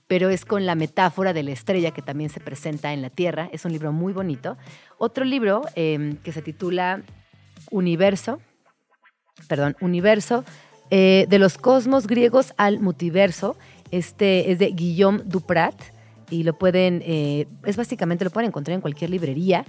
pero 0.07 0.31
es 0.31 0.45
con 0.45 0.67
la 0.67 0.75
metáfora 0.75 1.33
de 1.33 1.43
la 1.43 1.53
estrella 1.53 1.93
que 1.93 2.03
también 2.03 2.31
se 2.31 2.41
presenta 2.41 2.93
en 2.93 3.03
la 3.03 3.11
Tierra. 3.11 3.49
Es 3.53 3.65
un 3.65 3.73
libro 3.73 3.93
muy 3.93 4.13
bonito. 4.13 4.57
Otro 4.99 5.25
libro 5.25 5.63
eh, 5.77 6.17
que 6.25 6.33
se 6.33 6.43
titula 6.43 7.03
Universo, 7.71 8.41
perdón, 9.47 9.77
Universo, 9.81 10.45
eh, 10.91 11.27
de 11.29 11.39
los 11.39 11.59
cosmos 11.59 12.07
griegos 12.07 12.53
al 12.57 12.81
multiverso. 12.81 13.57
Este 13.93 14.51
es 14.51 14.59
de 14.59 14.71
Guillaume 14.71 15.23
Duprat 15.25 15.75
y 16.31 16.43
lo 16.43 16.59
pueden, 16.59 17.03
eh, 17.05 17.47
es 17.65 17.77
básicamente 17.77 18.25
lo 18.25 18.31
pueden 18.31 18.49
encontrar 18.49 18.75
en 18.75 18.81
cualquier 18.81 19.11
librería. 19.11 19.65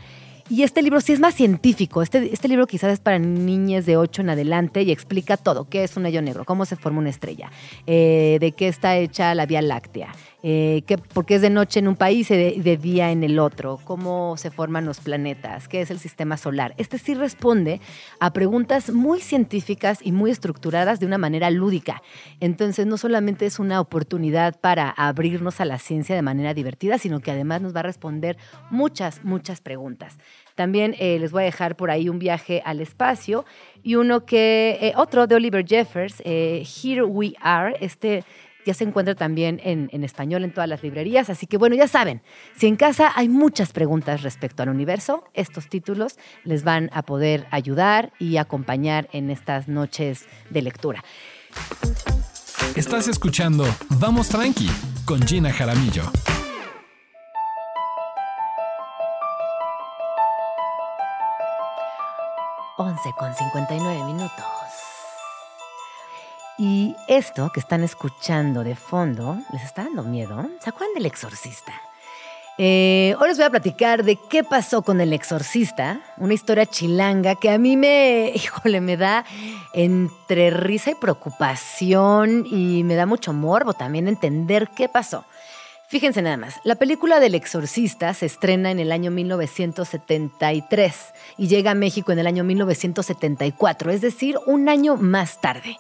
Y 0.50 0.63
este 0.63 0.82
libro 0.82 1.00
sí 1.00 1.13
es 1.13 1.19
más 1.19 1.34
científico. 1.34 2.02
Este, 2.02 2.34
este 2.34 2.50
libro 2.50 2.67
quizás 2.67 2.91
es 2.91 3.00
para 3.00 3.19
niñas 3.19 3.86
de 3.86 3.95
8 3.95 4.21
en 4.21 4.32
adelante 4.32 4.82
y 4.82 4.91
explica 4.91 5.38
todo. 5.38 5.69
¿Qué 5.69 5.84
es 5.84 5.95
un 5.95 6.06
hoyo 6.06 6.21
negro? 6.21 6.43
¿Cómo 6.43 6.65
se 6.65 6.76
forma 6.76 7.00
una 7.00 7.10
estrella? 7.10 7.50
Eh, 7.88 8.38
¿De 8.41 8.52
qué 8.52 8.67
está 8.67 8.97
hecha 8.97 9.34
la 9.34 9.45
Vía 9.45 9.62
Láctea? 9.62 10.13
Eh, 10.44 10.84
¿qué, 10.88 10.98
¿Por 10.98 11.26
qué 11.26 11.36
es 11.36 11.42
de 11.42 11.52
noche 11.52 11.80
en 11.80 11.88
un 11.88 11.96
país 11.96 12.32
y 12.32 12.36
de, 12.36 12.56
de 12.58 12.78
día 12.78 13.12
en 13.12 13.24
el 13.24 13.38
otro? 13.38 13.80
¿Cómo 13.84 14.38
se 14.38 14.50
forman 14.50 14.86
los 14.86 15.00
planetas? 15.00 15.68
¿Qué 15.68 15.82
es 15.82 15.92
el 15.92 16.00
sistema 16.00 16.38
solar? 16.38 16.74
Este 16.78 16.98
sí 16.98 17.14
responde 17.14 17.80
a 18.20 18.34
preguntas 18.34 18.90
muy 18.90 19.20
científicas 19.20 20.00
y 20.02 20.12
muy 20.12 20.32
estructuradas 20.32 21.00
de 21.00 21.06
una 21.06 21.20
manera 21.20 21.52
lúdica. 21.52 22.02
Entonces 22.40 22.88
no 22.88 22.98
solamente 22.98 23.46
es 23.46 23.60
una 23.60 23.80
oportunidad 23.80 24.60
para 24.60 24.90
abrirnos 24.90 25.62
a 25.62 25.66
la 25.66 25.78
ciencia 25.78 26.16
de 26.16 26.22
manera 26.22 26.54
divertida, 26.54 26.98
sino 26.98 27.20
que 27.20 27.32
además 27.32 27.62
nos 27.62 27.76
va 27.76 27.82
a 27.82 27.84
responder 27.84 28.38
muchas, 28.72 29.24
muchas 29.24 29.62
preguntas. 29.62 30.18
También 30.56 30.96
eh, 31.00 31.18
les 31.20 31.32
voy 31.32 31.44
a 31.44 31.46
dejar 31.46 31.76
por 31.76 31.92
ahí 31.92 32.10
un 32.10 32.20
viaje 32.20 32.62
al 32.66 32.82
espacio 32.82 33.46
y 33.84 33.96
uno 33.96 34.26
que, 34.26 34.78
eh, 34.82 34.94
otro 34.96 35.28
de 35.28 35.36
Oliver 35.36 35.66
Jeffers, 35.66 36.22
eh, 36.26 36.64
Here 36.66 37.04
We 37.04 37.34
Are, 37.40 37.76
este 37.80 38.24
ya 38.65 38.74
se 38.74 38.84
encuentra 38.84 39.15
también 39.15 39.60
en, 39.63 39.89
en, 39.91 40.04
español 40.04 40.43
en 40.43 40.54
todas 40.54 40.69
las 40.69 40.84
librerías. 40.84 41.30
Así 41.30 41.47
que 41.47 41.58
bueno, 41.58 41.76
ya 41.76 41.88
saben, 41.88 42.21
si 42.56 42.67
en 42.67 42.76
casa 42.76 43.12
hay 43.15 43.30
muchas 43.30 43.71
preguntas 43.71 44.21
respecto 44.24 44.63
al 44.63 44.69
universo, 44.69 45.24
estos 45.34 45.67
títulos 45.67 46.17
les 46.43 46.63
van 46.63 46.89
a 46.93 47.04
poder 47.04 47.47
ayudar 47.52 48.13
y 48.19 48.38
acompañar 48.38 49.10
en 49.12 49.30
estas 49.30 49.67
noches 49.67 50.26
de 50.50 50.62
lectura. 50.62 51.04
Estás 52.76 53.08
escuchando 53.08 53.65
Vamos 53.89 54.30
Tranqui 54.30 54.69
con 55.06 55.21
Gina 55.28 55.52
Jaramillo. 55.52 56.04
11 62.78 63.13
con 63.17 63.36
59 63.36 64.04
minutos. 64.06 64.61
Y 66.58 66.96
esto 67.08 67.50
que 67.54 67.60
están 67.60 67.84
escuchando 67.84 68.64
de 68.64 68.76
fondo, 68.76 69.38
¿les 69.52 69.64
está 69.64 69.84
dando 69.84 70.04
miedo? 70.04 70.48
¿Se 70.60 70.70
acuerdan 70.70 70.94
del 70.96 71.06
exorcista? 71.06 71.74
Eh, 72.58 73.16
hoy 73.20 73.30
les 73.30 73.38
voy 73.38 73.46
a 73.46 73.50
platicar 73.50 74.04
de 74.04 74.18
qué 74.30 74.44
pasó 74.44 74.82
con 74.84 75.02
el 75.02 75.14
exorcista, 75.14 76.02
una 76.18 76.34
historia 76.34 76.66
chilanga 76.66 77.36
que 77.36 77.50
a 77.50 77.58
mí 77.58 77.78
me, 77.78 78.32
híjole, 78.36 78.82
me 78.82 78.98
da 78.98 79.26
entre 79.74 80.52
risa 80.52 80.92
y 80.92 80.96
preocupación 80.96 82.46
y 82.46 82.84
me 82.84 82.96
da 82.96 83.06
mucho 83.06 83.34
morbo 83.34 83.74
también 83.74 84.08
entender 84.08 84.70
qué 84.76 84.89
pasó. 84.89 85.26
Fíjense 85.92 86.22
nada 86.22 86.38
más, 86.38 86.62
la 86.64 86.76
película 86.76 87.20
del 87.20 87.36
exorcista 87.36 88.14
se 88.14 88.26
estrena 88.26 88.72
en 88.72 88.80
el 88.80 88.94
año 88.94 89.12
1973 89.12 90.96
y 91.38 91.50
llega 91.50 91.72
a 91.72 91.76
México 91.76 92.14
en 92.14 92.20
el 92.20 92.28
año 92.28 92.46
1974, 92.46 93.92
es 93.92 94.00
decir, 94.00 94.38
un 94.48 94.70
año 94.70 94.96
más 94.96 95.42
tarde. 95.42 95.76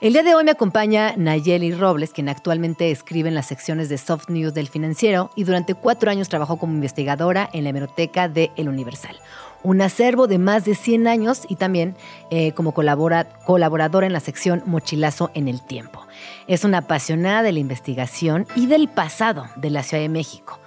El 0.00 0.14
día 0.14 0.24
de 0.24 0.34
hoy 0.34 0.42
me 0.42 0.50
acompaña 0.50 1.14
Nayeli 1.16 1.74
Robles, 1.74 2.10
quien 2.10 2.28
actualmente 2.28 2.90
escribe 2.90 3.28
en 3.28 3.36
las 3.36 3.46
secciones 3.46 3.88
de 3.88 3.98
Soft 3.98 4.30
News 4.30 4.52
del 4.52 4.66
Financiero 4.66 5.30
y 5.36 5.44
durante 5.44 5.74
cuatro 5.74 6.10
años 6.10 6.28
trabajó 6.28 6.56
como 6.58 6.74
investigadora 6.74 7.48
en 7.52 7.62
la 7.62 7.70
hemeroteca 7.70 8.28
de 8.28 8.50
El 8.56 8.68
Universal 8.68 9.16
un 9.62 9.80
acervo 9.80 10.26
de 10.26 10.38
más 10.38 10.64
de 10.64 10.74
100 10.74 11.06
años 11.06 11.42
y 11.48 11.56
también 11.56 11.96
eh, 12.30 12.52
como 12.52 12.72
colabora, 12.72 13.24
colaboradora 13.44 14.06
en 14.06 14.12
la 14.12 14.20
sección 14.20 14.62
Mochilazo 14.66 15.30
en 15.34 15.48
el 15.48 15.62
Tiempo. 15.62 16.06
Es 16.46 16.64
una 16.64 16.78
apasionada 16.78 17.42
de 17.42 17.52
la 17.52 17.60
investigación 17.60 18.46
y 18.54 18.66
del 18.66 18.88
pasado 18.88 19.46
de 19.56 19.70
la 19.70 19.82
Ciudad 19.82 20.02
de 20.02 20.08
México. 20.08 20.58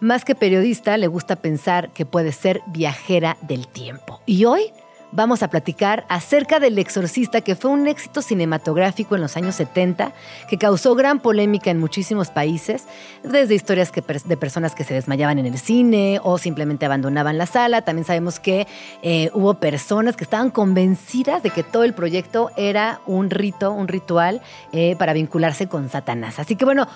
Más 0.00 0.24
que 0.24 0.34
periodista, 0.34 0.96
le 0.96 1.08
gusta 1.08 1.36
pensar 1.36 1.90
que 1.90 2.06
puede 2.06 2.32
ser 2.32 2.62
viajera 2.66 3.36
del 3.42 3.68
tiempo. 3.68 4.22
Y 4.24 4.46
hoy 4.46 4.72
vamos 5.12 5.42
a 5.42 5.48
platicar 5.48 6.04
acerca 6.08 6.60
del 6.60 6.78
Exorcista, 6.78 7.40
que 7.40 7.56
fue 7.56 7.70
un 7.70 7.86
éxito 7.86 8.22
cinematográfico 8.22 9.14
en 9.14 9.22
los 9.22 9.36
años 9.36 9.54
70, 9.56 10.12
que 10.48 10.58
causó 10.58 10.94
gran 10.94 11.20
polémica 11.20 11.70
en 11.70 11.78
muchísimos 11.78 12.28
países, 12.28 12.86
desde 13.22 13.54
historias 13.54 13.92
de 13.92 14.36
personas 14.36 14.74
que 14.74 14.84
se 14.84 14.94
desmayaban 14.94 15.38
en 15.38 15.46
el 15.46 15.58
cine 15.58 16.20
o 16.22 16.38
simplemente 16.38 16.86
abandonaban 16.86 17.38
la 17.38 17.46
sala. 17.46 17.82
También 17.82 18.04
sabemos 18.04 18.40
que 18.40 18.66
eh, 19.02 19.30
hubo 19.34 19.54
personas 19.54 20.16
que 20.16 20.24
estaban 20.24 20.50
convencidas 20.50 21.42
de 21.42 21.50
que 21.50 21.62
todo 21.62 21.84
el 21.84 21.94
proyecto 21.94 22.50
era 22.56 23.00
un 23.06 23.30
rito, 23.30 23.72
un 23.72 23.88
ritual 23.88 24.40
eh, 24.72 24.96
para 24.96 25.12
vincularse 25.12 25.68
con 25.68 25.88
Satanás. 25.88 26.38
Así 26.38 26.56
que 26.56 26.64
bueno, 26.64 26.86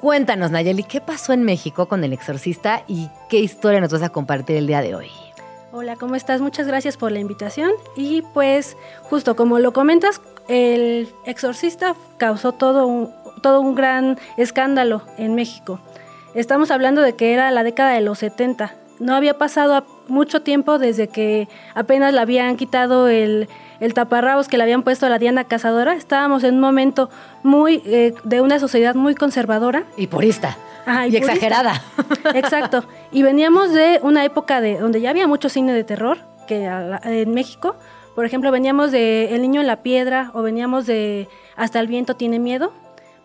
Cuéntanos, 0.00 0.50
Nayeli, 0.50 0.82
¿qué 0.82 1.00
pasó 1.00 1.32
en 1.32 1.44
México 1.44 1.86
con 1.86 2.02
el 2.02 2.12
exorcista 2.12 2.82
y 2.88 3.08
qué 3.28 3.38
historia 3.38 3.80
nos 3.80 3.92
vas 3.92 4.02
a 4.02 4.08
compartir 4.08 4.56
el 4.56 4.66
día 4.66 4.82
de 4.82 4.96
hoy? 4.96 5.06
Hola, 5.74 5.96
¿cómo 5.96 6.16
estás? 6.16 6.42
Muchas 6.42 6.66
gracias 6.66 6.98
por 6.98 7.12
la 7.12 7.18
invitación. 7.18 7.72
Y 7.96 8.20
pues, 8.34 8.76
justo 9.04 9.34
como 9.36 9.58
lo 9.58 9.72
comentas, 9.72 10.20
el 10.46 11.08
exorcista 11.24 11.96
causó 12.18 12.52
todo 12.52 12.86
un, 12.86 13.10
todo 13.42 13.62
un 13.62 13.74
gran 13.74 14.18
escándalo 14.36 15.00
en 15.16 15.34
México. 15.34 15.80
Estamos 16.34 16.70
hablando 16.70 17.00
de 17.00 17.14
que 17.14 17.32
era 17.32 17.50
la 17.50 17.64
década 17.64 17.92
de 17.92 18.02
los 18.02 18.18
70. 18.18 18.74
No 19.00 19.14
había 19.14 19.38
pasado 19.38 19.86
mucho 20.08 20.42
tiempo 20.42 20.78
desde 20.78 21.08
que 21.08 21.48
apenas 21.74 22.12
le 22.12 22.20
habían 22.20 22.58
quitado 22.58 23.08
el, 23.08 23.48
el 23.82 23.94
taparrabos 23.94 24.46
que 24.46 24.56
le 24.56 24.62
habían 24.62 24.84
puesto 24.84 25.06
a 25.06 25.08
la 25.08 25.18
Diana 25.18 25.42
Cazadora. 25.42 25.94
Estábamos 25.94 26.44
en 26.44 26.54
un 26.54 26.60
momento 26.60 27.10
muy 27.42 27.82
eh, 27.84 28.14
de 28.22 28.40
una 28.40 28.60
sociedad 28.60 28.94
muy 28.94 29.16
conservadora. 29.16 29.82
Y 29.96 30.06
purista 30.06 30.56
y, 31.08 31.16
exagerada. 31.16 31.82
Exacto. 32.34 32.84
Y 33.10 33.24
veníamos 33.24 33.72
de 33.72 33.98
una 34.02 34.24
época 34.24 34.60
de 34.60 34.78
donde 34.78 35.00
ya 35.00 35.10
había 35.10 35.26
mucho 35.26 35.48
cine 35.48 35.72
de 35.72 35.82
terror 35.82 36.18
que 36.46 36.64
en 36.64 37.34
México. 37.34 37.74
Por 38.14 38.24
ejemplo, 38.24 38.52
veníamos 38.52 38.92
de 38.92 39.34
El 39.34 39.42
niño 39.42 39.60
en 39.60 39.66
la 39.66 39.82
piedra 39.82 40.30
o 40.32 40.42
veníamos 40.42 40.86
de 40.86 41.28
Hasta 41.56 41.80
el 41.80 41.88
viento 41.88 42.14
tiene 42.14 42.38
miedo, 42.38 42.72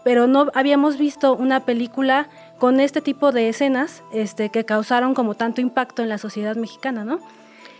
pero 0.03 0.25
no 0.25 0.47
habíamos 0.55 0.97
visto 0.97 1.35
una 1.35 1.59
película 1.59 2.29
con 2.57 2.79
este 2.79 3.01
tipo 3.01 3.31
de 3.31 3.49
escenas 3.49 4.01
este, 4.11 4.49
que 4.49 4.65
causaron 4.65 5.13
como 5.13 5.35
tanto 5.35 5.61
impacto 5.61 6.01
en 6.01 6.09
la 6.09 6.17
sociedad 6.17 6.55
mexicana, 6.55 7.05
¿no? 7.05 7.19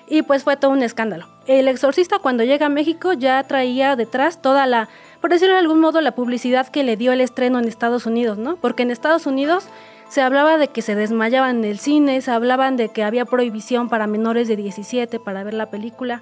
Y 0.07 0.21
pues 0.21 0.43
fue 0.43 0.57
todo 0.57 0.71
un 0.71 0.83
escándalo. 0.83 1.27
El 1.47 1.67
exorcista 1.67 2.19
cuando 2.19 2.43
llega 2.43 2.67
a 2.67 2.69
México 2.69 3.13
ya 3.13 3.43
traía 3.43 3.95
detrás 3.95 4.41
toda 4.41 4.65
la 4.65 4.87
por 5.21 5.31
decirlo 5.31 5.55
de 5.55 5.59
algún 5.59 5.79
modo, 5.79 6.01
la 6.01 6.13
publicidad 6.13 6.67
que 6.67 6.83
le 6.83 6.95
dio 6.95 7.11
el 7.11 7.21
estreno 7.21 7.59
en 7.59 7.65
Estados 7.65 8.05
Unidos, 8.05 8.37
¿no? 8.37 8.55
Porque 8.55 8.83
en 8.83 8.91
Estados 8.91 9.25
Unidos 9.25 9.67
se 10.09 10.21
hablaba 10.21 10.57
de 10.57 10.67
que 10.67 10.81
se 10.81 10.95
desmayaban 10.95 11.57
en 11.57 11.65
el 11.65 11.79
cine, 11.79 12.21
se 12.21 12.31
hablaban 12.31 12.77
de 12.77 12.89
que 12.89 13.03
había 13.03 13.25
prohibición 13.25 13.89
para 13.89 14.07
menores 14.07 14.47
de 14.47 14.55
17 14.55 15.19
para 15.19 15.43
ver 15.43 15.53
la 15.53 15.69
película. 15.69 16.21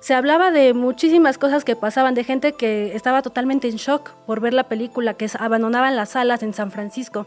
Se 0.00 0.14
hablaba 0.14 0.50
de 0.50 0.74
muchísimas 0.74 1.38
cosas 1.38 1.64
que 1.64 1.74
pasaban, 1.74 2.14
de 2.14 2.24
gente 2.24 2.52
que 2.52 2.94
estaba 2.94 3.22
totalmente 3.22 3.68
en 3.68 3.76
shock 3.76 4.10
por 4.26 4.40
ver 4.40 4.54
la 4.54 4.64
película, 4.64 5.14
que 5.14 5.28
abandonaban 5.38 5.96
las 5.96 6.10
salas 6.10 6.42
en 6.42 6.52
San 6.52 6.70
Francisco. 6.70 7.26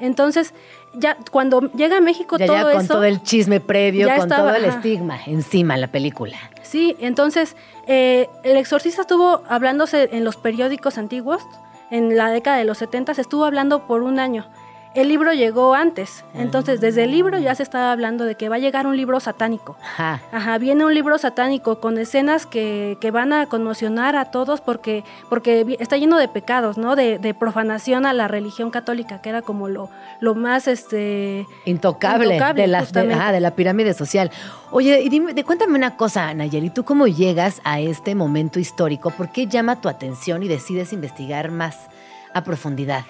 Entonces, 0.00 0.54
ya 0.96 1.16
cuando 1.30 1.70
llega 1.72 1.98
a 1.98 2.00
México 2.00 2.36
ya, 2.38 2.46
todo 2.46 2.56
ya 2.56 2.76
con 2.76 2.86
todo 2.86 3.04
el 3.04 3.22
chisme 3.22 3.60
previo, 3.60 4.08
con 4.16 4.28
todo 4.28 4.54
el 4.54 4.64
estigma 4.64 5.18
encima 5.26 5.76
la 5.76 5.88
película. 5.88 6.36
Sí, 6.62 6.96
entonces 7.00 7.56
eh, 7.86 8.28
el 8.42 8.56
exorcista 8.56 9.02
estuvo 9.02 9.42
hablándose 9.48 10.08
en 10.12 10.24
los 10.24 10.36
periódicos 10.36 10.98
antiguos, 10.98 11.42
en 11.90 12.16
la 12.16 12.30
década 12.30 12.56
de 12.56 12.64
los 12.64 12.78
70 12.78 13.14
se 13.14 13.20
estuvo 13.20 13.44
hablando 13.44 13.86
por 13.86 14.02
un 14.02 14.18
año. 14.18 14.46
El 14.94 15.08
libro 15.08 15.32
llegó 15.32 15.74
antes, 15.74 16.24
entonces 16.34 16.80
desde 16.80 17.02
el 17.02 17.10
libro 17.10 17.36
ya 17.38 17.52
se 17.56 17.64
estaba 17.64 17.90
hablando 17.90 18.24
de 18.24 18.36
que 18.36 18.48
va 18.48 18.56
a 18.56 18.58
llegar 18.60 18.86
un 18.86 18.96
libro 18.96 19.18
satánico. 19.18 19.76
Ajá. 19.82 20.22
Ajá 20.30 20.56
viene 20.58 20.84
un 20.84 20.94
libro 20.94 21.18
satánico 21.18 21.80
con 21.80 21.98
escenas 21.98 22.46
que, 22.46 22.96
que, 23.00 23.10
van 23.10 23.32
a 23.32 23.46
conmocionar 23.46 24.14
a 24.14 24.26
todos 24.26 24.60
porque, 24.60 25.02
porque 25.28 25.76
está 25.80 25.96
lleno 25.96 26.16
de 26.16 26.28
pecados, 26.28 26.78
¿no? 26.78 26.94
De, 26.94 27.18
de, 27.18 27.34
profanación 27.34 28.06
a 28.06 28.12
la 28.12 28.28
religión 28.28 28.70
católica, 28.70 29.20
que 29.20 29.30
era 29.30 29.42
como 29.42 29.68
lo, 29.68 29.90
lo 30.20 30.36
más 30.36 30.68
este 30.68 31.44
intocable, 31.64 32.38
de, 32.54 32.66
la, 32.68 32.84
de, 32.84 33.40
la 33.40 33.50
pirámide 33.56 33.94
social. 33.94 34.30
Oye, 34.70 35.00
y 35.02 35.08
dime, 35.08 35.42
cuéntame 35.42 35.76
una 35.76 35.96
cosa, 35.96 36.32
Nayeli, 36.34 36.70
¿tú 36.70 36.84
cómo 36.84 37.08
llegas 37.08 37.60
a 37.64 37.80
este 37.80 38.14
momento 38.14 38.60
histórico? 38.60 39.10
¿Por 39.10 39.32
qué 39.32 39.48
llama 39.48 39.80
tu 39.80 39.88
atención 39.88 40.44
y 40.44 40.48
decides 40.48 40.92
investigar 40.92 41.50
más 41.50 41.88
a 42.32 42.44
profundidad? 42.44 43.04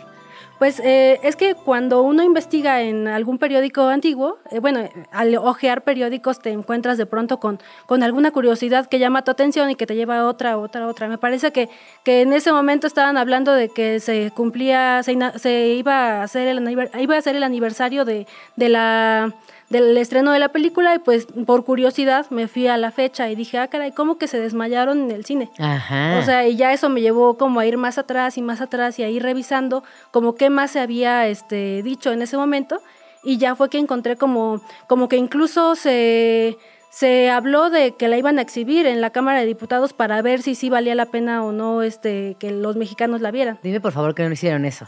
Pues 0.65 0.81
eh, 0.81 1.21
es 1.23 1.37
que 1.37 1.55
cuando 1.55 2.01
uno 2.01 2.23
investiga 2.23 2.81
en 2.81 3.07
algún 3.07 3.37
periódico 3.37 3.83
antiguo, 3.89 4.39
eh, 4.51 4.61
bueno, 4.61 4.89
al 5.13 5.37
ojear 5.37 5.83
periódicos 5.83 6.39
te 6.39 6.53
encuentras 6.53 6.97
de 6.97 7.05
pronto 7.05 7.39
con, 7.39 7.61
con 7.85 8.03
alguna 8.03 8.31
curiosidad 8.31 8.87
que 8.87 8.99
llama 8.99 9.25
tu 9.25 9.31
atención 9.31 9.69
y 9.69 9.75
que 9.75 9.87
te 9.87 9.95
lleva 9.95 10.21
a 10.21 10.27
otra, 10.27 10.57
otra, 10.57 10.87
otra. 10.87 11.07
Me 11.07 11.19
parece 11.19 11.51
que, 11.51 11.69
que 12.03 12.23
en 12.23 12.33
ese 12.33 12.51
momento 12.51 12.87
estaban 12.87 13.19
hablando 13.19 13.53
de 13.53 13.69
que 13.69 14.01
se 14.01 14.31
cumplía, 14.35 15.03
se, 15.03 15.13
iba, 15.13 16.21
a 16.21 16.23
hacer 16.23 16.49
el, 16.49 16.67
iba 16.99 17.19
a 17.19 17.21
ser 17.21 17.37
el 17.37 17.43
aniversario 17.43 18.07
de, 18.07 18.27
de 18.57 18.69
la 18.71 19.35
del 19.75 19.97
estreno 19.99 20.31
de 20.31 20.39
la 20.39 20.51
película 20.51 20.95
y 20.95 20.99
pues 21.01 21.27
por 21.47 21.65
curiosidad 21.65 22.27
me 22.31 22.47
fui 22.47 22.69
a 22.69 22.77
la 22.77 22.93
fecha 22.93 23.29
y 23.29 23.35
dije, 23.35 23.59
ah, 23.59 23.67
caray, 23.67 23.91
¿cómo 23.91 24.19
que 24.19 24.29
se 24.29 24.39
desmayaron 24.39 25.03
en 25.03 25.11
el 25.11 25.25
cine? 25.25 25.51
Ajá. 25.59 26.19
O 26.21 26.23
sea, 26.25 26.47
y 26.47 26.57
ya 26.57 26.73
eso 26.73 26.89
me 26.89 27.01
llevó 27.01 27.37
como 27.37 27.59
a 27.59 27.67
ir 27.67 27.77
más 27.77 27.99
atrás 27.99 28.39
y 28.39 28.43
más 28.43 28.61
atrás 28.61 28.99
y 28.99 29.03
a 29.03 29.09
ir 29.09 29.23
revisando 29.23 29.83
como 30.13 30.37
qué 30.37 30.49
más 30.49 30.71
se 30.71 30.81
había 30.81 31.27
este, 31.27 31.83
dicho 31.83 32.13
en 32.13 32.23
ese 32.23 32.37
momento 32.37 32.81
y 33.25 33.39
ya 33.39 33.57
fue 33.57 33.69
que 33.69 33.79
encontré 33.79 34.17
como, 34.17 34.61
como 34.87 35.09
que 35.09 35.17
incluso 35.17 35.75
se, 35.75 36.57
se 36.91 37.31
habló 37.31 37.71
de 37.71 37.97
que 37.97 38.07
la 38.07 38.17
iban 38.17 38.39
a 38.39 38.43
exhibir 38.43 38.87
en 38.87 39.01
la 39.01 39.11
Cámara 39.11 39.41
de 39.41 39.47
Diputados 39.47 39.93
para 39.93 40.23
ver 40.23 40.43
si 40.43 40.55
sí 40.55 40.71
valía 40.71 40.95
la 40.95 41.07
pena 41.07 41.43
o 41.43 41.51
no 41.51 41.83
este, 41.83 42.37
que 42.39 42.53
los 42.53 42.77
mexicanos 42.77 43.21
la 43.21 43.33
vieran. 43.33 43.59
Dime 43.65 43.81
por 43.81 43.93
favor 43.93 44.15
que 44.15 44.23
no 44.23 44.33
hicieron 44.33 44.65
eso. 44.65 44.87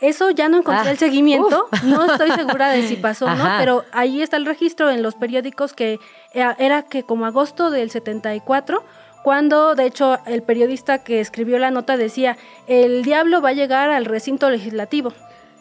Eso 0.00 0.30
ya 0.30 0.48
no 0.48 0.58
encontré 0.58 0.88
ah, 0.88 0.90
el 0.90 0.98
seguimiento, 0.98 1.68
no 1.84 2.04
estoy 2.04 2.30
segura 2.32 2.68
de 2.70 2.86
si 2.86 2.96
pasó 2.96 3.26
o 3.26 3.34
no, 3.34 3.44
pero 3.58 3.84
ahí 3.92 4.22
está 4.22 4.36
el 4.36 4.46
registro 4.46 4.90
en 4.90 5.02
los 5.02 5.14
periódicos 5.14 5.72
que 5.72 6.00
eh, 6.32 6.54
era 6.58 6.82
que 6.82 7.04
como 7.04 7.26
agosto 7.26 7.70
del 7.70 7.90
74, 7.90 8.82
cuando 9.22 9.74
de 9.74 9.86
hecho 9.86 10.18
el 10.26 10.42
periodista 10.42 10.98
que 10.98 11.20
escribió 11.20 11.58
la 11.58 11.70
nota 11.70 11.96
decía, 11.96 12.36
el 12.66 13.02
diablo 13.04 13.40
va 13.40 13.50
a 13.50 13.54
llegar 13.54 13.90
al 13.90 14.04
recinto 14.04 14.50
legislativo. 14.50 15.12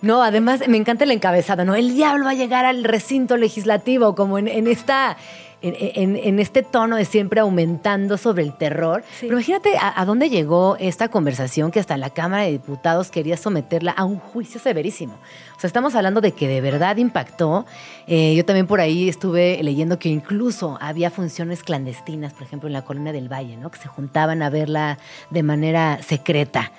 No, 0.01 0.21
además 0.21 0.67
me 0.67 0.75
encanta 0.75 1.05
el 1.05 1.11
encabezado, 1.11 1.63
¿no? 1.63 1.75
El 1.75 1.93
diablo 1.93 2.25
va 2.25 2.31
a 2.31 2.33
llegar 2.33 2.65
al 2.65 2.83
recinto 2.83 3.37
legislativo, 3.37 4.15
como 4.15 4.37
en, 4.37 4.49
en 4.49 4.67
esta 4.67 5.15
en, 5.63 6.39
este 6.39 6.61
tono 6.61 6.97
de 6.97 7.05
siempre 7.05 7.39
aumentando 7.39 8.17
sobre 8.17 8.43
el 8.43 8.53
terror. 8.53 9.03
Pero 9.21 9.33
imagínate 9.33 9.75
a, 9.79 10.03
dónde 10.05 10.29
llegó 10.29 10.75
esta 10.79 11.07
conversación 11.07 11.71
que 11.71 11.79
hasta 11.79 11.97
la 11.97 12.09
Cámara 12.09 12.43
de 12.43 12.51
Diputados 12.51 13.09
quería 13.09 13.37
someterla 13.37 13.91
a 13.91 14.03
un 14.03 14.19
juicio 14.19 14.59
severísimo. 14.59 15.13
O 15.55 15.59
sea, 15.59 15.67
estamos 15.67 15.95
hablando 15.95 16.19
de 16.19 16.33
que 16.33 16.47
de 16.47 16.59
verdad 16.59 16.97
impactó. 16.97 17.65
Eh, 18.07 18.35
yo 18.35 18.43
también 18.43 18.67
por 18.67 18.81
ahí 18.81 19.07
estuve 19.07 19.61
leyendo 19.63 19.97
que 19.99 20.09
incluso 20.09 20.77
había 20.81 21.09
funciones 21.09 21.63
clandestinas, 21.63 22.33
por 22.33 22.43
ejemplo, 22.43 22.67
en 22.67 22.73
la 22.73 22.83
Colonia 22.83 23.13
del 23.13 23.31
Valle, 23.31 23.55
¿no? 23.55 23.71
Que 23.71 23.79
se 23.79 23.87
juntaban 23.87 24.41
a 24.43 24.49
verla 24.49 24.97
de 25.29 25.43
manera 25.43 25.99
secreta. 26.03 26.71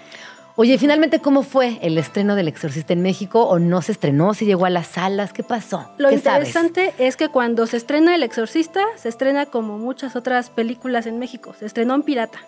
Oye, 0.57 0.79
finalmente, 0.79 1.19
¿cómo 1.19 1.43
fue 1.43 1.79
el 1.83 1.99
estreno 1.99 2.37
del 2.37 2.47
Exorcista 2.47 2.93
en 2.93 3.03
México? 3.03 3.43
¿O 3.43 3.59
no 3.59 3.83
se 3.83 3.91
estrenó? 3.91 4.35
¿Se 4.35 4.45
llegó 4.45 4.67
a 4.67 4.71
las 4.71 4.87
salas? 4.87 5.33
¿Qué 5.33 5.43
pasó? 5.43 5.91
Lo 5.99 6.13
interesante 6.13 6.95
es 6.99 7.17
que 7.17 7.29
cuando 7.29 7.67
se 7.67 7.77
estrena 7.77 8.15
El 8.15 8.23
Exorcista, 8.23 8.85
se 8.95 9.09
estrena 9.09 9.47
como 9.47 9.79
muchas 9.79 10.15
otras 10.15 10.51
películas 10.51 11.07
en 11.07 11.19
México. 11.19 11.55
Se 11.59 11.67
estrenó 11.67 11.97
en 11.97 12.05
pirata. 12.05 12.39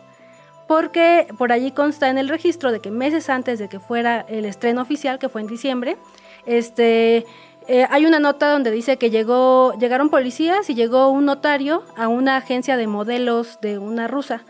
Porque 0.68 1.26
por 1.36 1.50
allí 1.50 1.72
consta 1.72 2.08
en 2.08 2.16
el 2.16 2.28
registro 2.28 2.70
de 2.70 2.78
que 2.78 2.92
meses 2.92 3.28
antes 3.28 3.58
de 3.58 3.68
que 3.68 3.80
fuera 3.80 4.20
el 4.28 4.44
estreno 4.44 4.82
oficial, 4.82 5.18
que 5.18 5.28
fue 5.28 5.40
en 5.40 5.48
diciembre, 5.48 5.96
este, 6.44 7.26
eh, 7.66 7.88
hay 7.90 8.06
una 8.06 8.20
nota 8.20 8.50
donde 8.50 8.70
dice 8.70 8.98
que 8.98 9.10
llegó, 9.10 9.74
llegaron 9.80 10.10
policías 10.10 10.70
y 10.70 10.76
llegó 10.76 11.08
un 11.08 11.24
notario 11.24 11.82
a 11.96 12.06
una 12.06 12.36
agencia 12.36 12.76
de 12.76 12.86
modelos 12.86 13.58
de 13.60 13.78
una 13.78 14.06
rusa 14.06 14.44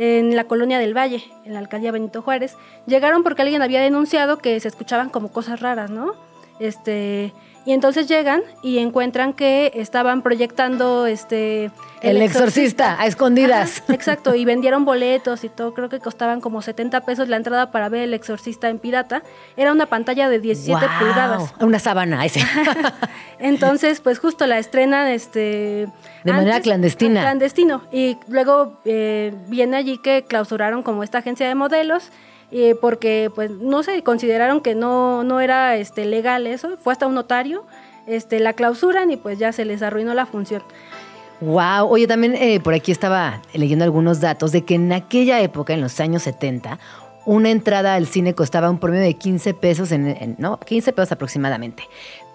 en 0.00 0.34
la 0.34 0.44
colonia 0.44 0.78
del 0.78 0.96
Valle, 0.96 1.22
en 1.44 1.52
la 1.52 1.58
alcaldía 1.58 1.92
Benito 1.92 2.22
Juárez. 2.22 2.56
Llegaron 2.86 3.22
porque 3.22 3.42
alguien 3.42 3.60
había 3.60 3.82
denunciado 3.82 4.38
que 4.38 4.58
se 4.58 4.66
escuchaban 4.66 5.10
como 5.10 5.30
cosas 5.30 5.60
raras, 5.60 5.90
¿no? 5.90 6.14
Este, 6.58 7.34
y 7.70 7.72
entonces 7.72 8.08
llegan 8.08 8.42
y 8.62 8.78
encuentran 8.78 9.32
que 9.32 9.70
estaban 9.76 10.22
proyectando 10.22 11.06
este 11.06 11.70
el, 12.02 12.20
exorcista, 12.20 13.00
a 13.00 13.06
escondidas. 13.06 13.84
exacto, 13.88 14.34
y 14.34 14.44
vendieron 14.44 14.84
boletos 14.84 15.44
y 15.44 15.50
todo, 15.50 15.72
creo 15.72 15.88
que 15.88 16.00
costaban 16.00 16.40
como 16.40 16.62
70 16.62 17.02
pesos 17.02 17.28
la 17.28 17.36
entrada 17.36 17.70
para 17.70 17.88
ver 17.88 18.02
el 18.02 18.14
exorcista 18.14 18.70
en 18.70 18.80
pirata. 18.80 19.22
Era 19.56 19.70
una 19.70 19.86
pantalla 19.86 20.28
de 20.28 20.40
17 20.40 20.84
pulgadas. 20.98 21.54
Una 21.60 21.78
sábana 21.78 22.24
ese. 22.24 22.40
entonces, 23.38 24.00
pues 24.00 24.18
justo 24.18 24.48
la 24.48 24.58
estrenan 24.58 25.06
este 25.06 25.86
de 26.24 26.32
manera 26.32 26.60
clandestina. 26.60 27.20
Clandestino 27.20 27.82
y 27.92 28.16
luego 28.26 28.80
eh, 28.84 29.32
viene 29.46 29.76
allí 29.76 29.98
que 29.98 30.24
clausuraron 30.24 30.82
como 30.82 31.04
esta 31.04 31.18
agencia 31.18 31.46
de 31.46 31.54
modelos 31.54 32.10
eh, 32.52 32.74
porque 32.80 33.30
pues 33.34 33.50
no 33.50 33.82
se 33.82 34.02
consideraron 34.02 34.60
que 34.60 34.74
no, 34.74 35.24
no 35.24 35.40
era 35.40 35.76
este, 35.76 36.04
legal 36.04 36.46
eso, 36.46 36.76
fue 36.82 36.92
hasta 36.92 37.06
un 37.06 37.14
notario, 37.14 37.64
este, 38.06 38.40
la 38.40 38.54
clausuran 38.54 39.10
y 39.10 39.16
pues 39.16 39.38
ya 39.38 39.52
se 39.52 39.64
les 39.64 39.82
arruinó 39.82 40.14
la 40.14 40.26
función. 40.26 40.62
Wow, 41.40 41.88
oye, 41.88 42.06
también 42.06 42.34
eh, 42.34 42.60
por 42.60 42.74
aquí 42.74 42.92
estaba 42.92 43.40
leyendo 43.54 43.84
algunos 43.84 44.20
datos 44.20 44.52
de 44.52 44.62
que 44.62 44.74
en 44.74 44.92
aquella 44.92 45.40
época, 45.40 45.72
en 45.72 45.80
los 45.80 45.98
años 45.98 46.22
70, 46.24 46.78
una 47.24 47.50
entrada 47.50 47.94
al 47.94 48.06
cine 48.06 48.34
costaba 48.34 48.68
un 48.68 48.78
promedio 48.78 49.04
de 49.04 49.14
15 49.14 49.54
pesos, 49.54 49.92
en, 49.92 50.36
no, 50.38 50.58
15 50.58 50.92
pesos 50.92 51.12
aproximadamente. 51.12 51.84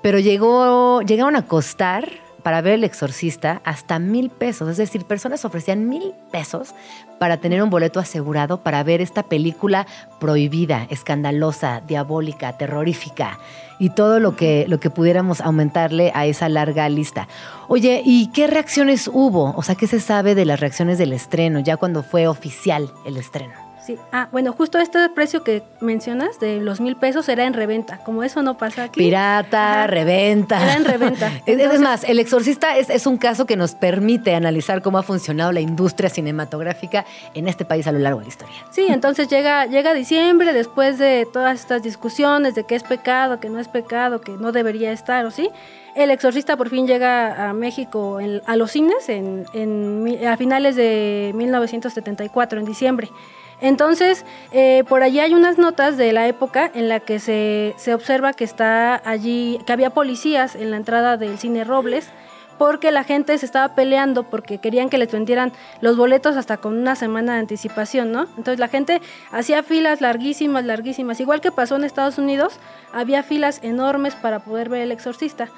Pero 0.01 0.20
llegó, 0.20 1.01
llegaron 1.01 1.36
a 1.36 1.45
costar 1.45 2.09
para 2.45 2.61
ver 2.61 2.75
El 2.75 2.83
Exorcista 2.83 3.59
hasta 3.65 3.97
mil 3.97 4.29
pesos. 4.29 4.69
Es 4.69 4.77
decir, 4.77 5.03
personas 5.05 5.45
ofrecían 5.45 5.89
mil 5.89 6.13
pesos 6.31 6.75
para 7.17 7.37
tener 7.37 7.63
un 7.63 7.71
boleto 7.71 7.99
asegurado 7.99 8.61
para 8.61 8.83
ver 8.83 9.01
esta 9.01 9.23
película 9.23 9.87
prohibida, 10.19 10.85
escandalosa, 10.91 11.81
diabólica, 11.87 12.55
terrorífica 12.55 13.39
y 13.79 13.89
todo 13.89 14.19
lo 14.19 14.35
que, 14.35 14.65
lo 14.67 14.79
que 14.79 14.91
pudiéramos 14.91 15.41
aumentarle 15.41 16.11
a 16.13 16.27
esa 16.27 16.47
larga 16.47 16.87
lista. 16.87 17.27
Oye, 17.67 18.03
¿y 18.05 18.27
qué 18.27 18.45
reacciones 18.45 19.09
hubo? 19.11 19.55
O 19.57 19.63
sea, 19.63 19.73
¿qué 19.73 19.87
se 19.87 19.99
sabe 19.99 20.35
de 20.35 20.45
las 20.45 20.59
reacciones 20.59 20.99
del 20.99 21.13
estreno, 21.13 21.61
ya 21.61 21.77
cuando 21.77 22.03
fue 22.03 22.27
oficial 22.27 22.91
el 23.07 23.17
estreno? 23.17 23.64
Sí. 23.86 23.97
Ah, 24.11 24.29
bueno, 24.31 24.51
justo 24.53 24.79
este 24.79 25.09
precio 25.09 25.43
que 25.43 25.61
mencionas 25.79 26.39
de 26.39 26.59
los 26.59 26.81
mil 26.81 26.95
pesos 26.95 27.29
era 27.29 27.45
en 27.45 27.53
reventa. 27.53 27.99
Como 27.99 28.23
eso 28.23 28.41
no 28.41 28.57
pasa 28.57 28.86
aquí. 28.86 28.99
Pirata, 28.99 29.79
Ajá. 29.83 29.88
reventa. 29.88 30.61
Era 30.63 30.73
en 30.75 30.86
reventa. 30.86 31.27
Es- 31.36 31.41
es 31.45 31.59
Entonces- 31.59 31.81
más, 31.81 32.03
El 32.03 32.19
Exorcista 32.19 32.77
es, 32.77 32.89
es 32.89 33.05
un 33.05 33.17
caso 33.17 33.45
que 33.45 33.55
nos 33.55 33.75
permite 33.75 34.33
analizar 34.33 34.81
cómo 34.81 34.97
ha 34.97 35.03
funcionado 35.03 35.51
la 35.51 35.59
industria 35.61 36.09
cinematográfica 36.09 37.05
en 37.33 37.47
este 37.47 37.63
país 37.65 37.86
a 37.88 37.91
lo 37.91 37.99
largo 37.99 38.19
de 38.19 38.25
la 38.25 38.29
historia. 38.29 38.55
Sí, 38.71 38.88
entonces 38.89 39.27
llega, 39.27 39.65
llega 39.67 39.93
diciembre 39.93 40.51
después 40.53 40.97
de 40.97 41.27
todas 41.31 41.59
estas 41.59 41.83
discusiones 41.83 42.55
de 42.55 42.63
que 42.63 42.75
es 42.75 42.83
pecado, 42.83 43.39
que 43.39 43.49
no 43.49 43.59
es 43.59 43.67
pecado, 43.67 44.19
que 44.21 44.31
no 44.31 44.51
debería 44.51 44.91
estar 44.91 45.25
o 45.25 45.31
sí. 45.31 45.49
El 45.95 46.11
exorcista 46.11 46.57
por 46.57 46.69
fin 46.69 46.88
llega 46.88 47.49
a 47.49 47.53
México 47.53 48.19
en- 48.19 48.41
a 48.47 48.55
los 48.55 48.71
cines 48.71 49.07
en, 49.09 49.45
en 49.53 50.27
a 50.27 50.36
finales 50.38 50.75
de 50.75 51.31
1974, 51.36 52.59
en 52.59 52.65
diciembre. 52.65 53.09
Entonces, 53.61 54.25
eh, 54.51 54.83
por 54.87 55.03
allí 55.03 55.19
hay 55.19 55.33
unas 55.33 55.57
notas 55.57 55.97
de 55.97 56.11
la 56.13 56.27
época 56.27 56.69
en 56.73 56.89
la 56.89 56.99
que 56.99 57.19
se, 57.19 57.73
se 57.77 57.93
observa 57.93 58.33
que 58.33 58.43
está 58.43 59.01
allí, 59.05 59.59
que 59.65 59.73
había 59.73 59.89
policías 59.89 60.55
en 60.55 60.71
la 60.71 60.77
entrada 60.77 61.17
del 61.17 61.37
cine 61.37 61.63
Robles, 61.63 62.09
porque 62.57 62.91
la 62.91 63.03
gente 63.03 63.37
se 63.37 63.45
estaba 63.45 63.75
peleando 63.75 64.23
porque 64.23 64.59
querían 64.59 64.89
que 64.89 64.97
les 64.97 65.11
vendieran 65.11 65.51
los 65.81 65.97
boletos 65.97 66.37
hasta 66.37 66.57
con 66.57 66.77
una 66.77 66.95
semana 66.95 67.33
de 67.33 67.39
anticipación, 67.39 68.11
¿no? 68.11 68.23
Entonces 68.37 68.59
la 68.59 68.67
gente 68.67 69.01
hacía 69.31 69.63
filas 69.63 70.01
larguísimas, 70.01 70.63
larguísimas. 70.63 71.19
Igual 71.19 71.41
que 71.41 71.51
pasó 71.51 71.75
en 71.75 71.83
Estados 71.83 72.17
Unidos, 72.17 72.59
había 72.93 73.23
filas 73.23 73.59
enormes 73.63 74.15
para 74.15 74.39
poder 74.39 74.69
ver 74.69 74.81
El 74.81 74.91
Exorcista. 74.91 75.49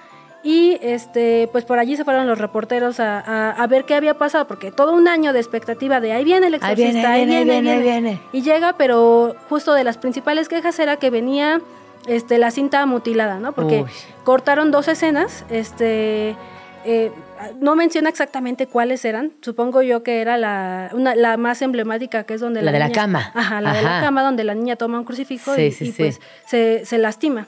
Y 0.49 0.77
este, 0.81 1.49
pues 1.51 1.65
por 1.65 1.77
allí 1.77 1.97
se 1.97 2.05
fueron 2.05 2.25
los 2.25 2.37
reporteros 2.37 3.01
a, 3.01 3.19
a- 3.19 3.51
a 3.51 3.67
ver 3.67 3.83
qué 3.83 3.95
había 3.95 4.13
pasado, 4.13 4.47
porque 4.47 4.71
todo 4.71 4.93
un 4.93 5.09
año 5.09 5.33
de 5.33 5.39
expectativa 5.39 5.99
de 5.99 6.13
ahí 6.13 6.23
viene 6.23 6.47
el 6.47 6.53
Ahí 6.53 6.59
exorcista, 6.71 6.91
viene, 6.93 7.05
ahí 7.07 7.25
viene, 7.25 7.51
ahí 7.53 7.61
viene, 7.61 7.71
ahí 7.71 7.81
viene. 7.81 8.21
Y 8.31 8.41
llega, 8.43 8.73
pero 8.77 9.35
justo 9.49 9.73
de 9.73 9.83
las 9.83 9.97
principales 9.97 10.47
quejas 10.47 10.79
era 10.79 10.95
que 10.95 11.09
venía 11.09 11.59
este, 12.07 12.37
la 12.37 12.51
cinta 12.51 12.85
mutilada, 12.85 13.39
¿no? 13.39 13.51
Porque 13.51 13.81
Uy. 13.81 13.89
cortaron 14.23 14.71
dos 14.71 14.87
escenas, 14.87 15.43
este, 15.49 16.37
eh, 16.85 17.11
no 17.59 17.75
menciona 17.75 18.07
exactamente 18.07 18.67
cuáles 18.67 19.03
eran, 19.03 19.33
supongo 19.41 19.81
yo 19.81 20.01
que 20.03 20.21
era 20.21 20.37
la, 20.37 20.91
una- 20.93 21.15
la 21.15 21.35
más 21.35 21.61
emblemática, 21.61 22.23
que 22.23 22.35
es 22.35 22.39
donde 22.39 22.61
La 22.61 22.67
la, 22.67 22.71
de 22.71 22.79
la 22.79 22.85
niña- 22.87 22.95
cama. 23.01 23.31
Ajá, 23.35 23.59
la 23.59 23.73
de 23.73 23.81
la 23.81 23.99
cama, 24.01 24.23
donde 24.23 24.45
la 24.45 24.55
niña 24.55 24.77
toma 24.77 24.97
un 24.97 25.03
crucifijo 25.03 25.53
Sí, 25.55 25.63
y, 25.63 25.71
sí, 25.73 25.83
y, 25.83 25.91
sí. 25.91 26.03
pues 26.03 26.21
se, 26.45 26.85
se 26.85 26.97
lastima. 26.97 27.47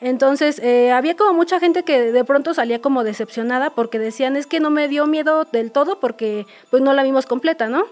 Entonces, 0.00 0.58
eh, 0.60 0.92
había 0.92 1.16
como 1.16 1.34
mucha 1.34 1.60
gente 1.60 1.82
que 1.82 2.12
de 2.12 2.24
pronto 2.24 2.54
salía 2.54 2.80
como 2.80 3.04
decepcionada 3.04 3.70
porque 3.70 3.98
decían, 3.98 4.36
es 4.36 4.46
que 4.46 4.60
no 4.60 4.70
me 4.70 4.88
dio 4.88 5.06
miedo 5.06 5.44
del 5.44 5.72
todo 5.72 6.00
porque 6.00 6.46
pues 6.70 6.82
no 6.82 6.92
la 6.94 7.02
vimos 7.02 7.26
completa, 7.26 7.68
¿no? 7.68 7.84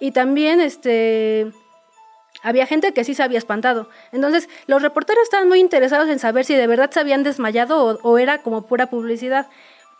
Y 0.00 0.12
también, 0.12 0.60
este, 0.60 1.52
había 2.42 2.66
gente 2.66 2.92
que 2.92 3.04
sí 3.04 3.14
se 3.14 3.22
había 3.22 3.38
espantado. 3.38 3.88
Entonces, 4.12 4.48
los 4.66 4.82
reporteros 4.82 5.22
estaban 5.24 5.48
muy 5.48 5.60
interesados 5.60 6.08
en 6.08 6.18
saber 6.18 6.44
si 6.44 6.54
de 6.54 6.66
verdad 6.66 6.90
se 6.90 7.00
habían 7.00 7.22
desmayado 7.22 7.98
o, 8.02 8.18
era 8.18 8.38
como 8.38 8.62
pura 8.66 8.86
publicidad. 8.86 9.46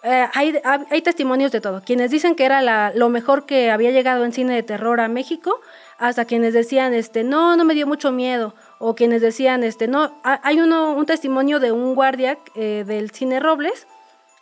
Eh, 0.03 0.27
hay, 0.35 0.61
hay 0.91 1.03
testimonios 1.03 1.53
de 1.53 1.61
todo. 1.63 1.83
Quienes 1.85 2.11
dicen 2.11 2.35
que 2.35 2.45
era 2.45 2.61
la- 2.61 2.93
lo 2.95 3.09
mejor 3.09 3.47
que 3.47 3.71
había 3.71 3.91
llegado 3.91 4.25
en 4.25 4.33
cine 4.33 4.55
de 4.55 4.63
terror 4.63 5.01
a 5.01 5.09
México, 5.09 5.61
hasta 5.99 6.25
quienes 6.27 6.53
decían, 6.53 6.93
este, 6.93 7.25
no, 7.25 7.57
no 7.57 7.65
me 7.65 7.75
dio 7.75 7.87
mucho 7.87 8.13
miedo. 8.13 8.55
O 8.79 8.95
quienes 8.95 9.23
decían, 9.23 9.63
este, 9.65 9.89
no, 9.89 10.13
Ha- 10.25 10.41
hay 10.43 10.61
uno, 10.61 10.93
un 10.93 11.07
testimonio 11.07 11.61
de 11.61 11.73
un 11.73 11.95
guardia 11.95 12.39
eh, 12.55 12.85
del 12.87 13.11
cine 13.11 13.41
Robles 13.41 13.87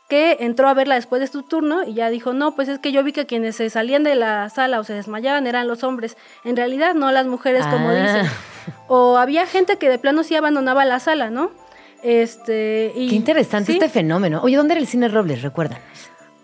que 0.09 0.39
entró 0.41 0.68
a 0.68 0.74
verla 0.74 0.97
después 0.97 1.20
de 1.20 1.26
su 1.26 1.43
turno 1.43 1.85
y 1.85 1.95
ya 1.95 2.11
dijo, 2.11 2.33
no, 2.35 2.55
pues 2.55 2.68
es 2.68 2.78
que 2.78 2.93
yo 2.93 3.03
vi 3.03 3.12
que 3.12 3.24
quienes 3.24 3.57
se 3.57 3.70
salían 3.70 4.03
de 4.05 4.14
la 4.14 4.51
sala 4.51 4.78
o 4.80 4.85
se 4.85 4.93
desmayaban 4.93 5.47
eran 5.47 5.68
los 5.68 5.85
hombres, 5.85 6.16
en 6.45 6.55
realidad 6.57 6.95
no 6.95 7.11
las 7.12 7.26
mujeres 7.26 7.64
como 7.66 7.89
Ah. 7.89 7.95
dicen. 7.95 8.26
O 8.89 9.16
había 9.16 9.47
gente 9.47 9.76
que 9.78 9.89
de 9.89 9.99
plano 9.99 10.22
sí 10.22 10.35
abandonaba 10.37 10.85
la 10.85 11.01
sala, 11.01 11.30
¿no? 11.30 11.51
Este, 12.03 12.93
y, 12.95 13.09
Qué 13.09 13.14
interesante 13.14 13.72
sí. 13.72 13.78
este 13.78 13.89
fenómeno. 13.89 14.41
Oye, 14.43 14.57
¿dónde 14.57 14.74
era 14.74 14.80
el 14.80 14.87
cine 14.87 15.09
Robles? 15.09 15.41
Recuerdan. 15.43 15.78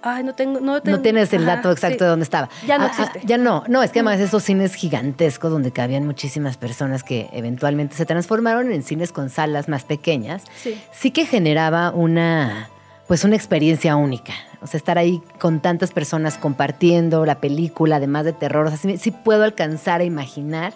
Ay, 0.08 0.24
no 0.24 0.34
tengo, 0.34 0.60
no 0.60 0.80
tengo- 0.82 0.96
No 0.96 1.02
tienes 1.02 1.32
el 1.32 1.42
ajá, 1.42 1.56
dato 1.56 1.70
exacto 1.72 1.98
sí. 1.98 2.04
de 2.04 2.10
dónde 2.10 2.24
estaba. 2.24 2.48
Ya 2.66 2.78
no 2.78 2.84
Ah, 2.86 2.92
ah, 2.98 3.12
ya 3.24 3.38
no. 3.38 3.64
No, 3.68 3.82
es 3.82 3.90
que 3.92 4.00
además 4.00 4.20
esos 4.20 4.42
cines 4.42 4.74
gigantescos 4.74 5.50
donde 5.50 5.70
cabían 5.72 6.06
muchísimas 6.06 6.56
personas 6.56 7.02
que 7.02 7.28
eventualmente 7.32 7.94
se 7.96 8.06
transformaron 8.06 8.72
en 8.72 8.82
cines 8.82 9.12
con 9.12 9.30
salas 9.30 9.68
más 9.68 9.84
pequeñas, 9.84 10.44
Sí. 10.62 10.80
sí 10.92 11.10
que 11.10 11.26
generaba 11.26 11.90
una, 11.90 12.68
pues 13.06 13.24
una 13.24 13.36
experiencia 13.36 13.96
única. 13.96 14.32
O 14.60 14.66
sea, 14.66 14.78
estar 14.78 14.98
ahí 14.98 15.22
con 15.38 15.60
tantas 15.60 15.92
personas 15.92 16.36
compartiendo 16.36 17.24
la 17.24 17.36
película, 17.40 17.96
además 17.96 18.24
de 18.24 18.32
terror. 18.32 18.66
O 18.66 18.68
sea, 18.70 18.78
sí, 18.78 18.96
sí 18.98 19.10
puedo 19.12 19.44
alcanzar 19.44 20.00
a 20.00 20.04
imaginar 20.04 20.72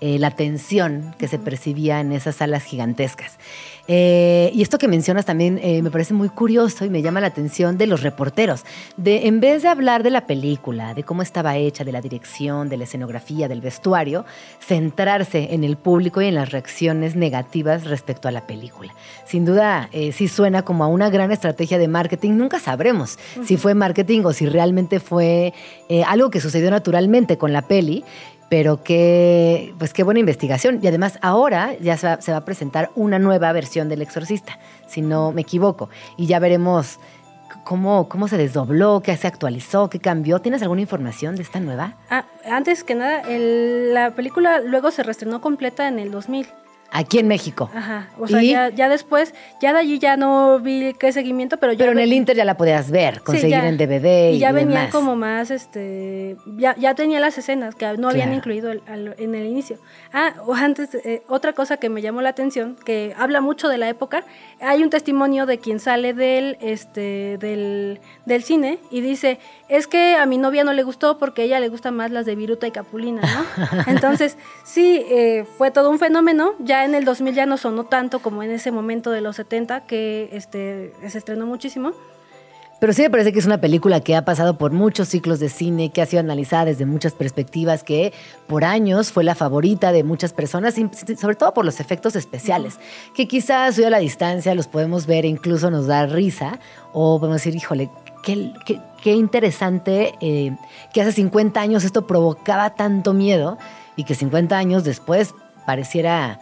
eh, 0.00 0.18
la 0.20 0.30
tensión 0.30 1.14
que 1.18 1.26
se 1.26 1.40
percibía 1.40 1.98
en 2.00 2.12
esas 2.12 2.36
salas 2.36 2.62
gigantescas. 2.62 3.36
Eh, 3.88 4.50
y 4.54 4.60
esto 4.60 4.76
que 4.76 4.86
mencionas 4.86 5.24
también 5.24 5.58
eh, 5.62 5.82
me 5.82 5.90
parece 5.90 6.12
muy 6.12 6.28
curioso 6.28 6.84
y 6.84 6.90
me 6.90 7.00
llama 7.00 7.20
la 7.20 7.28
atención 7.28 7.78
de 7.78 7.86
los 7.86 8.02
reporteros. 8.02 8.64
De, 8.98 9.26
en 9.26 9.40
vez 9.40 9.62
de 9.62 9.68
hablar 9.68 10.02
de 10.02 10.10
la 10.10 10.26
película, 10.26 10.92
de 10.94 11.02
cómo 11.04 11.22
estaba 11.22 11.56
hecha, 11.56 11.84
de 11.84 11.92
la 11.92 12.02
dirección, 12.02 12.68
de 12.68 12.76
la 12.76 12.84
escenografía, 12.84 13.48
del 13.48 13.62
vestuario, 13.62 14.26
centrarse 14.60 15.54
en 15.54 15.64
el 15.64 15.76
público 15.76 16.20
y 16.20 16.26
en 16.26 16.34
las 16.34 16.50
reacciones 16.50 17.16
negativas 17.16 17.84
respecto 17.84 18.28
a 18.28 18.30
la 18.30 18.46
película. 18.46 18.92
Sin 19.24 19.44
duda, 19.44 19.88
eh, 19.92 20.12
sí 20.12 20.28
suena 20.28 20.62
como 20.62 20.84
a 20.84 20.86
una 20.86 21.08
gran 21.08 21.32
estrategia 21.32 21.78
de 21.78 21.88
marketing. 21.88 22.32
Nunca 22.32 22.60
sabremos 22.60 23.18
si 23.44 23.56
fue 23.56 23.74
marketing 23.74 24.22
o 24.24 24.32
si 24.32 24.46
realmente 24.46 25.00
fue 25.00 25.54
eh, 25.88 26.04
algo 26.04 26.30
que 26.30 26.40
sucedió 26.40 26.70
naturalmente 26.70 27.38
con 27.38 27.52
la 27.52 27.62
peli. 27.62 28.04
Pero 28.50 28.82
qué, 28.82 29.74
pues 29.78 29.92
qué 29.92 30.02
buena 30.02 30.20
investigación. 30.20 30.78
Y 30.82 30.86
además 30.86 31.18
ahora 31.20 31.74
ya 31.80 31.96
se 31.98 32.06
va, 32.06 32.20
se 32.20 32.32
va 32.32 32.38
a 32.38 32.44
presentar 32.44 32.90
una 32.94 33.18
nueva 33.18 33.52
versión 33.52 33.88
del 33.88 34.00
Exorcista, 34.02 34.58
si 34.86 35.02
no 35.02 35.32
me 35.32 35.42
equivoco. 35.42 35.90
Y 36.16 36.26
ya 36.26 36.38
veremos 36.38 36.98
cómo, 37.64 38.08
cómo 38.08 38.26
se 38.26 38.38
desdobló, 38.38 39.00
qué 39.04 39.14
se 39.18 39.26
actualizó, 39.26 39.90
qué 39.90 39.98
cambió. 40.00 40.38
¿Tienes 40.40 40.62
alguna 40.62 40.80
información 40.80 41.36
de 41.36 41.42
esta 41.42 41.60
nueva? 41.60 41.96
Ah, 42.08 42.24
antes 42.50 42.84
que 42.84 42.94
nada, 42.94 43.20
el- 43.20 43.92
la 43.92 44.12
película 44.12 44.60
luego 44.60 44.90
se 44.90 45.02
reestrenó 45.02 45.40
completa 45.42 45.86
en 45.86 45.98
el 45.98 46.10
2000. 46.10 46.46
Aquí 46.90 47.18
en 47.18 47.28
México. 47.28 47.70
Ajá. 47.74 48.08
O 48.18 48.26
sea, 48.26 48.42
ya, 48.42 48.70
ya 48.70 48.88
después, 48.88 49.34
ya 49.60 49.74
de 49.74 49.80
allí 49.80 49.98
ya 49.98 50.16
no 50.16 50.58
vi 50.58 50.94
qué 50.98 51.12
seguimiento, 51.12 51.58
pero 51.58 51.74
ya. 51.74 51.80
Pero 51.80 51.92
en 51.92 51.98
el 51.98 52.12
Inter 52.14 52.34
ya 52.34 52.46
la 52.46 52.56
podías 52.56 52.90
ver, 52.90 53.16
Sí, 53.16 53.20
conseguir 53.24 53.50
ya. 53.60 53.68
en 53.68 53.76
DVD 53.76 54.30
y, 54.32 54.36
y 54.36 54.38
ya 54.38 54.54
demás. 54.54 54.90
como 54.90 55.14
más, 55.14 55.50
este, 55.50 56.36
ya, 56.56 56.74
ya 56.76 56.94
tenía 56.94 57.20
las 57.20 57.36
escenas 57.36 57.74
que 57.74 57.84
no 57.98 58.08
habían 58.08 58.28
Claro. 58.28 58.34
incluido 58.38 58.72
el- 58.72 58.82
al- 58.86 59.14
en 59.18 59.34
el 59.34 59.44
inicio. 59.46 59.76
Ah, 60.14 60.32
o 60.46 60.54
antes, 60.54 60.94
eh, 60.94 61.22
otra 61.28 61.52
cosa 61.52 61.76
que 61.76 61.90
me 61.90 62.00
llamó 62.00 62.22
la 62.22 62.30
atención, 62.30 62.76
que 62.84 63.12
habla 63.18 63.42
mucho 63.42 63.68
de 63.68 63.76
la 63.76 63.88
época, 63.90 64.24
hay 64.60 64.82
un 64.82 64.88
testimonio 64.88 65.44
de 65.44 65.58
quien 65.58 65.80
sale 65.80 66.14
del, 66.14 66.56
este, 66.62 67.36
del, 67.38 68.00
del 68.24 68.42
cine 68.42 68.78
y 68.90 69.02
dice, 69.02 69.38
es 69.68 69.86
que 69.86 70.14
a 70.14 70.24
mi 70.24 70.38
novia 70.38 70.64
no 70.64 70.72
le 70.72 70.82
gustó 70.84 71.18
porque 71.18 71.42
a 71.42 71.44
ella 71.44 71.60
le 71.60 71.68
gustan 71.68 71.94
más 71.94 72.10
las 72.10 72.24
de 72.24 72.34
Viruta 72.34 72.66
y 72.66 72.70
Capulina, 72.70 73.20
¿no? 73.20 73.44
Entonces, 73.86 74.38
sí, 74.64 75.04
eh, 75.10 75.44
fue 75.58 75.70
todo 75.70 75.90
un 75.90 75.98
fenómeno, 75.98 76.54
ya 76.60 76.77
en 76.84 76.94
el 76.94 77.04
2000 77.04 77.34
ya 77.34 77.46
no 77.46 77.56
sonó 77.56 77.84
tanto 77.84 78.20
como 78.20 78.42
en 78.42 78.50
ese 78.50 78.70
momento 78.70 79.10
de 79.10 79.20
los 79.20 79.36
70, 79.36 79.80
que 79.86 80.28
este, 80.32 80.92
se 81.08 81.18
estrenó 81.18 81.46
muchísimo. 81.46 81.92
Pero 82.80 82.92
sí 82.92 83.02
me 83.02 83.10
parece 83.10 83.32
que 83.32 83.40
es 83.40 83.46
una 83.46 83.60
película 83.60 83.98
que 84.00 84.14
ha 84.14 84.24
pasado 84.24 84.56
por 84.56 84.70
muchos 84.70 85.08
ciclos 85.08 85.40
de 85.40 85.48
cine, 85.48 85.90
que 85.90 86.00
ha 86.00 86.06
sido 86.06 86.20
analizada 86.20 86.66
desde 86.66 86.86
muchas 86.86 87.12
perspectivas, 87.12 87.82
que 87.82 88.12
por 88.46 88.64
años 88.64 89.10
fue 89.10 89.24
la 89.24 89.34
favorita 89.34 89.90
de 89.90 90.04
muchas 90.04 90.32
personas, 90.32 90.78
y 90.78 90.88
sobre 91.16 91.34
todo 91.34 91.52
por 91.54 91.64
los 91.64 91.80
efectos 91.80 92.14
especiales, 92.14 92.78
que 93.16 93.26
quizás 93.26 93.76
hoy 93.78 93.84
a 93.84 93.90
la 93.90 93.98
distancia 93.98 94.54
los 94.54 94.68
podemos 94.68 95.06
ver 95.06 95.24
e 95.24 95.28
incluso 95.28 95.72
nos 95.72 95.88
da 95.88 96.06
risa, 96.06 96.60
o 96.92 97.18
podemos 97.18 97.38
decir, 97.42 97.56
híjole, 97.56 97.90
qué, 98.22 98.52
qué- 98.64 98.80
qué 99.02 99.12
interesante 99.14 100.14
eh, 100.20 100.56
que 100.92 101.00
hace 101.02 101.10
50 101.10 101.60
años 101.60 101.82
esto 101.82 102.06
provocaba 102.06 102.76
tanto 102.76 103.12
miedo 103.12 103.58
y 103.96 104.04
que 104.04 104.14
50 104.14 104.56
años 104.56 104.84
después 104.84 105.34
pareciera 105.66 106.38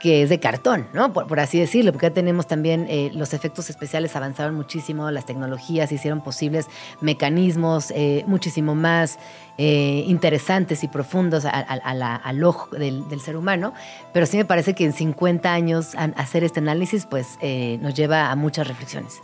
que 0.00 0.22
es 0.22 0.30
de 0.30 0.40
cartón, 0.40 0.88
¿no? 0.92 1.12
Por, 1.12 1.38
así 1.38 1.60
decirlo, 1.60 1.92
porque 1.92 2.06
ya 2.06 2.14
tenemos 2.14 2.46
también 2.46 2.86
eh, 2.88 3.10
los 3.14 3.32
efectos 3.34 3.70
especiales 3.70 4.16
avanzaron 4.16 4.54
muchísimo, 4.54 5.10
las 5.10 5.26
tecnologías 5.26 5.92
hicieron 5.92 6.22
posibles 6.22 6.66
mecanismos 7.00 7.92
eh, 7.94 8.24
muchísimo 8.26 8.74
más 8.74 9.18
eh, 9.58 10.04
interesantes 10.06 10.82
y 10.82 10.88
profundos 10.88 11.44
al 11.44 12.44
ojo 12.44 12.74
del, 12.74 13.08
del 13.08 13.20
ser 13.20 13.36
humano, 13.36 13.74
pero 14.12 14.26
sí 14.26 14.38
me 14.38 14.44
parece 14.44 14.74
que 14.74 14.84
en 14.84 14.92
50 14.92 15.52
años 15.52 15.94
hacer 16.16 16.44
este 16.44 16.60
análisis 16.60 17.06
pues 17.06 17.38
nos 17.80 17.94
lleva 17.94 18.30
a 18.30 18.36
muchas 18.36 18.66
reflexiones. 18.66 19.20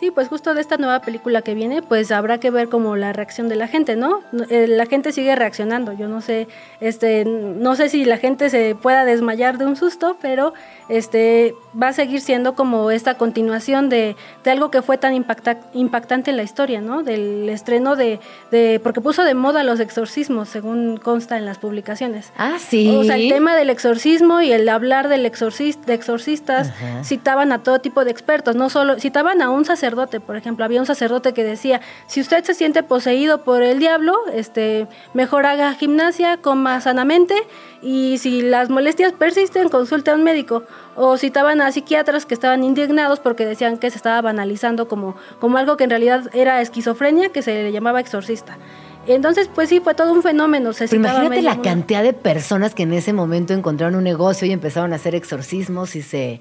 Sí, 0.00 0.10
pues 0.10 0.28
justo 0.28 0.54
de 0.54 0.62
esta 0.62 0.78
nueva 0.78 1.00
película 1.02 1.42
que 1.42 1.52
viene, 1.52 1.82
pues 1.82 2.10
habrá 2.10 2.40
que 2.40 2.50
ver 2.50 2.70
como 2.70 2.96
la 2.96 3.12
reacción 3.12 3.50
de 3.50 3.56
la 3.56 3.68
gente, 3.68 3.96
¿no? 3.96 4.20
Eh, 4.48 4.66
La 4.66 4.86
gente 4.86 5.12
sigue 5.12 5.36
reaccionando. 5.36 5.92
Yo 5.92 6.08
no 6.08 6.22
sé, 6.22 6.48
este, 6.80 7.26
no 7.26 7.74
sé 7.76 7.90
si 7.90 8.06
la 8.06 8.16
gente 8.16 8.48
se 8.48 8.74
pueda 8.74 9.04
desmayar 9.04 9.58
de 9.58 9.66
un 9.66 9.76
susto, 9.76 10.16
pero 10.22 10.54
este 10.88 11.54
va 11.80 11.88
a 11.88 11.92
seguir 11.92 12.22
siendo 12.22 12.54
como 12.54 12.90
esta 12.90 13.18
continuación 13.18 13.90
de, 13.90 14.16
de 14.42 14.50
algo 14.50 14.70
que 14.70 14.80
fue 14.80 14.96
tan 14.96 15.12
impacta- 15.14 15.58
impactante 15.74 16.30
en 16.30 16.38
la 16.38 16.44
historia, 16.44 16.80
¿no? 16.80 17.02
Del 17.02 17.46
estreno 17.50 17.94
de, 17.94 18.20
de, 18.50 18.80
porque 18.82 19.02
puso 19.02 19.22
de 19.24 19.34
moda 19.34 19.64
los 19.64 19.80
exorcismos, 19.80 20.48
según 20.48 20.96
consta 20.96 21.36
en 21.36 21.44
las 21.44 21.58
publicaciones. 21.58 22.32
Ah, 22.38 22.56
sí. 22.58 22.88
O 22.96 23.04
sea, 23.04 23.16
el 23.16 23.28
tema 23.28 23.54
del 23.54 23.68
exorcismo 23.68 24.40
y 24.40 24.50
el 24.50 24.66
hablar 24.70 25.08
del 25.08 25.20
de 25.30 25.94
exorcistas 25.94 26.68
Ajá. 26.70 27.04
citaban 27.04 27.52
a 27.52 27.62
todo 27.62 27.80
tipo 27.82 28.06
de 28.06 28.10
expertos, 28.10 28.56
no 28.56 28.70
solo 28.70 28.98
citaban 28.98 29.42
a 29.42 29.50
un 29.50 29.66
sacerdote, 29.66 29.89
por 29.96 30.36
ejemplo, 30.36 30.64
había 30.64 30.80
un 30.80 30.86
sacerdote 30.86 31.32
que 31.32 31.44
decía, 31.44 31.80
si 32.06 32.20
usted 32.20 32.44
se 32.44 32.54
siente 32.54 32.82
poseído 32.82 33.42
por 33.44 33.62
el 33.62 33.78
diablo, 33.78 34.14
este, 34.32 34.86
mejor 35.14 35.46
haga 35.46 35.74
gimnasia, 35.74 36.38
coma 36.38 36.80
sanamente 36.80 37.34
y 37.82 38.18
si 38.18 38.42
las 38.42 38.68
molestias 38.68 39.12
persisten, 39.12 39.68
consulte 39.68 40.10
a 40.10 40.14
un 40.14 40.22
médico. 40.22 40.64
O 40.96 41.16
citaban 41.16 41.60
a 41.60 41.72
psiquiatras 41.72 42.26
que 42.26 42.34
estaban 42.34 42.62
indignados 42.64 43.20
porque 43.20 43.46
decían 43.46 43.78
que 43.78 43.90
se 43.90 43.96
estaba 43.96 44.20
banalizando 44.20 44.88
como, 44.88 45.16
como 45.38 45.56
algo 45.58 45.76
que 45.76 45.84
en 45.84 45.90
realidad 45.90 46.28
era 46.34 46.60
esquizofrenia, 46.60 47.30
que 47.30 47.42
se 47.42 47.62
le 47.62 47.72
llamaba 47.72 48.00
exorcista. 48.00 48.58
Entonces, 49.06 49.48
pues 49.52 49.68
sí, 49.68 49.80
fue 49.80 49.94
todo 49.94 50.12
un 50.12 50.22
fenómeno. 50.22 50.72
Se 50.72 50.86
Pero 50.86 51.00
imagínate 51.00 51.42
la 51.42 51.54
mundo. 51.54 51.68
cantidad 51.68 52.02
de 52.02 52.12
personas 52.12 52.74
que 52.74 52.82
en 52.82 52.92
ese 52.92 53.12
momento 53.12 53.54
encontraron 53.54 53.96
un 53.96 54.04
negocio 54.04 54.46
y 54.46 54.52
empezaron 54.52 54.92
a 54.92 54.96
hacer 54.96 55.14
exorcismos 55.14 55.96
y 55.96 56.02
se, 56.02 56.40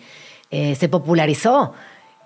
eh, 0.52 0.76
se 0.76 0.89
popularizó. 0.89 1.74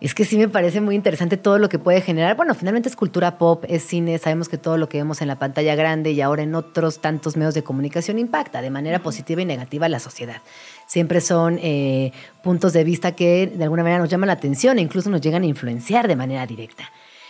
Es 0.03 0.13
que 0.13 0.25
sí 0.25 0.37
me 0.37 0.49
parece 0.49 0.81
muy 0.81 0.95
interesante 0.95 1.37
todo 1.37 1.59
lo 1.59 1.69
que 1.69 1.79
puede 1.79 2.01
generar. 2.01 2.35
Bueno, 2.35 2.53
finalmente 2.55 2.89
es 2.89 2.97
cultura 2.97 3.37
pop, 3.37 3.63
es 3.69 3.83
cine, 3.83 4.17
sabemos 4.17 4.49
que 4.49 4.57
todo 4.57 4.77
lo 4.77 4.89
que 4.89 4.97
vemos 4.97 5.21
en 5.21 5.29
la 5.29 5.39
pantalla 5.39 5.75
grande 5.75 6.11
y 6.11 6.19
ahora 6.19 6.43
en 6.43 6.55
otros 6.55 6.99
tantos 6.99 7.37
medios 7.37 7.53
de 7.53 7.63
comunicación 7.63 8.19
impacta 8.19 8.61
de 8.61 8.69
manera 8.69 8.99
positiva 8.99 9.41
y 9.41 9.45
negativa 9.45 9.85
a 9.85 9.89
la 9.89 10.01
sociedad. 10.01 10.41
Siempre 10.87 11.21
son 11.21 11.57
eh, 11.63 12.11
puntos 12.43 12.73
de 12.73 12.83
vista 12.83 13.13
que 13.13 13.47
de 13.47 13.63
alguna 13.63 13.83
manera 13.83 14.01
nos 14.01 14.09
llaman 14.09 14.27
la 14.27 14.33
atención 14.33 14.77
e 14.77 14.81
incluso 14.81 15.09
nos 15.09 15.21
llegan 15.21 15.43
a 15.43 15.45
influenciar 15.45 16.09
de 16.09 16.17
manera 16.17 16.45
directa. 16.45 16.83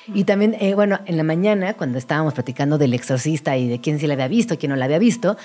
Y 0.08 0.24
también, 0.24 0.58
eh, 0.60 0.74
bueno, 0.74 1.00
en 1.06 1.18
la 1.18 1.24
mañana, 1.24 1.76
cuando 1.76 2.00
estábamos 2.00 2.34
platicando 2.34 2.80
del 2.80 2.96
exorcista 2.96 3.56
y 3.56 3.68
de 3.68 3.82
quién 3.82 4.00
sí 4.00 4.08
la 4.08 4.16
había 4.16 4.28
visto, 4.28 4.58
quién 4.58 4.72
no 4.72 4.76
la 4.78 4.86
había 4.86 4.98
visto, 4.98 5.38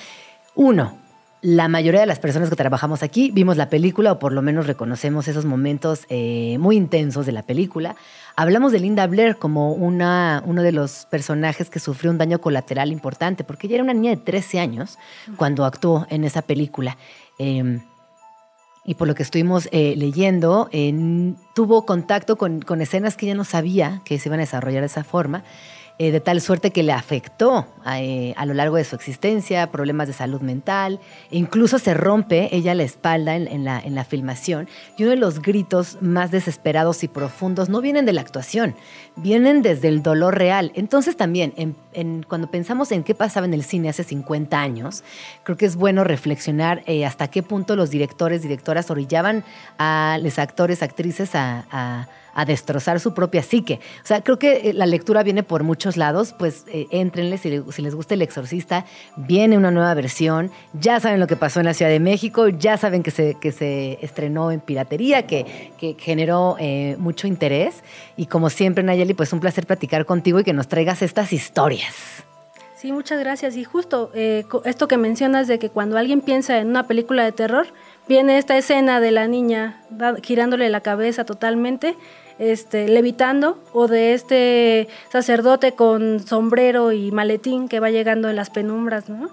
uno, 0.55 0.97
la 1.41 1.68
mayoría 1.68 2.01
de 2.01 2.07
las 2.07 2.18
personas 2.18 2.51
que 2.51 2.57
trabajamos 2.57 3.03
aquí 3.05 3.30
vimos 3.32 3.57
la 3.57 3.68
película 3.70 4.11
o 4.12 4.18
por 4.18 4.32
lo 4.32 4.43
menos 4.43 4.66
reconocemos 4.66 5.28
esos 5.28 5.45
momentos 5.45 6.05
eh, 6.09 6.57
muy 6.59 6.76
intensos 6.76 7.26
de 7.26 7.32
la 7.32 7.43
película. 7.43 7.95
Hablamos 8.34 8.72
de 8.72 8.80
Linda 8.80 9.07
Blair 9.07 9.36
como 9.36 9.72
una, 9.72 10.43
uno 10.47 10.62
de 10.62 10.72
los 10.72 11.07
personajes 11.11 11.70
que 11.70 11.78
sufrió 11.78 12.11
un 12.11 12.18
daño 12.18 12.41
colateral 12.41 12.91
importante, 12.91 13.45
porque 13.45 13.66
ella 13.68 13.76
era 13.76 13.84
una 13.84 13.95
niña 13.95 14.11
de 14.11 14.16
13 14.16 14.59
años 14.59 14.99
cuando 15.36 15.64
actuó 15.64 16.07
en 16.11 16.24
esa 16.24 16.43
película. 16.43 16.97
Eh, 17.39 17.80
y 18.84 18.95
por 18.95 19.07
lo 19.07 19.14
que 19.14 19.22
estuvimos 19.22 19.68
eh, 19.70 19.95
leyendo, 19.97 20.68
en- 20.72 21.36
tuvo 21.55 21.84
contacto 21.84 22.36
con, 22.36 22.62
con 22.62 22.80
escenas 22.80 23.16
que 23.16 23.26
ella 23.26 23.34
no 23.34 23.45
sabía 23.45 24.01
que 24.05 24.18
se 24.18 24.28
iban 24.28 24.41
a 24.41 24.43
desarrollar 24.45 24.80
de 24.80 24.86
esa 24.86 25.05
forma, 25.05 25.45
eh, 25.99 26.12
de 26.12 26.20
tal 26.20 26.40
suerte 26.40 26.70
que 26.70 26.82
le 26.84 26.92
afectó 26.92 27.66
a, 27.84 28.01
eh, 28.01 28.32
a 28.36 28.46
lo 28.46 28.55
largo 28.55 28.76
de 28.76 28.84
su 28.84 28.94
existencia, 28.94 29.70
problemas 29.72 30.07
de 30.07 30.12
salud 30.14 30.40
mental, 30.40 31.01
incluso 31.30 31.78
se 31.78 31.92
rompe 31.94 32.55
ella 32.55 32.74
la 32.74 32.84
espalda 32.84 33.34
en, 33.34 33.64
la, 33.64 33.80
en 33.80 33.94
la 33.96 34.05
filmación, 34.05 34.68
y 34.96 35.03
uno 35.03 35.11
de 35.11 35.16
los 35.16 35.42
gritos 35.42 35.99
más 36.01 36.30
desesperados 36.30 37.03
y 37.03 37.09
profundos 37.09 37.68
no 37.68 37.80
vienen 37.80 38.07
de 38.07 38.12
la 38.12 38.20
actuación, 38.20 38.76
vienen 39.16 39.62
desde 39.62 39.88
el 39.88 40.03
dolor 40.03 40.38
real. 40.38 40.70
Entonces 40.74 41.16
también, 41.16 41.53
cuando 42.28 42.51
pensamos 42.51 42.92
en 42.92 43.03
qué 43.03 43.14
pasaba 43.16 43.46
en 43.46 43.55
el 43.55 43.64
cine 43.64 43.88
hace 43.88 44.05
50 44.05 44.61
años, 44.61 45.03
creo 45.42 45.57
que 45.57 45.66
es 45.66 45.74
bueno 45.76 46.05
reflexionar 46.05 46.82
eh, 46.86 47.05
hasta 47.07 47.28
qué 47.28 47.42
punto 47.42 47.74
los 47.74 47.90
directores, 47.90 48.42
directoras 48.42 48.90
orillaban 48.90 49.42
a 49.78 50.18
los 50.22 50.38
actores, 50.38 50.82
actrices 50.82 51.34
a- 51.34 52.07
a 52.35 52.45
destrozar 52.45 53.01
su 53.01 53.14
propia 53.14 53.43
psique. 53.43 53.81
O 54.03 54.07
sea, 54.07 54.22
creo 54.22 54.39
que 54.39 54.70
eh, 54.70 54.72
la 54.72 54.87
lectura 54.87 55.22
viene 55.22 55.43
por 55.43 55.62
muchos 55.64 55.97
lados, 55.97 56.35
pues 56.39 56.64
eh, 56.68 56.87
si, 57.41 57.51
le- 57.51 57.72
si 57.72 57.83
les 57.83 57.95
gusta 57.95 58.14
El 58.14 58.22
Exorcista, 58.22 58.85
viene 59.16 59.57
una 59.57 59.70
nueva 59.70 59.93
versión, 59.95 60.51
ya 60.72 61.01
saben 61.01 61.20
lo 61.20 61.26
que 61.26 61.37
pasó 61.37 61.61
en 61.61 61.66
la 61.66 61.74
Ciudad 61.74 61.91
de 61.91 62.01
México, 62.01 62.49
ya 62.49 62.76
saben 62.76 63.03
que 63.03 63.11
se, 63.11 63.35
que 63.41 63.53
se 63.53 63.99
estrenó 64.03 64.53
en 64.53 64.61
piratería, 64.61 65.26
que, 65.26 65.72
que 65.79 65.97
generó 65.99 66.57
eh, 66.59 66.97
mucho 66.99 67.26
interés, 67.26 67.83
y 68.16 68.26
como 68.26 68.51
siempre, 68.51 68.85
Nayeli, 68.85 69.14
pues 69.14 69.33
un 69.33 69.41
placer 69.41 69.66
platicar 69.66 70.05
contigo 70.07 70.41
y 70.41 70.45
que 70.45 70.53
nos 70.53 70.68
traigas 70.68 71.03
estas 71.03 71.33
historias. 71.33 71.95
Sí, 72.76 72.93
muchas 72.93 73.18
gracias. 73.18 73.57
Y 73.57 73.64
justo 73.64 74.12
eh, 74.14 74.45
esto 74.64 74.87
que 74.87 74.97
mencionas 74.99 75.49
de 75.49 75.59
que 75.59 75.68
cuando 75.68 75.99
alguien 75.99 76.20
piensa 76.20 76.59
en 76.59 76.68
una 76.68 76.87
película 76.87 77.24
de 77.24 77.33
terror, 77.33 77.66
viene 78.09 78.38
esta 78.38 78.56
escena 78.56 79.00
de 79.00 79.11
la 79.11 79.28
niña 79.28 79.82
girándole 80.22 80.68
la 80.70 80.80
cabeza 80.80 81.24
totalmente, 81.24 81.94
este, 82.38 82.88
levitando, 82.88 83.59
o 83.72 83.88
de 83.88 84.14
este 84.14 84.88
sacerdote 85.11 85.72
con 85.72 86.20
sombrero 86.20 86.92
y 86.92 87.11
maletín 87.11 87.68
que 87.68 87.80
va 87.80 87.90
llegando 87.90 88.30
en 88.30 88.36
las 88.36 88.50
penumbras, 88.50 89.09
¿no? 89.09 89.28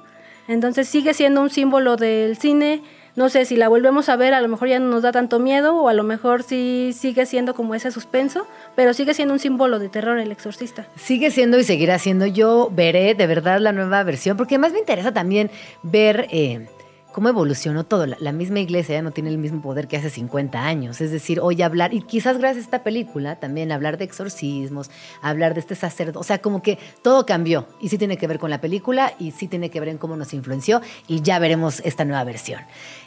Entonces 0.48 0.88
sigue 0.88 1.14
siendo 1.14 1.42
un 1.42 1.50
símbolo 1.50 1.96
del 1.98 2.38
cine. 2.38 2.82
No 3.16 3.30
sé 3.30 3.46
si 3.46 3.56
la 3.56 3.70
volvemos 3.70 4.10
a 4.10 4.18
ver, 4.18 4.34
a 4.34 4.42
lo 4.42 4.50
mejor 4.50 4.68
ya 4.68 4.78
no 4.78 4.88
nos 4.88 5.02
da 5.02 5.14
tanto 5.14 5.40
miedo, 5.40 5.76
o 5.76 5.88
a 5.88 5.94
lo 5.94 6.04
mejor 6.04 6.44
sí 6.44 6.92
sigue 6.94 7.26
siendo 7.26 7.56
como 7.56 7.74
ese 7.74 7.90
suspenso, 7.90 8.46
pero 8.76 8.94
sigue 8.94 9.14
siendo 9.14 9.34
un 9.34 9.40
símbolo 9.40 9.80
de 9.80 9.88
terror 9.88 10.20
el 10.20 10.32
exorcista. 10.32 10.86
Sigue 10.98 11.32
siendo 11.32 11.58
y 11.58 11.64
seguirá 11.64 11.98
siendo. 11.98 12.26
Yo 12.26 12.70
veré 12.74 13.16
de 13.16 13.26
verdad 13.26 13.60
la 13.62 13.72
nueva 13.72 14.04
versión, 14.04 14.36
porque 14.36 14.56
además 14.56 14.74
me 14.74 14.80
interesa 14.80 15.14
también 15.14 15.50
ver 15.82 16.28
eh, 16.30 16.68
cómo 17.16 17.30
evolucionó 17.30 17.86
todo. 17.86 18.06
La, 18.08 18.32
misma 18.34 18.60
iglesia 18.60 18.96
ya 18.96 19.02
no 19.02 19.12
tiene 19.12 19.30
el 19.30 19.38
mismo 19.38 19.62
poder 19.62 19.88
que 19.88 19.96
hace 19.96 20.10
50 20.10 20.62
años. 20.62 21.00
Es 21.00 21.12
decir, 21.12 21.40
hoy 21.40 21.62
hablar, 21.62 21.94
y 21.94 22.02
quizás 22.02 22.38
gracias 22.38 22.64
a 22.64 22.66
esta 22.66 22.84
película, 22.84 23.38
también 23.38 23.72
hablar 23.72 23.98
de 23.98 24.04
exorcismos, 24.04 24.92
hablar 25.22 25.54
de 25.54 25.62
este 25.62 25.76
sacerdote. 25.76 26.20
O 26.20 26.24
sea, 26.24 26.40
como 26.40 26.62
que 26.62 26.78
todo 27.04 27.26
cambió. 27.26 27.70
Y 27.80 27.88
sí 27.88 27.98
tiene 27.98 28.18
que 28.18 28.28
ver 28.28 28.38
con 28.38 28.50
la 28.50 28.60
película 28.60 29.14
y 29.18 29.32
sí 29.32 29.48
tiene 29.48 29.70
que 29.70 29.80
ver 29.80 29.88
en 29.88 29.98
cómo 29.98 30.18
nos 30.18 30.34
influenció. 30.34 30.82
Y 31.08 31.22
ya 31.22 31.40
veremos 31.40 31.80
esta 31.86 32.04
nueva 32.04 32.26
versión. 32.26 32.60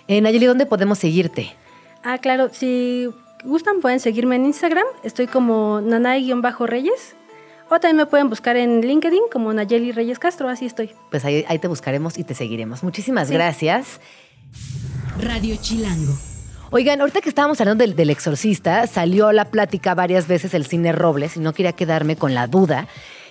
Eh, 0.07 0.23
Nayeli, 0.23 0.47
¿dónde 0.47 0.65
podemos 0.65 0.99
seguirte? 0.99 1.55
Ah, 2.03 2.17
claro, 2.17 2.49
si 2.51 3.11
gustan 3.45 3.83
pueden 3.83 4.01
seguirme 4.01 4.37
en 4.37 4.47
Instagram, 4.47 4.87
estoy 5.03 5.27
como 5.27 5.83
nanay-reyes, 5.83 7.15
o 7.71 7.81
también 7.81 7.97
me 7.97 8.07
pueden 8.07 8.29
buscar 8.31 8.57
en 8.57 8.81
LinkedIn 8.81 9.23
como 9.33 9.53
Nayeli 9.53 9.93
Reyes 9.93 10.19
Castro, 10.19 10.49
así 10.49 10.67
estoy. 10.67 10.91
Pues 11.11 11.25
ahí, 11.25 11.45
ahí 11.49 11.59
te 11.59 11.69
buscaremos 11.69 12.19
y 12.19 12.25
te 12.25 12.35
seguiremos. 12.35 12.83
Muchísimas 12.83 13.29
Sí. 13.29 13.35
gracias. 13.35 14.01
Radio 15.21 15.57
Chilango. 15.61 16.13
Oigan, 16.71 17.01
ahorita 17.01 17.21
que 17.23 17.29
estábamos 17.31 17.61
hablando 17.61 17.83
del, 17.83 17.97
del 17.97 18.11
exorcista, 18.11 18.87
salió 18.87 19.29
a 19.29 19.33
la 19.33 19.47
plática 19.47 19.95
varias 19.95 20.29
veces 20.29 20.53
el 20.55 20.67
cine 20.67 20.93
Robles 20.93 21.37
y 21.37 21.41
no 21.41 21.53
quería 21.55 21.73
quedarme 21.73 22.17
con 22.17 22.35
la 22.35 22.47
duda. 22.47 22.87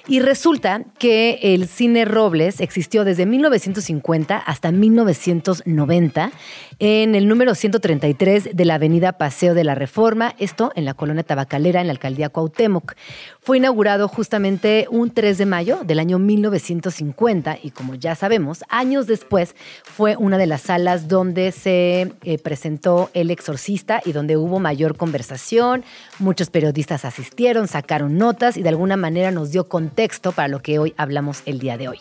Y 0.10 0.22
resulta 0.22 0.84
que 1.00 1.38
el 1.42 1.68
cine 1.68 2.06
Robles 2.06 2.62
existió 2.62 3.04
desde 3.04 3.26
1950 3.26 4.38
hasta 4.38 4.72
1990 4.72 6.32
en 6.80 7.16
el 7.16 7.28
número 7.28 7.56
133 7.56 8.50
de 8.54 8.66
la 8.66 8.76
avenida 8.76 9.14
Paseo 9.14 9.54
de 9.54 9.66
la 9.66 9.76
Reforma, 9.76 10.34
esto 10.38 10.72
en 10.76 10.86
la 10.86 10.94
colonia 10.94 11.24
tabacalera 11.24 11.82
en 11.82 11.88
la 11.88 11.92
alcaldía 11.92 12.30
Cuauhtémoc. 12.30 12.94
Fue 13.42 13.58
inaugurado 13.58 14.08
justamente 14.08 14.88
un 14.92 15.12
3 15.12 15.38
de 15.40 15.46
mayo 15.46 15.80
del 15.84 16.00
año 16.00 16.20
1950 16.20 17.58
y 17.62 17.72
como 17.72 17.96
ya 17.96 18.16
sabemos, 18.16 18.64
años 18.70 19.08
después 19.08 19.56
fue 19.84 20.16
una 20.18 20.38
de 20.38 20.48
las 20.48 20.62
salas 20.62 21.08
donde 21.08 21.52
se 21.52 22.14
eh, 22.24 22.38
presentó 22.38 23.10
El 23.14 23.32
Exorcista 23.32 24.02
y 24.06 24.12
donde 24.12 24.38
hubo 24.38 24.60
mayor 24.60 24.96
conversación. 24.96 25.84
Muchos 26.20 26.50
periodistas 26.50 27.04
asistieron, 27.06 27.68
sacaron 27.68 28.18
notas 28.18 28.56
y 28.56 28.62
de 28.62 28.70
alguna 28.70 28.98
manera 28.98 29.32
nos 29.32 29.52
dio 29.52 29.68
contexto 29.98 30.32
para 30.32 30.48
lo 30.48 30.62
que 30.62 30.78
hoy 30.78 30.94
hablamos 30.96 31.42
el 31.48 31.58
día 31.58 31.76
de 31.76 31.88
hoy. 31.88 31.98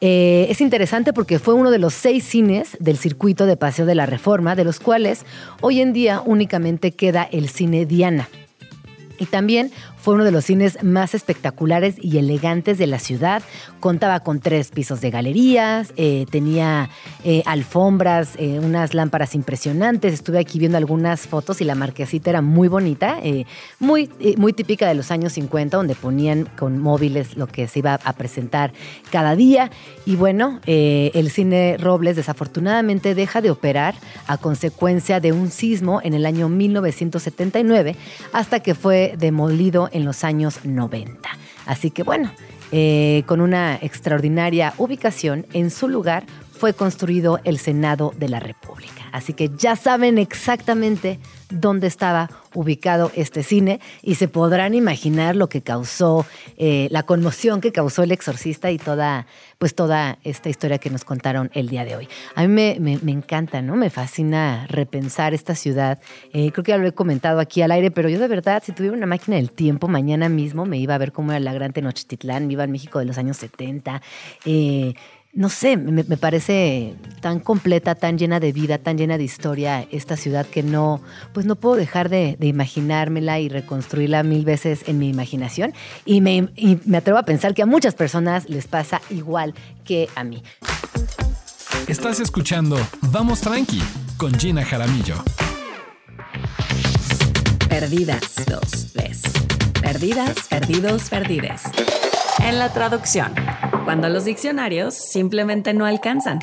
Eh, 0.00 0.46
es 0.48 0.60
interesante 0.60 1.12
porque 1.12 1.40
fue 1.40 1.54
uno 1.54 1.72
de 1.72 1.80
los 1.80 1.92
seis 1.92 2.22
cines 2.22 2.76
del 2.78 2.96
circuito 2.96 3.46
de 3.46 3.56
Paseo 3.56 3.84
de 3.84 3.96
la 3.96 4.06
Reforma, 4.06 4.54
de 4.54 4.62
los 4.62 4.78
cuales 4.78 5.26
hoy 5.60 5.80
en 5.80 5.92
día 5.92 6.22
únicamente 6.24 6.92
queda 6.92 7.24
el 7.24 7.48
cine 7.48 7.84
Diana. 7.84 8.28
Y 9.18 9.26
también 9.26 9.72
Fue 10.02 10.14
uno 10.14 10.24
de 10.24 10.32
los 10.32 10.46
cines 10.46 10.82
más 10.82 11.14
espectaculares 11.14 11.94
y 12.00 12.18
elegantes 12.18 12.76
de 12.76 12.88
la 12.88 12.98
ciudad. 12.98 13.40
Contaba 13.78 14.18
con 14.18 14.40
tres 14.40 14.72
pisos 14.72 15.00
de 15.00 15.12
galerías, 15.12 15.92
eh, 15.96 16.26
tenía 16.28 16.90
eh, 17.22 17.44
alfombras, 17.46 18.30
eh, 18.36 18.58
unas 18.58 18.94
lámparas 18.94 19.36
impresionantes. 19.36 20.12
Estuve 20.12 20.40
aquí 20.40 20.58
viendo 20.58 20.76
algunas 20.76 21.28
fotos 21.28 21.60
y 21.60 21.64
la 21.64 21.76
marquesita 21.76 22.30
era 22.30 22.42
muy 22.42 22.66
bonita, 22.66 23.20
muy, 23.78 24.10
muy 24.36 24.52
típica 24.52 24.88
de 24.88 24.94
los 24.94 25.12
años 25.12 25.34
50, 25.34 25.76
donde 25.76 25.94
ponían 25.94 26.48
con 26.58 26.80
móviles 26.80 27.36
lo 27.36 27.46
que 27.46 27.68
se 27.68 27.78
iba 27.78 27.94
a 27.94 28.12
presentar 28.14 28.72
cada 29.12 29.36
día. 29.36 29.70
Y 30.04 30.16
bueno, 30.16 30.58
el 30.66 31.30
cine 31.30 31.76
Robles 31.78 32.16
desafortunadamente 32.16 33.14
deja 33.14 33.40
de 33.40 33.52
operar 33.52 33.94
a 34.26 34.36
consecuencia 34.36 35.20
de 35.20 35.30
un 35.30 35.52
sismo 35.52 36.00
en 36.02 36.14
el 36.14 36.26
año 36.26 36.48
1979 36.48 37.94
hasta 38.32 38.60
que 38.60 38.74
fue 38.74 39.14
demolido 39.16 39.90
en 39.92 40.04
los 40.04 40.24
años 40.24 40.64
90. 40.64 41.28
Así 41.66 41.90
que 41.90 42.02
bueno, 42.02 42.32
eh, 42.70 43.22
con 43.26 43.40
una 43.40 43.76
extraordinaria 43.76 44.74
ubicación, 44.78 45.46
en 45.52 45.70
su 45.70 45.88
lugar 45.88 46.24
fue 46.52 46.74
construido 46.74 47.40
el 47.44 47.58
Senado 47.58 48.12
de 48.16 48.28
la 48.28 48.40
República. 48.40 49.01
Así 49.12 49.34
que 49.34 49.50
ya 49.56 49.76
saben 49.76 50.18
exactamente 50.18 51.18
dónde 51.50 51.86
estaba 51.86 52.30
ubicado 52.54 53.10
este 53.14 53.42
cine 53.42 53.80
y 54.02 54.16
se 54.16 54.28
podrán 54.28 54.74
imaginar 54.74 55.36
lo 55.36 55.48
que 55.48 55.62
causó, 55.62 56.26
eh, 56.56 56.88
la 56.90 57.02
conmoción 57.02 57.60
que 57.60 57.72
causó 57.72 58.02
el 58.02 58.12
exorcista 58.12 58.70
y 58.70 58.78
toda, 58.78 59.26
pues 59.58 59.74
toda 59.74 60.18
esta 60.24 60.48
historia 60.48 60.78
que 60.78 60.90
nos 60.90 61.04
contaron 61.04 61.50
el 61.54 61.68
día 61.68 61.84
de 61.84 61.96
hoy. 61.96 62.08
A 62.34 62.46
mí 62.46 62.48
me, 62.48 63.12
encanta, 63.12 63.62
¿no? 63.62 63.76
Me 63.76 63.90
fascina 63.90 64.66
repensar 64.68 65.34
esta 65.34 65.54
ciudad. 65.54 66.00
Eh, 66.32 66.50
creo 66.52 66.64
que 66.64 66.72
ya 66.72 66.78
lo 66.78 66.86
he 66.86 66.92
comentado 66.92 67.40
aquí 67.40 67.62
al 67.62 67.70
aire, 67.72 67.90
pero 67.90 68.08
yo 68.08 68.18
de 68.18 68.28
verdad, 68.28 68.62
si 68.64 68.72
tuviera 68.72 68.96
una 68.96 69.06
máquina 69.06 69.36
del 69.36 69.50
tiempo, 69.50 69.88
mañana 69.88 70.28
mismo 70.28 70.64
me 70.64 70.78
iba 70.78 70.94
a 70.94 70.98
ver 70.98 71.12
cómo 71.12 71.32
era 71.32 71.40
la 71.40 71.52
Gran 71.52 71.72
Tenochtitlán, 71.72 72.46
me 72.46 72.54
iba 72.54 72.62
al 72.62 72.70
México 72.70 72.98
de 72.98 73.04
los 73.04 73.18
años 73.18 73.36
70. 73.36 74.00
Eh, 74.44 74.94
no 75.34 75.48
sé, 75.48 75.76
me, 75.78 76.04
me 76.04 76.16
parece 76.16 76.94
tan 77.20 77.40
completa, 77.40 77.94
tan 77.94 78.18
llena 78.18 78.38
de 78.38 78.52
vida, 78.52 78.78
tan 78.78 78.98
llena 78.98 79.16
de 79.16 79.24
historia 79.24 79.86
esta 79.90 80.16
ciudad 80.16 80.46
que 80.46 80.62
no, 80.62 81.00
pues 81.32 81.46
no 81.46 81.56
puedo 81.56 81.76
dejar 81.76 82.10
de, 82.10 82.36
de 82.38 82.46
imaginármela 82.46 83.40
y 83.40 83.48
reconstruirla 83.48 84.22
mil 84.24 84.44
veces 84.44 84.82
en 84.86 84.98
mi 84.98 85.08
imaginación. 85.08 85.72
Y 86.04 86.20
me, 86.20 86.50
y 86.54 86.78
me 86.84 86.98
atrevo 86.98 87.18
a 87.18 87.24
pensar 87.24 87.54
que 87.54 87.62
a 87.62 87.66
muchas 87.66 87.94
personas 87.94 88.48
les 88.50 88.66
pasa 88.66 89.00
igual 89.08 89.54
que 89.84 90.08
a 90.14 90.24
mí. 90.24 90.42
Estás 91.88 92.20
escuchando 92.20 92.76
Vamos 93.00 93.40
Tranqui 93.40 93.82
con 94.18 94.34
Gina 94.34 94.64
Jaramillo. 94.64 95.16
Perdidas, 97.68 98.44
dos, 98.46 98.92
tres. 98.92 99.22
Perdidas, 99.82 100.46
perdidos, 100.48 101.10
perdides. 101.10 101.62
En 102.38 102.60
la 102.60 102.72
traducción, 102.72 103.34
cuando 103.84 104.08
los 104.08 104.24
diccionarios 104.24 104.94
simplemente 104.94 105.74
no 105.74 105.84
alcanzan. 105.84 106.38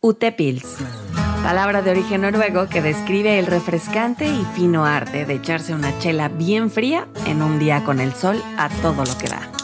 Utepils. 0.00 0.76
Palabra 1.42 1.80
de 1.80 1.90
origen 1.90 2.20
noruego 2.20 2.68
que 2.68 2.82
describe 2.82 3.38
el 3.38 3.46
refrescante 3.46 4.26
y 4.28 4.44
fino 4.54 4.84
arte 4.84 5.24
de 5.24 5.34
echarse 5.34 5.74
una 5.74 5.98
chela 5.98 6.28
bien 6.28 6.70
fría 6.70 7.08
en 7.26 7.42
un 7.42 7.58
día 7.58 7.82
con 7.84 8.00
el 8.00 8.12
sol 8.12 8.40
a 8.58 8.68
todo 8.68 9.04
lo 9.04 9.16
que 9.16 9.28
da. 9.28 9.57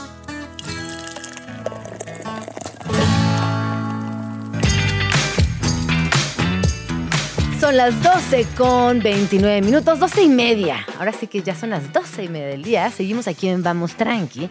Son 7.65 7.79
las 7.79 8.03
12 8.03 8.47
con 8.59 9.01
29 9.01 9.62
minutos, 9.62 9.99
12 9.99 10.25
y 10.25 10.29
media. 10.29 10.85
Ahora 10.99 11.12
sí 11.12 11.27
que 11.27 11.41
ya 11.41 11.55
son 11.55 11.71
las 11.71 11.95
12 11.95 12.25
y 12.25 12.29
media 12.29 12.49
del 12.49 12.62
día. 12.62 12.91
Seguimos 12.91 13.27
aquí 13.27 13.49
en 13.49 13.62
Vamos 13.62 13.95
Tranqui. 13.95 14.51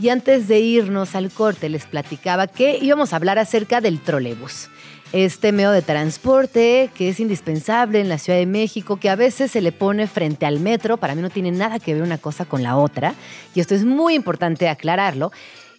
Y 0.00 0.08
antes 0.08 0.48
de 0.48 0.60
irnos 0.60 1.14
al 1.14 1.30
corte, 1.30 1.68
les 1.68 1.84
platicaba 1.84 2.46
que 2.46 2.78
íbamos 2.80 3.12
a 3.12 3.16
hablar 3.16 3.38
acerca 3.38 3.82
del 3.82 4.00
trolebús. 4.00 4.70
Este 5.12 5.52
medio 5.52 5.70
de 5.70 5.82
transporte 5.82 6.88
que 6.94 7.10
es 7.10 7.20
indispensable 7.20 8.00
en 8.00 8.08
la 8.08 8.16
Ciudad 8.16 8.38
de 8.38 8.46
México, 8.46 8.96
que 8.96 9.10
a 9.10 9.16
veces 9.16 9.50
se 9.50 9.60
le 9.60 9.70
pone 9.70 10.06
frente 10.06 10.46
al 10.46 10.58
metro. 10.58 10.96
Para 10.96 11.14
mí 11.14 11.20
no 11.20 11.28
tiene 11.28 11.52
nada 11.52 11.78
que 11.78 11.92
ver 11.92 12.02
una 12.02 12.16
cosa 12.16 12.46
con 12.46 12.62
la 12.62 12.78
otra. 12.78 13.12
Y 13.54 13.60
esto 13.60 13.74
es 13.74 13.84
muy 13.84 14.14
importante 14.14 14.70
aclararlo. 14.70 15.30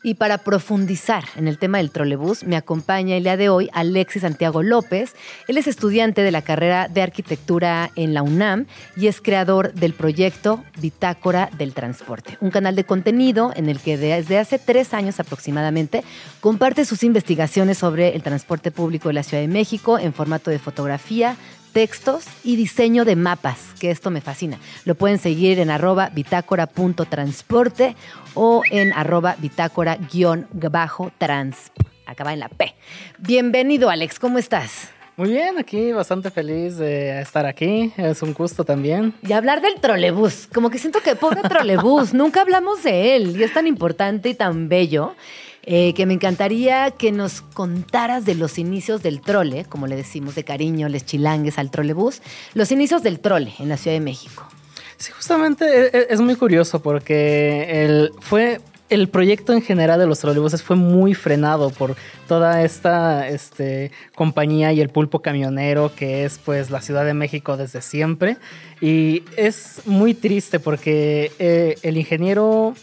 Y 0.03 0.13
para 0.15 0.37
profundizar 0.37 1.23
en 1.35 1.47
el 1.47 1.57
tema 1.57 1.79
del 1.79 1.91
trolebús, 1.91 2.43
me 2.43 2.55
acompaña 2.55 3.15
el 3.15 3.23
día 3.23 3.37
de 3.37 3.49
hoy 3.49 3.69
Alexis 3.73 4.21
Santiago 4.21 4.63
López. 4.63 5.15
Él 5.47 5.57
es 5.57 5.67
estudiante 5.67 6.21
de 6.21 6.31
la 6.31 6.41
carrera 6.41 6.87
de 6.87 7.01
arquitectura 7.01 7.91
en 7.95 8.13
la 8.13 8.21
UNAM 8.21 8.67
y 8.95 9.07
es 9.07 9.21
creador 9.21 9.73
del 9.73 9.93
proyecto 9.93 10.63
Bitácora 10.79 11.49
del 11.57 11.73
Transporte, 11.73 12.37
un 12.41 12.51
canal 12.51 12.75
de 12.75 12.83
contenido 12.83 13.51
en 13.55 13.69
el 13.69 13.79
que 13.79 13.97
desde 13.97 14.37
hace 14.37 14.59
tres 14.59 14.93
años 14.93 15.19
aproximadamente 15.19 16.03
comparte 16.39 16.85
sus 16.85 17.03
investigaciones 17.03 17.77
sobre 17.77 18.15
el 18.15 18.23
transporte 18.23 18.71
público 18.71 19.09
de 19.09 19.13
la 19.13 19.23
Ciudad 19.23 19.41
de 19.41 19.47
México 19.47 19.97
en 19.99 20.13
formato 20.13 20.51
de 20.51 20.59
fotografía, 20.59 21.35
textos 21.74 22.26
y 22.43 22.55
diseño 22.55 23.05
de 23.05 23.15
mapas, 23.15 23.74
que 23.80 23.91
esto 23.91 24.09
me 24.09 24.22
fascina. 24.22 24.59
Lo 24.86 24.95
pueden 24.95 25.18
seguir 25.18 25.59
en 25.59 25.70
arroba 25.70 26.09
bitácora.transporte 26.09 27.95
o 28.34 28.61
en 28.72 28.93
arroba 28.93 29.36
bitácora-trans. 29.39 31.72
Acaba 32.05 32.34
en 32.34 32.39
la 32.39 32.49
P. 32.49 32.74
Bienvenido, 33.20 33.89
Alex, 33.89 34.20
¿cómo 34.20 34.38
estás? 34.38 34.91
Muy 35.18 35.32
bien, 35.32 35.57
aquí 35.57 35.91
bastante 35.93 36.30
feliz 36.30 36.78
de 36.78 37.22
estar 37.22 37.47
aquí. 37.47 37.91
Es 37.97 38.22
un 38.22 38.36
gusto 38.36 38.63
también. 38.63 39.15
Y 39.24 39.34
hablar 39.34 39.61
del 39.61 39.82
trolebús, 39.82 40.47
como 40.53 40.70
que 40.70 40.78
siento 40.78 41.01
que 41.01 41.15
pobre 41.15 41.41
trolebús, 41.41 42.13
nunca 42.13 42.41
hablamos 42.41 42.84
de 42.84 43.15
él 43.15 43.36
y 43.36 43.41
es 43.41 43.51
tan 43.51 43.65
importante 43.65 44.30
y 44.30 44.36
tan 44.36 44.70
bello 44.70 45.15
eh, 45.70 45.93
que 45.93 46.05
me 46.05 46.13
encantaría 46.13 46.91
que 46.91 47.11
nos 47.11 47.41
contaras 47.41 48.24
de 48.24 48.36
los 48.36 48.57
inicios 48.57 49.03
del 49.03 49.20
trole, 49.20 49.65
como 49.65 49.86
le 49.86 49.97
decimos 49.97 50.34
de 50.36 50.45
cariño, 50.45 50.88
les 50.88 51.05
chilangues 51.05 51.59
al 51.59 51.70
trolebús, 51.72 52.22
los 52.53 52.72
inicios 52.72 53.03
del 53.03 53.20
trole 53.20 53.53
en 53.59 53.68
la 53.68 53.76
Ciudad 53.76 53.97
de 53.97 54.01
México. 54.01 54.47
Sí, 54.95 55.11
justamente 55.11 55.65
e- 55.65 55.89
e- 55.93 56.07
es 56.09 56.22
muy 56.22 56.36
curioso 56.36 56.82
porque 56.82 57.84
el, 57.84 58.11
fue 58.22 58.61
el 58.89 59.09
proyecto 59.09 59.51
en 59.51 59.61
general 59.61 59.99
de 59.99 60.07
los 60.07 60.20
trolebuses 60.20 60.63
fue 60.63 60.78
muy 60.78 61.13
frenado 61.13 61.70
por 61.70 61.97
toda 62.30 62.63
esta 62.63 63.28
este, 63.28 63.91
compañía 64.15 64.72
y 64.72 64.80
el 64.80 64.88
pulpo 64.88 65.22
camionero 65.22 65.91
que 65.93 66.24
es 66.24 66.38
pues 66.38 66.70
la 66.70 66.82
Ciudad 66.82 67.03
de 67.03 67.13
México 67.13 67.57
desde 67.57 67.82
siempre. 67.82 68.38
Y 68.80 69.24
es 69.36 69.82
muy 69.86 70.13
triste 70.13 70.61
porque 70.61 71.34
eh, 71.39 71.76
el 71.82 71.97
ingeniero 71.97 72.74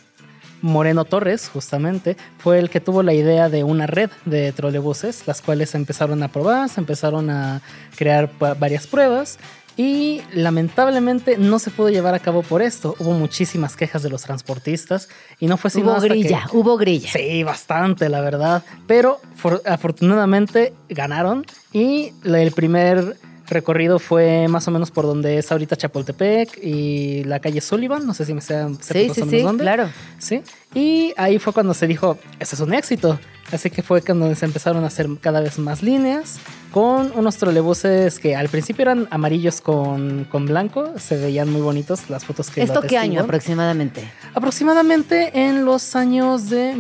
Moreno 0.65 1.05
Torres, 1.05 1.51
justamente, 1.53 2.17
fue 2.39 2.59
el 2.59 2.71
que 2.71 2.81
tuvo 2.81 3.03
la 3.03 3.13
idea 3.13 3.51
de 3.51 3.65
una 3.65 3.87
red 3.87 4.09
de 4.25 4.51
trolebuses, 4.53 5.27
las 5.27 5.43
cuales 5.43 5.71
se 5.71 5.77
empezaron 5.77 6.23
a 6.23 6.29
probar, 6.29 6.71
se 6.71 6.81
empezaron 6.81 7.29
a 7.29 7.61
crear 7.97 8.31
varias 8.59 8.87
pruebas 8.87 9.39
y 9.77 10.23
lamentablemente 10.33 11.37
no 11.37 11.59
se 11.59 11.71
pudo 11.71 11.91
llevar 11.91 12.15
a 12.15 12.19
cabo 12.21 12.43
por 12.43 12.63
esto. 12.63 12.95
Hubo 12.99 13.13
muchísimas 13.13 13.77
quejas 13.77 14.03
de 14.03 14.09
los 14.09 14.23
transportistas 14.23 15.09
y 15.39 15.49
no 15.49 15.57
fue 15.59 15.69
sino 15.69 15.87
Hubo 15.89 15.95
hasta 15.97 16.09
que- 16.09 16.15
grilla, 16.15 16.45
hubo 16.53 16.77
grilla. 16.79 17.11
Sí, 17.13 17.43
bastante, 17.43 18.09
la 18.09 18.23
verdad. 18.23 18.63
Pero 18.87 19.21
for- 19.37 19.61
afortunadamente 19.67 20.73
ganaron 20.89 21.45
y 21.73 22.13
el 22.25 22.53
primer 22.53 23.17
recorrido 23.47 23.99
fue 23.99 24.49
más 24.49 24.67
o 24.69 24.71
menos 24.71 24.91
por 24.91 25.05
donde 25.05 25.39
es 25.39 25.51
ahorita 25.53 25.77
Chapultepec 25.77 26.59
y 26.63 27.25
la 27.25 27.41
calle 27.41 27.61
Sullivan. 27.61 28.07
No 28.07 28.15
sé 28.15 28.25
si 28.25 28.35
me 28.35 28.41
sean 28.41 28.77
Sí, 28.83 29.11
sí, 29.15 29.23
sí, 29.29 29.45
claro. 29.59 29.89
Sí. 30.19 30.43
Y 30.75 31.13
ahí 31.17 31.39
fue 31.39 31.53
cuando 31.53 31.75
se 31.75 31.87
dijo, 31.87 32.19
ese 32.41 32.55
es 32.55 32.61
un 32.61 32.75
éxito. 32.75 33.19
Así 33.53 33.71
que 33.71 33.83
fue 33.83 34.03
cuando 34.03 34.35
se 34.35 34.47
empezaron 34.47 34.85
a 34.85 34.89
hacer 34.89 35.09
cada 35.21 35.41
vez 35.41 35.59
más 35.59 35.83
líneas 35.83 36.39
con 36.73 37.13
unos 37.15 37.37
trolebuses 37.37 38.19
que 38.19 38.35
al 38.35 38.49
principio 38.49 38.83
eran 38.83 39.07
amarillos 39.11 39.61
con, 39.61 40.25
con 40.25 40.47
blanco. 40.47 40.93
Se 40.99 41.17
veían 41.17 41.51
muy 41.51 41.61
bonitos 41.61 42.11
las 42.11 42.25
fotos 42.25 42.51
que 42.51 42.63
lo 42.63 42.67
¿Esto 42.67 42.83
qué 42.83 42.99
año 42.99 43.21
aproximadamente? 43.21 44.11
Aproximadamente 44.35 45.31
en 45.47 45.65
los 45.65 45.95
años 45.95 46.51
de 46.51 46.75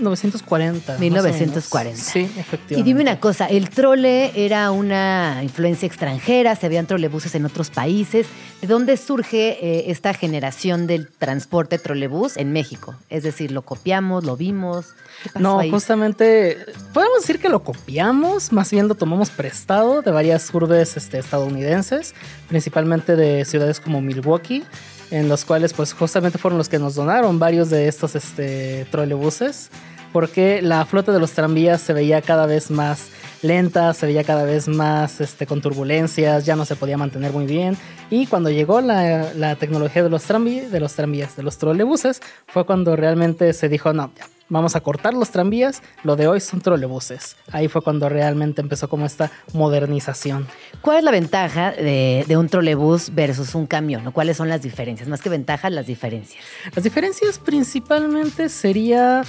1940. 0.00 0.92
más 0.92 0.98
o 0.98 1.00
1940. 1.00 1.90
menos. 1.90 2.00
Sí, 2.04 2.20
efectivamente. 2.40 2.80
Y 2.80 2.82
dime 2.82 3.02
una 3.02 3.20
cosa, 3.20 3.46
el 3.46 3.70
trole 3.70 4.32
era 4.34 4.70
una 4.70 5.40
influencia 5.42 5.86
extranjera, 5.86 6.56
se 6.56 6.68
veían 6.68 6.86
trolebuses 6.86 7.34
en 7.34 7.44
otros 7.44 7.70
países. 7.70 8.26
¿De 8.60 8.66
dónde 8.66 8.96
surge 8.96 9.58
eh, 9.64 9.90
esta 9.90 10.12
generación 10.12 10.86
del 10.86 11.08
transporte 11.08 11.78
trolebús 11.78 12.36
en 12.36 12.52
México? 12.52 12.94
Es 13.08 13.22
decir, 13.22 13.52
¿lo 13.52 13.62
copiamos, 13.62 14.24
lo 14.24 14.36
vimos? 14.36 14.86
¿Qué 15.22 15.30
pasó 15.30 15.42
No, 15.42 15.58
ahí? 15.60 15.70
justamente 15.70 16.58
podemos 16.92 17.20
decir 17.20 17.38
que 17.38 17.48
lo 17.48 17.62
copiamos, 17.62 18.52
más 18.52 18.70
bien 18.70 18.88
lo 18.88 18.94
tomamos 18.94 19.30
prestado 19.30 20.02
de 20.02 20.10
varias 20.10 20.52
urbes 20.52 20.96
este, 20.96 21.18
estadounidenses, 21.18 22.14
principalmente 22.48 23.16
de 23.16 23.44
ciudades 23.44 23.80
como 23.80 24.00
Milwaukee, 24.00 24.64
en 25.10 25.28
los 25.28 25.44
cuales 25.44 25.72
pues 25.72 25.92
justamente 25.92 26.38
fueron 26.38 26.58
los 26.58 26.68
que 26.68 26.78
nos 26.78 26.94
donaron 26.94 27.38
varios 27.38 27.70
de 27.70 27.88
estos 27.88 28.14
este, 28.14 28.86
trolebuses, 28.90 29.70
porque 30.12 30.60
la 30.62 30.84
flota 30.86 31.12
de 31.12 31.20
los 31.20 31.32
tranvías 31.32 31.80
se 31.80 31.92
veía 31.92 32.22
cada 32.22 32.46
vez 32.46 32.70
más 32.70 33.10
lenta, 33.42 33.94
se 33.94 34.06
veía 34.06 34.24
cada 34.24 34.44
vez 34.44 34.68
más 34.68 35.20
este, 35.20 35.46
con 35.46 35.60
turbulencias, 35.60 36.44
ya 36.44 36.56
no 36.56 36.64
se 36.64 36.76
podía 36.76 36.96
mantener 36.96 37.32
muy 37.32 37.46
bien. 37.46 37.76
Y 38.10 38.26
cuando 38.26 38.50
llegó 38.50 38.80
la, 38.80 39.32
la 39.34 39.56
tecnología 39.56 40.02
de 40.02 40.10
los, 40.10 40.24
tranvías, 40.24 40.70
de 40.70 40.80
los 40.80 40.94
tranvías, 40.94 41.36
de 41.36 41.42
los 41.42 41.58
trolebuses, 41.58 42.20
fue 42.46 42.66
cuando 42.66 42.96
realmente 42.96 43.52
se 43.52 43.68
dijo, 43.68 43.92
no, 43.92 44.10
ya, 44.16 44.26
vamos 44.50 44.76
a 44.76 44.80
cortar 44.80 45.14
los 45.14 45.30
tranvías, 45.30 45.82
lo 46.04 46.16
de 46.16 46.28
hoy 46.28 46.40
son 46.40 46.60
trolebuses. 46.60 47.36
Ahí 47.50 47.68
fue 47.68 47.80
cuando 47.80 48.08
realmente 48.10 48.60
empezó 48.60 48.88
como 48.88 49.06
esta 49.06 49.30
modernización. 49.54 50.46
¿Cuál 50.82 50.98
es 50.98 51.04
la 51.04 51.10
ventaja 51.10 51.70
de, 51.70 52.24
de 52.28 52.36
un 52.36 52.48
trolebús 52.48 53.14
versus 53.14 53.54
un 53.54 53.66
camión? 53.66 54.06
¿O 54.06 54.12
¿Cuáles 54.12 54.36
son 54.36 54.48
las 54.48 54.60
diferencias? 54.60 55.08
Más 55.08 55.22
que 55.22 55.30
ventajas, 55.30 55.72
las 55.72 55.86
diferencias. 55.86 56.44
Las 56.74 56.84
diferencias 56.84 57.38
principalmente 57.38 58.48
sería 58.48 59.22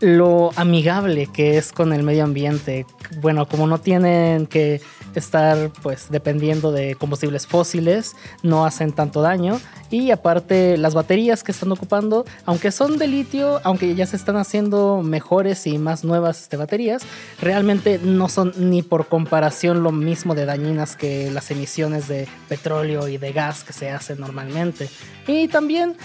lo 0.00 0.50
amigable 0.56 1.26
que 1.26 1.58
es 1.58 1.72
con 1.72 1.92
el 1.92 2.02
medio 2.02 2.24
ambiente. 2.24 2.86
Bueno, 3.20 3.48
como 3.48 3.66
no 3.66 3.78
tienen 3.78 4.46
que 4.46 4.80
estar 5.14 5.70
pues 5.82 6.08
dependiendo 6.10 6.70
de 6.72 6.94
combustibles 6.94 7.46
fósiles, 7.46 8.14
no 8.42 8.64
hacen 8.64 8.92
tanto 8.92 9.22
daño 9.22 9.60
y 9.90 10.10
aparte 10.10 10.76
las 10.76 10.94
baterías 10.94 11.42
que 11.42 11.52
están 11.52 11.72
ocupando, 11.72 12.24
aunque 12.44 12.70
son 12.70 12.98
de 12.98 13.08
litio, 13.08 13.60
aunque 13.64 13.94
ya 13.94 14.06
se 14.06 14.16
están 14.16 14.36
haciendo 14.36 15.02
mejores 15.02 15.66
y 15.66 15.78
más 15.78 16.04
nuevas 16.04 16.42
este, 16.42 16.56
baterías, 16.56 17.02
realmente 17.40 17.98
no 18.02 18.28
son 18.28 18.52
ni 18.56 18.82
por 18.82 19.06
comparación 19.08 19.82
lo 19.82 19.92
mismo 19.92 20.34
de 20.34 20.44
dañinas 20.44 20.96
que 20.96 21.30
las 21.30 21.50
emisiones 21.50 22.06
de 22.06 22.28
petróleo 22.48 23.08
y 23.08 23.16
de 23.16 23.32
gas 23.32 23.64
que 23.64 23.72
se 23.72 23.90
hacen 23.90 24.20
normalmente. 24.20 24.88
Y 25.26 25.48
también 25.48 25.96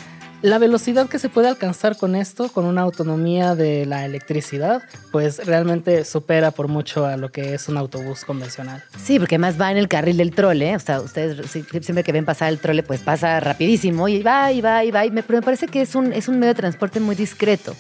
la 0.44 0.58
velocidad 0.58 1.08
que 1.08 1.20
se 1.20 1.30
puede 1.30 1.48
alcanzar 1.48 1.96
con 1.96 2.16
esto, 2.16 2.50
con 2.50 2.66
una 2.66 2.82
autonomía 2.82 3.56
de 3.56 3.86
la 3.86 4.06
electricidad, 4.06 4.84
pues 5.10 5.46
realmente 5.46 6.04
supera 6.04 6.52
por 6.52 6.68
mucho 6.68 7.06
a 7.06 7.16
lo 7.16 7.32
que 7.32 7.54
es 7.54 7.70
un 7.70 7.78
autobús 7.78 8.26
convencional. 8.26 8.84
Sí, 9.02 9.20
porque 9.20 9.38
más 9.38 9.60
va 9.60 9.72
en 9.72 9.78
el 9.78 9.88
carril 9.88 10.18
del 10.18 10.36
trole. 10.36 10.76
O 10.76 10.80
sea, 10.80 11.00
ustedes 11.00 11.50
siempre 11.50 12.04
que 12.04 12.12
ven 12.12 12.26
pasar 12.26 12.50
el 12.50 12.60
trole, 12.60 12.84
pues 12.84 13.00
pasa 13.00 13.40
rapidísimo 13.40 14.10
y 14.10 14.22
va 14.22 14.52
y 14.52 14.60
va 14.60 14.84
y 14.84 14.92
va. 14.92 15.06
Me, 15.06 15.24
pero 15.24 15.40
me 15.40 15.46
parece 15.46 15.68
que 15.68 15.82
es 15.82 15.96
un, 15.96 16.12
es 16.12 16.28
un 16.28 16.40
medio 16.40 16.54
de 16.54 16.60
transporte 16.60 17.00
muy 17.00 17.16
discreto. 17.16 17.74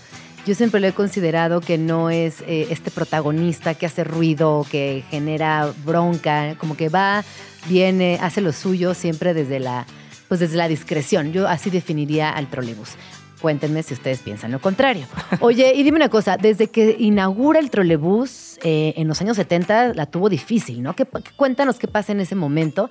Yo 0.46 0.56
siempre 0.56 0.80
lo 0.80 0.88
he 0.88 0.94
considerado 0.94 1.60
que 1.60 1.78
no 1.78 2.10
es 2.10 2.42
eh, 2.48 2.68
este 2.70 2.92
protagonista 2.92 3.74
que 3.74 3.88
hace 3.88 4.06
ruido, 4.06 4.66
que 4.72 5.04
genera 5.10 5.74
bronca, 5.86 6.56
como 6.58 6.78
que 6.78 6.88
va, 6.88 7.26
viene, 7.68 8.20
hace 8.22 8.40
lo 8.40 8.54
suyo 8.54 8.94
siempre 8.94 9.34
desde 9.34 9.60
la 9.60 9.86
pues 10.34 10.40
desde 10.40 10.58
la 10.58 10.68
discreción. 10.68 11.32
Yo 11.32 11.48
así 11.48 11.70
definiría 11.70 12.32
al 12.32 12.48
trolebús. 12.48 12.96
Cuéntenme 13.40 13.84
si 13.84 13.94
ustedes 13.94 14.18
piensan 14.18 14.52
lo 14.52 14.60
contrario. 14.60 15.06
Oye, 15.42 15.74
y 15.76 15.84
dime 15.84 15.98
una 15.98 16.10
cosa, 16.10 16.38
desde 16.38 16.72
que 16.72 16.96
inaugura 16.98 17.60
el 17.60 17.70
trolebús 17.70 18.58
eh, 18.64 18.96
en 18.98 19.08
los 19.08 19.22
años 19.22 19.38
70 19.38 19.94
la 19.94 20.08
tuvo 20.08 20.30
difícil, 20.30 20.82
¿no? 20.82 20.96
¿Qué, 20.96 21.06
cuéntanos 21.36 21.78
qué 21.78 21.88
pasa 21.88 22.14
en 22.14 22.20
ese 22.20 22.34
momento 22.34 22.90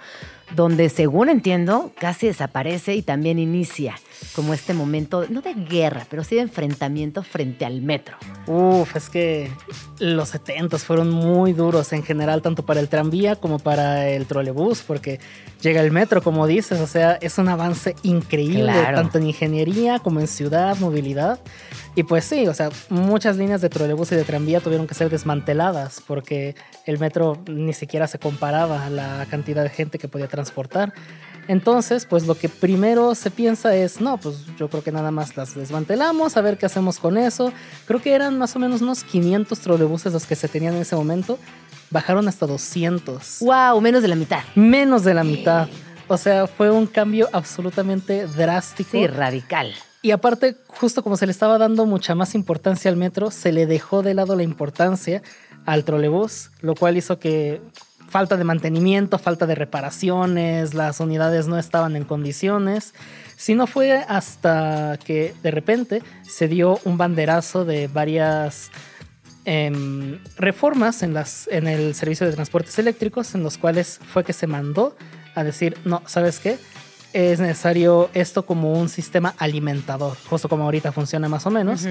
donde, 0.55 0.89
según 0.89 1.29
entiendo, 1.29 1.93
casi 1.99 2.27
desaparece 2.27 2.95
y 2.95 3.03
también 3.03 3.39
inicia 3.39 3.95
como 4.35 4.55
este 4.55 4.73
momento, 4.75 5.27
no 5.29 5.41
de 5.41 5.55
guerra, 5.55 6.07
pero 6.09 6.25
sí 6.25 6.37
de 6.37 6.43
enfrentamiento 6.43 7.23
frente 7.23 7.65
al 7.65 7.83
metro. 7.83 8.17
Uf, 8.47 8.97
es 8.97 9.11
que 9.11 9.51
los 9.99 10.31
70 10.31 10.79
fueron 10.79 11.11
muy 11.11 11.53
duros 11.53 11.93
en 11.93 12.03
general, 12.03 12.43
tanto 12.43 12.65
para 12.65 12.81
el 12.81 12.89
tranvía 12.89 13.37
como 13.37 13.59
para 13.59 14.09
el 14.09 14.27
trolebús, 14.27 14.83
porque 14.87 15.21
llega 15.61 15.81
el 15.81 15.91
metro, 15.91 16.23
como 16.23 16.47
dices, 16.47 16.81
o 16.81 16.87
sea, 16.87 17.15
es 17.15 17.39
un 17.39 17.49
avance 17.49 17.95
increíble, 18.03 18.73
tanto 18.95 19.19
en 19.19 19.29
ingeniería 19.29 19.99
como 19.99 20.21
en 20.21 20.29
ciudad, 20.29 20.77
movilidad. 20.79 21.41
Y 21.95 22.05
pues 22.05 22.25
sí, 22.25 22.47
o 22.49 22.55
sea, 22.55 22.71
muchas 22.89 23.37
líneas 23.37 23.61
de 23.61 23.69
trolebús 23.69 24.13
y 24.13 24.17
de 24.17 24.25
tranvía 24.25 24.61
tuvieron 24.61 24.87
que 24.87 24.95
ser 24.95 25.11
desmanteladas 25.11 26.03
porque 26.07 26.55
el 26.87 26.99
metro 26.99 27.43
ni 27.47 27.75
siquiera 27.75 28.07
se 28.07 28.19
comparaba 28.19 28.87
a 28.87 28.91
la 28.91 29.27
cantidad 29.31 29.63
de 29.63 29.69
gente 29.69 29.99
que 29.99 30.09
podía 30.09 30.27
transportar. 30.27 30.95
Entonces, 31.49 32.07
pues 32.07 32.27
lo 32.27 32.35
que 32.35 32.49
primero 32.49 33.15
se 33.15 33.31
piensa 33.31 33.75
es, 33.75 34.01
no, 34.01 34.17
pues 34.17 34.47
yo 34.57 34.69
creo 34.71 34.83
que 34.83 34.93
nada 34.93 35.11
más 35.11 35.37
las 35.37 35.55
desmantelamos, 35.55 36.37
a 36.37 36.41
ver 36.41 36.57
qué 36.57 36.67
hacemos 36.67 36.99
con 36.99 37.19
eso. 37.19 37.53
Creo 37.87 38.01
que 38.01 38.15
eran 38.15 38.39
más 38.39 38.57
o 38.57 38.59
menos 38.59 38.81
unos 38.81 39.05
500 39.05 39.59
trolebuses 39.59 40.13
los 40.13 40.25
que 40.25 40.37
se 40.37 40.49
tenían 40.49 40.75
en 40.75 40.83
ese 40.83 40.97
momento. 40.97 41.39
Bajaron 41.91 42.27
hasta 42.27 42.47
200. 42.47 43.41
¡Wow! 43.41 43.81
Menos 43.83 44.01
de 44.01 44.09
la 44.09 44.17
mitad. 44.17 44.45
Menos 44.55 45.05
de 45.05 45.13
la 45.13 45.25
mitad. 45.25 45.69
O 46.09 46.17
sea, 46.17 46.47
fue 46.47 46.71
un 46.71 46.87
cambio 46.87 47.29
absolutamente 47.33 48.27
drástico. 48.27 48.91
Sí, 48.93 49.07
radical. 49.07 49.75
Y 50.03 50.11
aparte, 50.11 50.57
justo 50.67 51.05
como 51.05 51.17
se 51.17 51.27
le 51.27 51.33
estaba 51.33 51.59
dando 51.59 51.87
mucha 51.87 52.17
más 52.17 52.35
importancia 52.35 52.91
al 52.91 52.97
metro, 52.97 53.31
se 53.31 53.53
le 53.53 53.67
dejó 53.67 54.03
de 54.03 54.15
lado 54.15 54.35
la 54.35 54.43
importancia 54.43 55.23
al 55.65 55.85
trolebús, 55.85 56.51
lo 56.61 56.75
cual 56.75 56.97
hizo 56.97 57.21
que 57.21 57.61
falta 58.09 58.37
de 58.37 58.43
mantenimiento, 58.43 59.19
falta 59.19 59.47
de 59.47 59.55
reparaciones, 59.55 60.75
las 60.75 60.99
unidades 60.99 61.47
no 61.47 61.57
estaban 61.57 61.95
en 61.95 62.05
condiciones. 62.05 62.95
Si 63.37 63.55
no 63.55 63.67
fue 63.69 63.93
hasta 63.93 64.99
que 65.05 65.35
de 65.43 65.51
repente 65.51 66.03
se 66.23 66.49
dio 66.49 66.81
un 66.85 66.99
banderazo 66.99 67.65
de 67.65 67.87
varias 67.87 68.71
em, 69.45 70.19
reformas 70.37 71.03
en, 71.03 71.15
las, 71.15 71.49
en 71.51 71.69
el 71.69 71.95
servicio 71.95 72.27
de 72.27 72.33
transportes 72.33 72.79
eléctricos, 72.79 73.35
en 73.35 73.45
los 73.45 73.57
cuales 73.57 73.99
fue 74.13 74.25
que 74.25 74.33
se 74.33 74.49
mandó 74.49 74.97
a 75.35 75.45
decir, 75.45 75.79
no, 75.85 76.03
¿sabes 76.07 76.39
qué? 76.39 76.59
Es 77.13 77.41
necesario 77.41 78.11
esto 78.15 78.45
como 78.45 78.73
un 78.73 78.89
sistema 78.89 79.35
alimentador, 79.39 80.17
justo 80.29 80.49
como 80.49 80.65
ahorita 80.65 80.93
funciona 80.93 81.29
más 81.29 81.47
o 81.47 81.51
menos, 81.51 81.87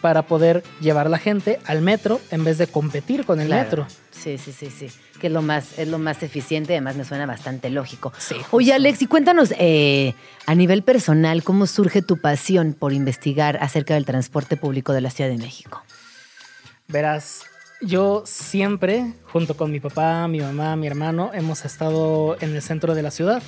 para 0.00 0.22
poder 0.22 0.62
llevar 0.80 1.06
a 1.06 1.10
la 1.10 1.18
gente 1.18 1.58
al 1.66 1.82
metro 1.82 2.20
en 2.30 2.44
vez 2.44 2.58
de 2.58 2.66
competir 2.66 3.24
con 3.24 3.40
el 3.40 3.48
metro. 3.48 3.86
Sí, 4.10 4.38
sí, 4.38 4.52
sí, 4.52 4.70
sí. 4.70 4.88
Que 5.20 5.28
es 5.28 5.32
lo 5.32 5.40
más, 5.40 5.78
es 5.78 5.88
lo 5.88 5.98
más 5.98 6.22
eficiente, 6.22 6.74
además 6.74 6.96
me 6.96 7.04
suena 7.04 7.24
bastante 7.24 7.70
lógico. 7.70 8.12
Oye, 8.50 8.74
Alex, 8.74 9.00
y 9.02 9.06
cuéntanos 9.06 9.54
eh, 9.58 10.14
a 10.44 10.54
nivel 10.54 10.82
personal, 10.82 11.42
¿cómo 11.42 11.66
surge 11.66 12.02
tu 12.02 12.18
pasión 12.18 12.74
por 12.74 12.92
investigar 12.92 13.58
acerca 13.62 13.94
del 13.94 14.04
transporte 14.04 14.56
público 14.56 14.92
de 14.92 15.00
la 15.00 15.10
Ciudad 15.10 15.30
de 15.30 15.38
México? 15.38 15.82
Verás, 16.88 17.44
yo 17.80 18.22
siempre, 18.26 19.14
junto 19.32 19.56
con 19.56 19.70
mi 19.70 19.80
papá, 19.80 20.28
mi 20.28 20.40
mamá, 20.40 20.76
mi 20.76 20.86
hermano, 20.86 21.30
hemos 21.32 21.64
estado 21.64 22.36
en 22.40 22.54
el 22.54 22.62
centro 22.62 22.94
de 22.94 23.02
la 23.02 23.10
ciudad 23.10 23.42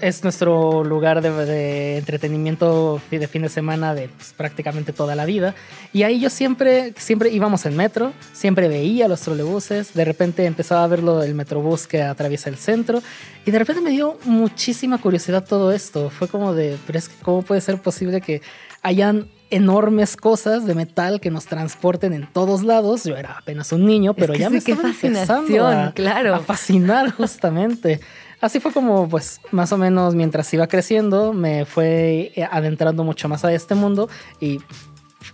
es 0.00 0.22
nuestro 0.22 0.84
lugar 0.84 1.20
de, 1.22 1.98
entretenimiento 1.98 3.00
de 3.10 3.26
fin 3.28 3.42
de 3.42 3.48
semana 3.48 3.94
de 3.94 4.08
pues, 4.08 4.32
prácticamente 4.32 4.92
toda 4.92 5.14
la 5.14 5.24
vida. 5.24 5.54
Y 5.92 6.02
ahí 6.02 6.20
yo 6.20 6.30
siempre, 6.30 6.94
siempre 6.96 7.30
íbamos 7.30 7.66
en 7.66 7.76
metro, 7.76 8.12
siempre 8.32 8.68
veía 8.68 9.08
los 9.08 9.20
trolebuses, 9.20 9.94
de 9.94 10.04
repente 10.04 10.44
empezaba 10.44 10.84
a 10.84 10.86
verlo 10.86 11.22
el 11.22 11.34
metrobús 11.34 11.86
que 11.86 12.02
atraviesa 12.02 12.50
el 12.50 12.56
centro 12.56 13.02
y 13.44 13.50
de 13.50 13.58
repente 13.58 13.82
me 13.82 13.90
dio 13.90 14.18
muchísima 14.24 14.98
curiosidad 14.98 15.44
todo 15.44 15.72
esto. 15.72 16.10
Fue 16.10 16.28
como 16.28 16.54
de, 16.54 16.76
pero 16.86 16.98
es 16.98 17.08
que 17.08 17.16
¿cómo 17.22 17.42
puede 17.42 17.60
ser 17.60 17.80
posible 17.80 18.20
que 18.20 18.42
hayan 18.82 19.28
enormes 19.50 20.16
cosas 20.16 20.66
de 20.66 20.74
metal 20.74 21.20
que 21.20 21.30
nos 21.30 21.46
transporten 21.46 22.12
en 22.12 22.26
todos 22.32 22.62
lados. 22.62 23.04
Yo 23.04 23.16
era 23.16 23.38
apenas 23.38 23.72
un 23.72 23.86
niño, 23.86 24.14
pero 24.14 24.34
ya 24.34 24.50
me 24.50 24.58
estaba 24.58 24.88
empezando 24.88 25.66
a, 25.66 25.92
claro. 25.92 26.34
a 26.34 26.40
fascinar 26.40 27.10
justamente. 27.16 28.00
Así 28.40 28.60
fue 28.60 28.72
como, 28.72 29.08
pues, 29.08 29.40
más 29.50 29.72
o 29.72 29.78
menos 29.78 30.14
mientras 30.14 30.52
iba 30.54 30.66
creciendo, 30.68 31.32
me 31.32 31.64
fue 31.64 32.32
eh, 32.36 32.48
adentrando 32.50 33.02
mucho 33.04 33.28
más 33.28 33.44
a 33.44 33.52
este 33.52 33.74
mundo 33.74 34.08
y 34.40 34.60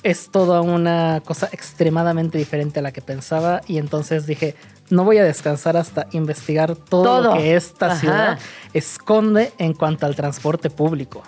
es 0.03 0.31
toda 0.31 0.63
una 0.63 1.23
cosa 1.25 1.49
extremadamente 1.53 2.39
diferente 2.39 2.81
a 2.81 2.83
la 2.83 2.93
que 2.93 3.03
pensaba 3.03 3.61
y 3.67 3.79
entonces 3.79 4.27
dije, 4.27 4.55
no 4.91 5.05
voy 5.05 5.19
a 5.19 5.25
descansar 5.25 5.77
hasta 5.77 6.07
investigar 6.13 6.77
todo, 6.77 7.23
lo 7.23 7.35
que 7.35 7.57
esta 7.57 7.97
ciudad 7.97 8.39
esconde 8.73 9.53
en 9.59 9.75
cuanto 9.75 10.07
al 10.07 10.17
transporte 10.17 10.71
público. 10.71 11.23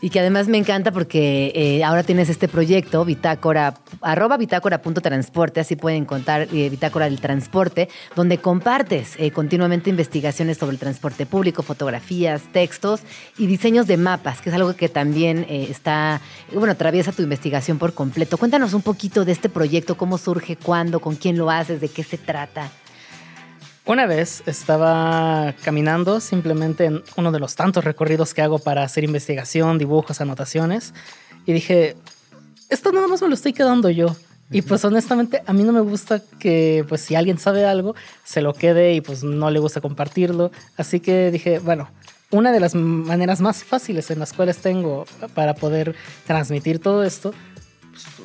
Y 0.00 0.10
que 0.10 0.20
además 0.20 0.46
me 0.46 0.58
encanta 0.58 0.92
porque 0.92 1.50
eh, 1.56 1.82
ahora 1.82 2.04
tienes 2.04 2.28
este 2.28 2.46
proyecto, 2.46 3.04
bitácora, 3.04 3.74
arroba 4.00 4.36
bitácora.transporte, 4.36 5.58
así 5.58 5.74
pueden 5.74 6.02
encontrar 6.02 6.42
eh, 6.52 6.70
bitácora 6.70 7.06
del 7.06 7.20
transporte, 7.20 7.88
donde 8.14 8.38
compartes 8.38 9.16
eh, 9.18 9.32
continuamente 9.32 9.90
investigaciones 9.90 10.58
sobre 10.58 10.74
el 10.74 10.78
transporte 10.78 11.26
público, 11.26 11.64
fotografías, 11.64 12.42
textos 12.52 13.00
y 13.38 13.46
diseños 13.46 13.88
de 13.88 13.96
mapas, 13.96 14.40
que 14.40 14.50
es 14.50 14.54
algo 14.54 14.76
que 14.76 14.88
también 14.88 15.44
está, 15.48 16.20
bueno, 16.52 16.72
atraviesa 16.72 17.10
tu 17.10 17.22
investigación 17.22 17.78
por 17.78 17.92
completo. 17.92 18.38
Cuéntanos 18.38 18.74
un 18.74 18.82
poquito 18.82 19.24
de 19.24 19.32
este 19.32 19.48
proyecto, 19.48 19.96
cómo 19.96 20.16
surge, 20.16 20.54
cuándo, 20.54 21.00
con 21.00 21.16
quién 21.16 21.36
lo 21.36 21.50
haces, 21.50 21.80
de 21.80 21.88
qué 21.88 22.04
se 22.04 22.18
trata. 22.18 22.70
Una 23.88 24.04
vez 24.04 24.42
estaba 24.44 25.54
caminando 25.64 26.20
simplemente 26.20 26.84
en 26.84 27.02
uno 27.16 27.32
de 27.32 27.40
los 27.40 27.54
tantos 27.54 27.84
recorridos 27.84 28.34
que 28.34 28.42
hago 28.42 28.58
para 28.58 28.82
hacer 28.82 29.02
investigación, 29.02 29.78
dibujos, 29.78 30.20
anotaciones, 30.20 30.92
y 31.46 31.54
dije, 31.54 31.96
esto 32.68 32.92
nada 32.92 33.08
más 33.08 33.22
me 33.22 33.28
lo 33.28 33.34
estoy 33.34 33.54
quedando 33.54 33.88
yo. 33.88 34.14
Y 34.50 34.60
pues 34.60 34.84
honestamente 34.84 35.42
a 35.46 35.54
mí 35.54 35.62
no 35.62 35.72
me 35.72 35.80
gusta 35.80 36.20
que 36.38 36.84
pues 36.86 37.00
si 37.00 37.14
alguien 37.14 37.38
sabe 37.38 37.64
algo 37.64 37.94
se 38.24 38.42
lo 38.42 38.52
quede 38.52 38.92
y 38.92 39.00
pues 39.00 39.24
no 39.24 39.50
le 39.50 39.58
gusta 39.58 39.80
compartirlo. 39.80 40.50
Así 40.76 41.00
que 41.00 41.30
dije, 41.30 41.58
bueno, 41.58 41.88
una 42.30 42.52
de 42.52 42.60
las 42.60 42.74
maneras 42.74 43.40
más 43.40 43.64
fáciles 43.64 44.10
en 44.10 44.18
las 44.18 44.34
cuales 44.34 44.58
tengo 44.58 45.06
para 45.32 45.54
poder 45.54 45.96
transmitir 46.26 46.78
todo 46.78 47.04
esto 47.04 47.32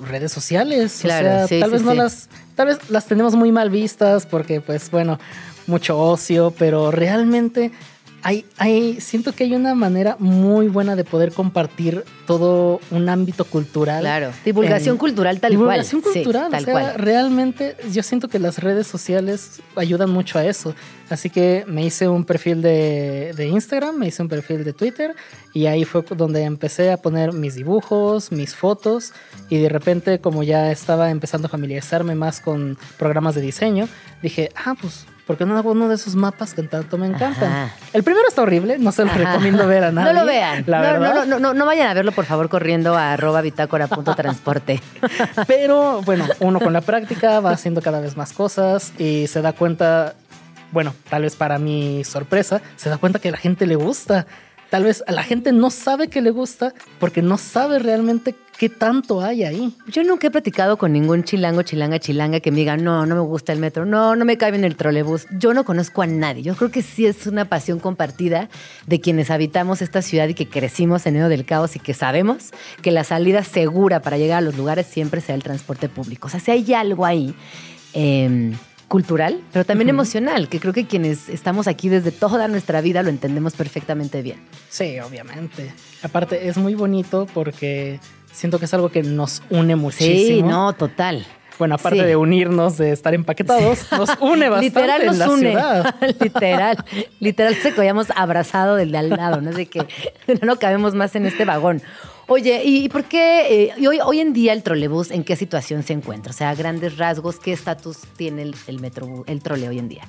redes 0.02 0.32
sociales. 0.32 1.00
Claro, 1.02 1.28
o 1.28 1.32
sea, 1.32 1.48
sí, 1.48 1.60
tal 1.60 1.70
sí, 1.70 1.74
vez 1.74 1.82
no 1.84 1.92
sí. 1.92 1.98
las, 1.98 2.30
tal 2.56 2.68
vez 2.68 2.90
las 2.90 3.06
tenemos 3.06 3.36
muy 3.36 3.52
mal 3.52 3.70
vistas 3.70 4.26
porque, 4.26 4.62
pues, 4.62 4.92
bueno, 4.92 5.20
mucho 5.68 6.00
ocio, 6.00 6.54
pero 6.58 6.92
realmente 6.92 7.72
hay, 8.26 8.46
hay, 8.58 9.02
siento 9.02 9.34
que 9.34 9.44
hay 9.44 9.54
una 9.54 9.76
manera 9.76 10.16
muy 10.18 10.70
buena 10.70 10.96
de 10.96 11.04
poder 11.04 11.34
compartir 11.34 12.06
todo 12.26 12.80
un 12.90 13.10
ámbito 13.10 13.44
cultural. 13.44 14.00
Claro. 14.00 14.32
Divulgación 14.46 14.94
en- 14.94 14.98
cultural 14.98 15.42
tal 15.42 15.52
divulgación 15.52 16.00
cual. 16.00 16.14
Sí, 16.14 16.24
cultural, 16.24 16.50
tal 16.52 16.62
o 16.62 16.66
sea, 16.66 16.74
cual. 16.74 16.94
realmente 16.96 17.76
yo 17.92 18.02
siento 18.02 18.30
que 18.30 18.40
las 18.40 18.60
redes 18.60 18.88
sociales 18.88 19.60
ayudan 19.76 20.10
mucho 20.10 20.40
a 20.40 20.46
eso. 20.46 20.74
Así 21.10 21.30
que 21.30 21.66
me 21.68 21.84
hice 21.86 22.08
un 22.08 22.24
perfil 22.24 22.62
de, 22.62 23.34
de 23.36 23.48
Instagram, 23.48 23.98
me 23.98 24.08
hice 24.08 24.22
un 24.22 24.30
perfil 24.30 24.64
de 24.64 24.72
Twitter 24.72 25.14
y 25.54 25.66
ahí 25.66 25.84
fue 25.84 26.02
donde 26.16 26.44
empecé 26.44 26.94
a 26.94 26.98
poner 26.98 27.34
mis 27.34 27.56
dibujos, 27.56 28.32
mis 28.32 28.56
fotos 28.56 29.12
y 29.50 29.58
de 29.58 29.68
repente 29.68 30.20
como 30.20 30.44
ya 30.44 30.72
estaba 30.72 31.10
empezando 31.10 31.48
a 31.48 31.50
familiarizarme 31.50 32.16
más 32.16 32.40
con 32.40 32.78
programas 32.98 33.36
de 33.36 33.42
diseño, 33.42 33.90
dije, 34.22 34.50
ah, 34.56 34.76
pues, 34.80 35.08
¿por 35.26 35.38
qué 35.38 35.46
no 35.46 35.58
hago 35.58 35.72
uno 35.72 35.88
de 35.88 35.96
esos 35.96 36.16
mapas 36.16 36.54
que 36.54 36.64
tanto 36.64 36.98
me 36.98 37.08
encantan? 37.08 37.52
Ajá. 37.52 37.76
El 37.94 38.04
primero 38.04 38.28
está 38.28 38.42
horrible, 38.42 38.78
no 38.78 38.92
se 38.92 39.04
lo 39.06 39.12
Ajá. 39.12 39.20
recomiendo 39.20 39.68
ver 39.68 39.86
a 39.86 39.92
nadie. 39.92 40.14
No 40.14 40.20
lo 40.22 40.26
vean. 40.26 40.64
La 40.68 40.78
no, 40.78 40.84
verdad. 40.84 41.14
no, 41.16 41.26
no, 41.26 41.40
no, 41.40 41.54
no 41.54 41.66
vayan 41.66 41.88
a 41.90 41.94
verlo, 41.94 42.12
por 42.12 42.26
favor, 42.26 42.50
corriendo 42.50 42.96
a 42.96 43.14
arroba 43.14 43.42
bitácora 43.42 43.88
punto 43.88 44.16
transporte. 44.16 44.82
Pero 45.48 46.02
bueno, 46.02 46.26
uno 46.40 46.60
con 46.60 46.74
la 46.74 46.82
práctica 46.82 47.40
va 47.40 47.52
haciendo 47.52 47.82
cada 47.82 48.00
vez 48.00 48.18
más 48.18 48.34
cosas 48.34 48.94
y 49.00 49.28
se 49.28 49.42
da 49.42 49.54
cuenta, 49.54 50.16
bueno, 50.72 50.94
tal 51.10 51.22
vez 51.24 51.36
para 51.36 51.58
mi 51.60 52.04
sorpresa, 52.04 52.62
se 52.76 52.90
da 52.90 52.98
cuenta 52.98 53.20
que 53.20 53.30
a 53.30 53.32
la 53.32 53.38
gente 53.38 53.66
le 53.66 53.76
gusta. 53.76 54.26
Tal 54.74 54.86
vez 54.86 55.04
a 55.06 55.12
la 55.12 55.22
gente 55.22 55.52
no 55.52 55.70
sabe 55.70 56.08
que 56.08 56.20
le 56.20 56.32
gusta 56.32 56.74
porque 56.98 57.22
no 57.22 57.38
sabe 57.38 57.78
realmente 57.78 58.34
qué 58.58 58.70
tanto 58.70 59.22
hay 59.22 59.44
ahí. 59.44 59.72
Yo 59.86 60.04
nunca 60.04 60.26
he 60.26 60.32
platicado 60.32 60.78
con 60.78 60.94
ningún 60.94 61.24
chilango, 61.24 61.62
chilanga, 61.62 62.00
chilanga 62.00 62.40
que 62.40 62.50
me 62.50 62.58
diga, 62.58 62.76
no, 62.76 63.06
no 63.06 63.14
me 63.14 63.22
gusta 63.22 63.54
el 63.54 63.60
metro, 63.60 63.86
no, 63.86 64.16
no 64.16 64.26
me 64.26 64.36
cabe 64.36 64.58
en 64.58 64.64
el 64.64 64.76
trolebús. 64.76 65.28
Yo 65.38 65.54
no 65.54 65.64
conozco 65.64 66.02
a 66.02 66.08
nadie. 66.08 66.42
Yo 66.42 66.56
creo 66.56 66.72
que 66.72 66.82
sí 66.82 67.06
es 67.06 67.28
una 67.28 67.46
pasión 67.46 67.78
compartida 67.78 68.50
de 68.88 69.00
quienes 69.00 69.30
habitamos 69.30 69.84
esta 69.84 70.02
ciudad 70.02 70.28
y 70.28 70.34
que 70.34 70.50
crecimos 70.50 71.06
en 71.06 71.14
medio 71.14 71.30
del 71.30 71.46
caos 71.46 71.76
y 71.76 71.80
que 71.80 71.94
sabemos 71.94 72.50
que 72.82 72.90
la 72.90 73.04
salida 73.04 73.44
segura 73.44 74.02
para 74.02 74.18
llegar 74.18 74.40
a 74.40 74.42
los 74.42 74.58
lugares 74.58 74.88
siempre 74.88 75.22
sea 75.22 75.36
el 75.36 75.44
transporte 75.44 75.88
público. 75.88 76.30
O 76.30 76.32
sea, 76.32 76.40
si 76.40 76.50
hay 76.50 76.74
algo 76.74 77.06
ahí 77.06 77.36
eh, 77.94 78.54
cultural, 78.88 79.42
pero 79.52 79.66
también 79.66 79.90
emocional, 79.90 80.50
que 80.50 80.60
creo 80.60 80.74
que 80.74 80.86
quienes 80.86 81.30
estamos 81.30 81.68
aquí 81.68 81.90
desde 81.90 82.12
toda 82.12 82.48
nuestra 82.48 82.82
vida 82.82 83.02
lo 83.04 83.10
entendemos 83.10 83.54
perfectamente 83.54 84.22
bien. 84.22 84.38
Sí, 84.70 85.00
obviamente. 85.00 85.74
Aparte, 86.04 86.48
es 86.48 86.58
muy 86.58 86.76
bonito 86.76 87.28
porque 87.34 88.00
siento 88.32 88.60
que 88.60 88.66
es 88.66 88.74
algo 88.74 88.90
que 88.90 89.02
nos 89.04 89.42
une 89.50 89.76
muchísimo. 89.76 90.28
Sí, 90.38 90.44
no, 90.44 90.74
total. 90.74 91.26
Bueno, 91.60 91.76
aparte 91.76 92.00
Sí. 92.00 92.06
de 92.06 92.16
unirnos, 92.16 92.78
de 92.78 92.92
estar 92.92 93.14
empaquetados, 93.14 93.86
nos 93.92 94.10
une 94.20 94.50
bastante 94.50 94.66
Literal 94.80 95.02
en 95.02 95.08
nos 95.08 95.18
la 95.18 95.30
une. 95.30 95.50
ciudad. 95.52 95.96
literal. 96.20 96.86
Literal 97.20 97.56
se 97.56 97.70
habíamos 97.70 98.08
abrazado 98.16 98.76
del 98.76 98.92
de 98.92 98.98
al 98.98 99.10
lado, 99.10 99.40
no 99.42 99.54
sé 99.54 99.68
qué. 99.68 99.86
No 100.42 100.58
cabemos 100.58 100.96
más 100.96 101.16
en 101.16 101.26
este 101.28 101.46
vagón. 101.46 101.82
Oye, 102.28 102.64
¿y 102.64 102.86
y 102.86 102.90
por 102.90 103.04
qué 103.04 103.66
eh, 103.66 103.74
y 103.78 103.88
hoy, 103.88 104.00
hoy 104.04 104.20
en 104.20 104.34
día 104.34 104.54
el 104.54 104.64
trolebús 104.64 105.12
en 105.12 105.24
qué 105.24 105.36
situación 105.36 105.84
se 105.84 105.94
encuentra? 105.94 106.32
O 106.32 106.34
sea, 106.34 106.50
a 106.50 106.56
grandes 106.56 106.98
rasgos, 106.98 107.40
¿qué 107.40 107.52
estatus 107.52 107.98
tiene 108.16 108.44
el, 108.44 108.56
el 108.68 108.80
metro, 108.80 109.24
el 109.28 109.42
trole 109.42 109.68
hoy 109.68 109.80
en 109.80 109.90
día? 109.90 110.04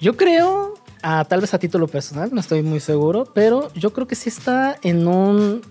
Yo 0.00 0.16
creo, 0.16 0.74
ah, 1.02 1.24
tal 1.28 1.40
vez 1.40 1.54
a 1.54 1.58
título 1.58 1.88
personal, 1.88 2.30
no 2.32 2.40
estoy 2.40 2.62
muy 2.62 2.80
seguro, 2.80 3.24
pero 3.34 3.72
yo 3.74 3.92
creo 3.92 4.06
que 4.06 4.14
sí 4.14 4.28
está 4.28 4.78
en 4.82 5.08
un 5.08 5.62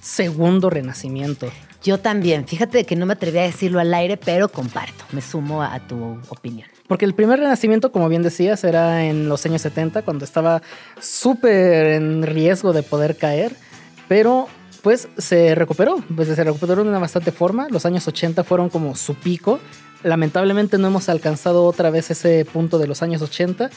segundo 0.00 0.70
renacimiento. 0.70 1.50
Yo 1.82 1.98
también. 1.98 2.46
Fíjate 2.46 2.84
que 2.84 2.94
no 2.94 3.06
me 3.06 3.14
atreví 3.14 3.38
a 3.38 3.42
decirlo 3.42 3.80
al 3.80 3.92
aire, 3.92 4.16
pero 4.16 4.48
comparto. 4.48 5.04
Me 5.10 5.20
sumo 5.20 5.62
a, 5.62 5.74
a 5.74 5.86
tu 5.86 6.18
opinión. 6.28 6.68
Porque 6.86 7.04
el 7.04 7.14
primer 7.14 7.40
renacimiento, 7.40 7.90
como 7.90 8.08
bien 8.08 8.22
decías, 8.22 8.62
era 8.62 9.04
en 9.04 9.28
los 9.28 9.44
años 9.46 9.62
70, 9.62 10.02
cuando 10.02 10.24
estaba 10.24 10.62
súper 11.00 11.86
en 11.86 12.22
riesgo 12.22 12.72
de 12.72 12.84
poder 12.84 13.16
caer, 13.16 13.56
pero 14.06 14.46
pues 14.82 15.08
se 15.16 15.54
recuperó, 15.54 15.96
pues 16.14 16.28
se 16.28 16.42
recuperó 16.44 16.82
de 16.82 16.88
una 16.90 16.98
bastante 16.98 17.32
forma. 17.32 17.68
Los 17.70 17.86
años 17.86 18.06
80 18.08 18.44
fueron 18.44 18.68
como 18.68 18.94
su 18.96 19.14
pico. 19.14 19.58
Lamentablemente 20.02 20.78
no 20.78 20.88
hemos 20.88 21.08
alcanzado 21.08 21.64
otra 21.64 21.90
vez 21.90 22.10
ese 22.10 22.44
punto 22.44 22.78
de 22.78 22.86
los 22.88 23.02
años 23.02 23.22
80. 23.22 23.70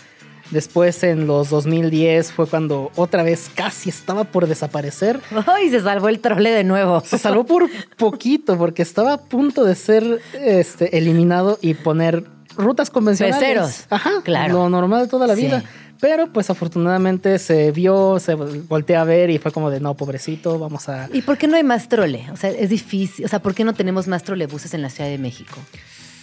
Después 0.52 1.04
en 1.04 1.26
los 1.26 1.50
2010 1.50 2.32
fue 2.32 2.48
cuando 2.48 2.92
otra 2.96 3.24
vez 3.24 3.50
casi 3.54 3.90
estaba 3.90 4.26
por 4.26 4.48
desaparecer. 4.48 5.20
¡Ay! 5.48 5.70
Se 5.72 5.82
salvó 5.82 6.08
el 6.10 6.20
trole 6.20 6.52
de 6.52 6.64
nuevo. 6.64 7.02
Se 7.02 7.18
salvó 7.18 7.46
por 7.46 7.68
poquito 7.98 8.58
porque 8.58 8.82
estaba 8.84 9.14
a 9.14 9.18
punto 9.18 9.64
de 9.64 9.74
ser 9.76 10.22
este, 10.34 10.98
eliminado 10.98 11.58
y 11.62 11.74
poner 11.74 12.26
rutas 12.58 12.90
convencionales. 12.92 13.40
Peceros. 13.40 13.86
Ajá, 13.90 14.12
Claro. 14.24 14.54
Lo 14.54 14.70
normal 14.70 15.04
de 15.04 15.08
toda 15.10 15.28
la 15.28 15.36
Sí. 15.36 15.42
vida. 15.46 15.64
Pero 16.06 16.28
pues 16.32 16.52
afortunadamente 16.52 17.40
se 17.40 17.72
vio, 17.72 18.20
se 18.20 18.36
volteó 18.36 19.00
a 19.00 19.06
ver 19.06 19.32
y 19.32 19.40
fue 19.40 19.52
como 19.52 19.72
de 19.72 19.80
no, 19.80 19.96
pobrecito, 19.96 20.60
vamos 20.60 20.88
a... 20.88 21.10
¿Y 21.12 21.24
por 21.24 21.40
qué 21.40 21.48
no 21.48 21.56
hay 21.56 21.64
más 21.64 21.90
trole? 21.90 22.28
O 22.32 22.38
sea, 22.38 22.52
es 22.52 22.70
difícil. 22.70 23.26
O 23.26 23.28
sea, 23.28 23.40
¿por 23.40 23.56
qué 23.56 23.64
no 23.64 23.74
tenemos 23.74 24.08
más 24.08 24.22
trolebuses 24.22 24.76
en 24.76 24.84
la 24.84 24.92
Ciudad 24.92 25.10
de 25.10 25.18
México? 25.18 25.56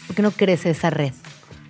¿Por 0.06 0.14
qué 0.14 0.22
no 0.22 0.30
crece 0.30 0.70
esa 0.70 0.90
red? 0.90 1.12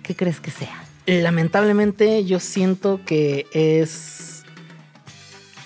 ¿Qué 0.03 0.15
crees 0.15 0.39
que 0.39 0.51
sea? 0.51 0.83
Lamentablemente 1.07 2.23
yo 2.23 2.39
siento 2.39 3.01
que 3.03 3.47
es 3.51 4.43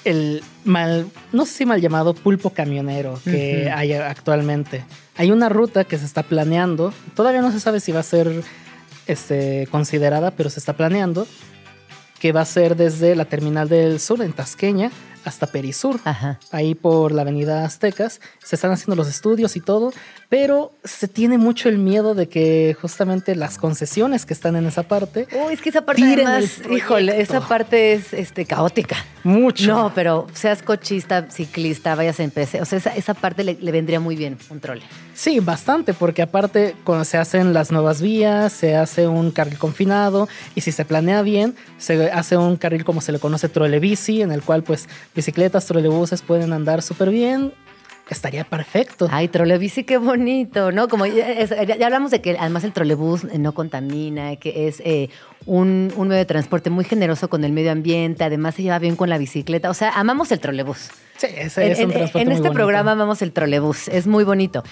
el 0.06 0.42
mal, 0.64 1.06
no 1.34 1.46
sé 1.46 1.52
si 1.52 1.66
mal 1.66 1.82
llamado 1.82 2.14
pulpo 2.14 2.52
camionero 2.52 3.20
que 3.26 3.66
Ujú. 3.66 3.78
hay 3.78 3.92
actualmente. 3.92 4.86
Hay 5.18 5.32
una 5.32 5.50
ruta 5.50 5.84
que 5.84 5.98
se 5.98 6.06
está 6.06 6.24
planeando, 6.24 6.94
todavía 7.14 7.42
no 7.42 7.52
se 7.52 7.60
sabe 7.60 7.82
si 7.82 7.92
va 7.92 8.00
a 8.00 8.04
ser 8.04 8.42
este, 9.06 9.68
considerada, 9.70 10.32
pero 10.32 10.50
se 10.50 10.60
está 10.60 10.78
planeando, 10.78 11.28
que 12.20 12.32
va 12.32 12.42
a 12.42 12.46
ser 12.46 12.76
desde 12.76 13.16
la 13.16 13.26
terminal 13.26 13.70
del 13.70 14.00
sur 14.00 14.22
en 14.22 14.34
Tasqueña 14.34 14.92
hasta 15.26 15.46
Perisur, 15.48 16.00
Ajá. 16.06 16.40
ahí 16.52 16.74
por 16.74 17.12
la 17.12 17.24
avenida 17.24 17.66
Aztecas. 17.66 18.22
Se 18.42 18.56
están 18.56 18.72
haciendo 18.72 18.96
los 18.96 19.10
estudios 19.10 19.58
y 19.58 19.60
todo, 19.60 19.92
pero 20.30 20.72
se 20.86 21.10
tiene 21.10 21.38
mucho 21.38 21.68
el 21.68 21.80
miedo 21.80 22.16
de 22.16 22.30
que 22.30 22.78
justamente 22.82 23.36
las 23.36 23.58
concesiones 23.58 24.26
que 24.26 24.34
están 24.34 24.56
en 24.56 24.66
esa 24.66 24.84
parte 24.84 25.28
Uy, 25.34 25.54
es 25.54 25.62
que 25.62 25.70
esa 25.70 25.82
parte 25.86 26.02
además, 26.02 26.62
híjole, 26.72 27.20
esa 27.22 27.42
parte 27.46 27.92
es 27.94 28.14
este, 28.14 28.46
caótica. 28.46 28.96
mucho. 29.26 29.68
No, 29.68 29.92
pero 29.94 30.28
seas 30.34 30.62
cochista, 30.64 31.30
ciclista, 31.30 31.96
vayas 31.96 32.22
en 32.22 32.32
PC, 32.32 32.62
o 32.62 32.66
sea, 32.66 32.78
esa, 32.78 32.96
esa 32.96 33.14
parte 33.14 33.44
le, 33.44 33.56
le 33.56 33.72
vendría 33.74 34.00
muy 34.00 34.16
bien 34.16 34.38
un 34.50 34.62
trole. 34.62 34.84
Sí, 35.18 35.40
bastante, 35.40 35.96
porque 35.96 36.22
aparte 36.22 36.76
cuando 36.84 37.04
se 37.04 37.18
hacen 37.18 37.52
las 37.52 37.72
nuevas 37.72 38.04
vías, 38.04 38.54
se 38.54 38.76
hace 38.76 39.08
un 39.08 39.32
carril 39.32 39.58
confinado 39.58 40.30
y 40.54 40.62
si 40.62 40.72
se 40.72 40.86
planea 40.86 41.24
bien, 41.24 41.56
se 41.80 42.12
hace 42.12 42.38
un 42.38 42.56
carril 42.56 42.86
como 42.86 43.02
se 43.02 43.12
le 43.12 43.18
conoce 43.18 43.50
trolebici, 43.50 44.22
en 44.22 44.32
el 44.32 44.44
cual 44.44 44.62
pues 44.62 44.88
bicicletas, 45.16 45.66
trolebuses 45.66 46.22
pueden 46.22 46.54
andar 46.54 46.84
súper 46.84 47.10
bien. 47.10 47.52
Estaría 48.12 48.44
perfecto. 48.44 49.08
Ay, 49.10 49.28
trolebici, 49.28 49.86
qué 49.86 49.98
bonito, 49.98 50.72
¿no? 50.72 50.88
Como 50.88 51.08
ya, 51.08 51.26
hablamos 51.84 52.12
de 52.12 52.22
que 52.22 52.38
además 52.40 52.64
el 52.64 52.72
trolebús 52.72 53.24
eh, 53.24 53.40
no 53.40 53.56
contamina, 53.56 54.36
que 54.36 54.68
es 54.68 54.84
eh, 54.86 55.10
un, 55.48 55.92
un 55.98 56.10
medio 56.10 56.20
de 56.20 56.26
transporte 56.26 56.70
muy 56.70 56.86
generoso 56.86 57.28
con 57.28 57.44
el 57.44 57.54
medio 57.54 57.72
ambiente, 57.72 58.24
además 58.24 58.54
se 58.54 58.62
lleva 58.62 58.78
bien 58.78 58.96
con 58.96 59.10
la 59.10 59.18
bicicleta, 59.18 59.72
o 59.72 59.74
sea, 59.74 59.90
amamos 59.90 60.32
el 60.32 60.40
trolebús. 60.40 60.92
Sí, 61.18 61.28
ese 61.36 61.66
En, 61.66 61.72
es 61.72 61.80
un 61.80 61.92
transporte 61.92 62.28
en 62.28 62.32
este 62.32 62.52
programa 62.52 62.92
amamos 62.92 63.22
el 63.22 63.32
trolebús, 63.32 63.88
es 63.88 64.06
muy 64.06 64.24
bonito. 64.24 64.64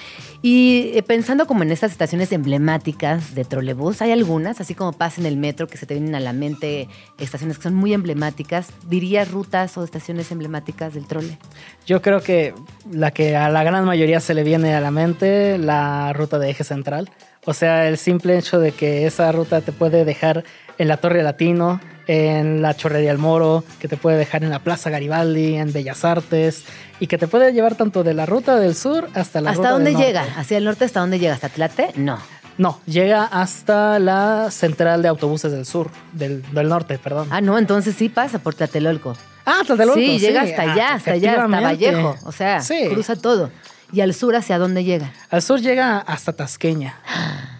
Y 0.41 0.91
eh, 0.93 1.03
pensando 1.03 1.47
como 1.47 1.63
en 1.63 1.71
estas 1.71 1.91
estaciones 1.91 2.31
emblemáticas 2.31 3.33
de 3.33 3.45
trolebús, 3.45 4.01
hay 4.01 4.11
algunas, 4.11 4.61
así 4.61 4.75
como 4.75 4.93
pasa 4.93 5.21
en 5.21 5.27
el 5.27 5.37
metro, 5.37 5.67
que 5.67 5.77
se 5.77 5.85
te 5.85 5.95
vienen 5.95 6.13
a 6.13 6.19
la 6.19 6.33
mente 6.33 6.87
estaciones 7.17 7.57
que 7.57 7.63
son 7.63 7.73
muy 7.73 7.93
emblemáticas. 7.93 8.67
¿Dirías 8.87 9.31
rutas 9.31 9.75
o 9.77 9.83
estaciones 9.83 10.31
emblemáticas 10.31 10.93
del 10.93 11.07
trole? 11.07 11.37
Yo 11.85 12.01
creo 12.01 12.21
que 12.21 12.53
la 12.91 13.11
que 13.11 13.35
a 13.35 13.49
la 13.49 13.63
gran 13.63 13.83
mayoría 13.85 14.19
se 14.19 14.33
le 14.35 14.43
viene 14.43 14.75
a 14.75 14.81
la 14.81 14.91
mente, 14.91 15.57
la 15.57 16.13
ruta 16.13 16.37
de 16.37 16.51
eje 16.51 16.63
central. 16.63 17.09
O 17.45 17.53
sea, 17.53 17.87
el 17.87 17.97
simple 17.97 18.37
hecho 18.37 18.59
de 18.59 18.71
que 18.71 19.05
esa 19.05 19.31
ruta 19.31 19.61
te 19.61 19.71
puede 19.71 20.05
dejar 20.05 20.43
en 20.77 20.87
la 20.87 20.97
Torre 20.97 21.23
Latino, 21.23 21.79
en 22.07 22.61
la 22.61 22.75
Chorrería 22.75 23.09
del 23.09 23.17
Moro, 23.17 23.63
que 23.79 23.87
te 23.87 23.97
puede 23.97 24.17
dejar 24.17 24.43
en 24.43 24.49
la 24.49 24.59
Plaza 24.59 24.89
Garibaldi, 24.89 25.55
en 25.55 25.73
Bellas 25.73 26.05
Artes, 26.05 26.63
y 26.99 27.07
que 27.07 27.17
te 27.17 27.27
puede 27.27 27.51
llevar 27.53 27.75
tanto 27.75 28.03
de 28.03 28.13
la 28.13 28.25
ruta 28.25 28.59
del 28.59 28.75
sur 28.75 29.09
hasta 29.13 29.41
la 29.41 29.49
¿Hasta 29.51 29.61
ruta 29.61 29.71
dónde 29.71 29.85
del 29.91 29.93
norte. 29.93 30.07
llega? 30.07 30.25
¿Hacia 30.37 30.57
el 30.57 30.65
norte 30.65 30.85
hasta 30.85 30.99
dónde 30.99 31.19
llega? 31.19 31.33
¿Hasta 31.33 31.49
Tlate? 31.49 31.91
No. 31.95 32.19
No, 32.57 32.79
llega 32.85 33.25
hasta 33.25 33.99
la 33.99 34.49
central 34.49 35.01
de 35.01 35.09
autobuses 35.09 35.51
del 35.51 35.65
sur, 35.65 35.89
del, 36.13 36.41
del 36.53 36.69
norte, 36.69 36.97
perdón. 36.97 37.27
Ah, 37.29 37.41
no, 37.41 37.57
entonces 37.57 37.95
sí 37.97 38.07
pasa 38.07 38.39
por 38.39 38.55
Tlatelolco. 38.55 39.13
Ah, 39.45 39.59
Tlatelolco, 39.65 39.99
Sí, 39.99 40.19
llega 40.19 40.43
hasta 40.43 40.61
Ah, 40.61 40.71
allá, 40.71 40.93
hasta 40.93 41.11
allá, 41.11 41.43
hasta. 41.43 41.59
Vallejo. 41.61 42.15
O 42.23 42.31
sea, 42.31 42.61
Sí. 42.61 42.87
cruza 42.89 43.17
todo. 43.17 43.51
¿Y 43.91 43.99
al 44.01 44.13
sur 44.13 44.35
hacia 44.37 44.57
dónde 44.57 44.83
llega? 44.85 45.11
Al 45.29 45.41
sur 45.41 45.59
llega 45.59 45.97
hasta 45.99 46.31
Tasqueña. 46.33 46.95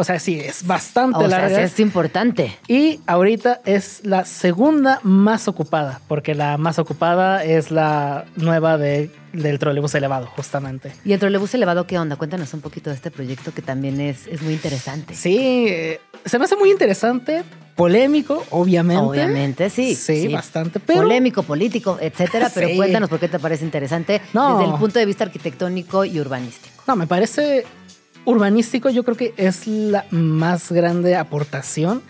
O 0.00 0.04
sea, 0.04 0.18
sí, 0.18 0.40
es 0.40 0.66
bastante 0.66 1.18
O 1.18 1.28
sea, 1.28 1.40
larga. 1.40 1.62
es 1.62 1.78
importante. 1.78 2.56
Y 2.68 3.00
ahorita 3.06 3.60
es 3.66 4.00
la 4.02 4.24
segunda 4.24 4.98
más 5.02 5.46
ocupada, 5.46 6.00
porque 6.08 6.34
la 6.34 6.56
más 6.56 6.78
ocupada 6.78 7.44
es 7.44 7.70
la 7.70 8.24
nueva 8.36 8.78
de, 8.78 9.10
del 9.34 9.58
trolebús 9.58 9.94
elevado, 9.94 10.26
justamente. 10.26 10.90
¿Y 11.04 11.12
el 11.12 11.20
trolebús 11.20 11.52
elevado 11.52 11.86
qué 11.86 11.98
onda? 11.98 12.16
Cuéntanos 12.16 12.54
un 12.54 12.62
poquito 12.62 12.88
de 12.88 12.96
este 12.96 13.10
proyecto 13.10 13.52
que 13.52 13.60
también 13.60 14.00
es, 14.00 14.26
es 14.26 14.40
muy 14.40 14.54
interesante. 14.54 15.14
Sí, 15.14 15.66
eh, 15.68 16.00
se 16.24 16.38
me 16.38 16.46
hace 16.46 16.56
muy 16.56 16.70
interesante, 16.70 17.42
polémico, 17.76 18.42
obviamente. 18.50 19.02
Obviamente, 19.02 19.68
sí. 19.68 19.94
Sí, 19.94 20.28
bastante, 20.28 20.80
pero- 20.80 21.02
Polémico, 21.02 21.42
político, 21.42 21.98
etcétera. 22.00 22.50
Pero 22.54 22.68
Sí. 22.68 22.76
cuéntanos 22.76 23.10
por 23.10 23.18
qué 23.20 23.28
te 23.28 23.38
parece 23.38 23.66
interesante 23.66 24.22
No. 24.32 24.56
desde 24.56 24.72
el 24.72 24.78
punto 24.78 24.98
de 24.98 25.04
vista 25.04 25.24
arquitectónico 25.24 26.06
y 26.06 26.18
urbanístico. 26.18 26.82
No, 26.86 26.96
me 26.96 27.06
parece 27.06 27.66
urbanístico, 28.24 28.90
yo 28.90 29.04
creo 29.04 29.16
que 29.16 29.34
es 29.36 29.66
la 29.66 30.06
más 30.10 30.70
grande 30.72 31.16
aportación 31.16 32.02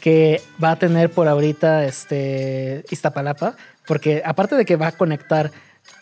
que 0.00 0.40
va 0.62 0.72
a 0.72 0.76
tener 0.76 1.10
por 1.10 1.28
ahorita 1.28 1.84
este 1.84 2.84
Iztapalapa, 2.90 3.56
porque 3.86 4.22
aparte 4.24 4.54
de 4.56 4.64
que 4.64 4.76
va 4.76 4.88
a 4.88 4.92
conectar 4.92 5.50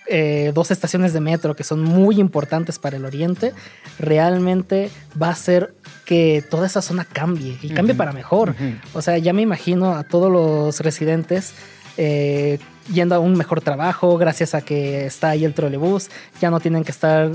eh, 0.09 0.53
dos 0.55 0.71
estaciones 0.71 1.13
de 1.13 1.21
metro 1.21 1.57
que 1.57 1.65
son 1.65 1.83
muy 1.83 2.21
importantes 2.21 2.79
para 2.79 2.97
el 2.97 3.05
oriente, 3.05 3.53
realmente 3.99 4.91
va 5.21 5.29
a 5.29 5.33
hacer 5.33 5.75
que 6.05 6.45
toda 6.49 6.67
esa 6.67 6.83
zona 6.83 7.05
cambie 7.05 7.59
y 7.63 7.71
cambie 7.71 7.95
para 7.95 8.13
mejor. 8.13 8.55
O 8.95 9.03
sea, 9.03 9.19
ya 9.19 9.33
me 9.33 9.43
imagino 9.43 9.95
a 9.95 10.05
todos 10.05 10.31
los 10.31 10.81
residentes 10.81 11.55
eh, 11.97 12.59
yendo 12.93 13.15
a 13.15 13.19
un 13.19 13.37
mejor 13.37 13.61
trabajo 13.61 14.17
gracias 14.17 14.55
a 14.55 14.61
que 14.61 15.07
está 15.07 15.31
ahí 15.31 15.45
el 15.45 15.55
trolebús, 15.55 16.09
ya 16.41 16.51
no 16.51 16.61
tienen 16.61 16.85
que 16.85 16.93
estar 16.93 17.33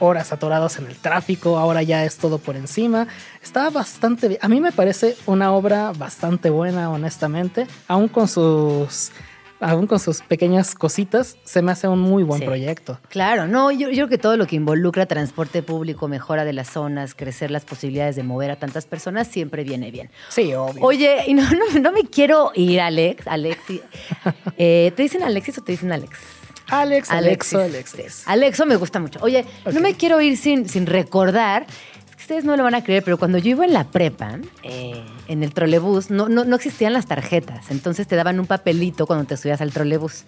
horas 0.00 0.32
atorados 0.32 0.78
en 0.78 0.86
el 0.86 0.96
tráfico, 0.96 1.58
ahora 1.58 1.82
ya 1.82 2.04
es 2.04 2.16
todo 2.16 2.38
por 2.38 2.56
encima. 2.56 3.06
Está 3.42 3.70
bastante 3.70 4.28
bien. 4.28 4.40
A 4.42 4.48
mí 4.48 4.60
me 4.60 4.72
parece 4.72 5.16
una 5.26 5.52
obra 5.52 5.92
bastante 5.96 6.50
buena, 6.50 6.90
honestamente, 6.90 7.66
aún 7.88 8.08
con 8.08 8.28
sus... 8.28 9.10
Aún 9.62 9.86
con 9.86 9.98
sus 10.00 10.22
pequeñas 10.22 10.74
cositas, 10.74 11.36
se 11.44 11.60
me 11.60 11.70
hace 11.70 11.86
un 11.86 11.98
muy 12.00 12.22
buen 12.22 12.40
Sí. 12.40 12.46
proyecto. 12.46 12.98
Claro, 13.10 13.46
no, 13.46 13.70
yo, 13.70 13.90
yo 13.90 14.06
creo 14.06 14.08
que 14.08 14.16
todo 14.16 14.38
lo 14.38 14.46
que 14.46 14.56
involucra 14.56 15.04
transporte 15.04 15.62
público, 15.62 16.08
mejora 16.08 16.46
de 16.46 16.54
las 16.54 16.70
zonas, 16.70 17.14
crecer 17.14 17.50
las 17.50 17.66
posibilidades 17.66 18.16
de 18.16 18.22
mover 18.22 18.50
a 18.50 18.56
tantas 18.56 18.86
personas, 18.86 19.28
siempre 19.28 19.62
viene 19.62 19.90
bien. 19.90 20.10
Sí, 20.30 20.54
obvio. 20.54 20.82
Oye, 20.82 21.24
y 21.26 21.34
no, 21.34 21.42
no, 21.42 21.78
no 21.78 21.92
me 21.92 22.04
quiero 22.04 22.52
ir, 22.54 22.80
Alex. 22.80 23.26
Alexi. 23.26 23.82
Eh, 24.56 24.92
¿Te 24.96 25.02
dicen 25.02 25.22
Alexis 25.22 25.58
o 25.58 25.62
te 25.62 25.72
dicen 25.72 25.92
Alex? 25.92 26.18
Alex, 26.70 27.10
Alexo, 27.10 27.58
Alexis. 27.58 27.94
Alexis. 27.94 28.22
Alexo 28.26 28.66
me 28.66 28.76
gusta 28.76 29.00
mucho. 29.00 29.18
Oye, 29.22 29.44
no 29.72 29.80
me 29.80 29.94
quiero 29.94 30.20
ir 30.20 30.36
sin, 30.36 30.68
sin 30.68 30.86
recordar. 30.86 31.66
Que 32.20 32.24
Ustedes 32.34 32.44
no 32.44 32.56
lo 32.56 32.62
van 32.64 32.74
a 32.74 32.84
creer, 32.84 33.02
pero 33.02 33.16
cuando 33.18 33.38
yo 33.38 33.50
iba 33.50 33.64
en 33.64 33.72
la 33.72 33.84
prepa, 33.84 34.38
eh, 34.62 35.02
en 35.28 35.42
el 35.42 35.52
trolebús, 35.54 36.10
no, 36.10 36.28
no, 36.28 36.44
no 36.44 36.56
existían 36.56 36.92
las 36.92 37.06
tarjetas. 37.06 37.70
Entonces 37.70 38.06
te 38.06 38.14
daban 38.16 38.38
un 38.38 38.46
papelito 38.46 39.06
cuando 39.06 39.24
te 39.24 39.36
subías 39.36 39.60
al 39.60 39.72
trolebús. 39.72 40.24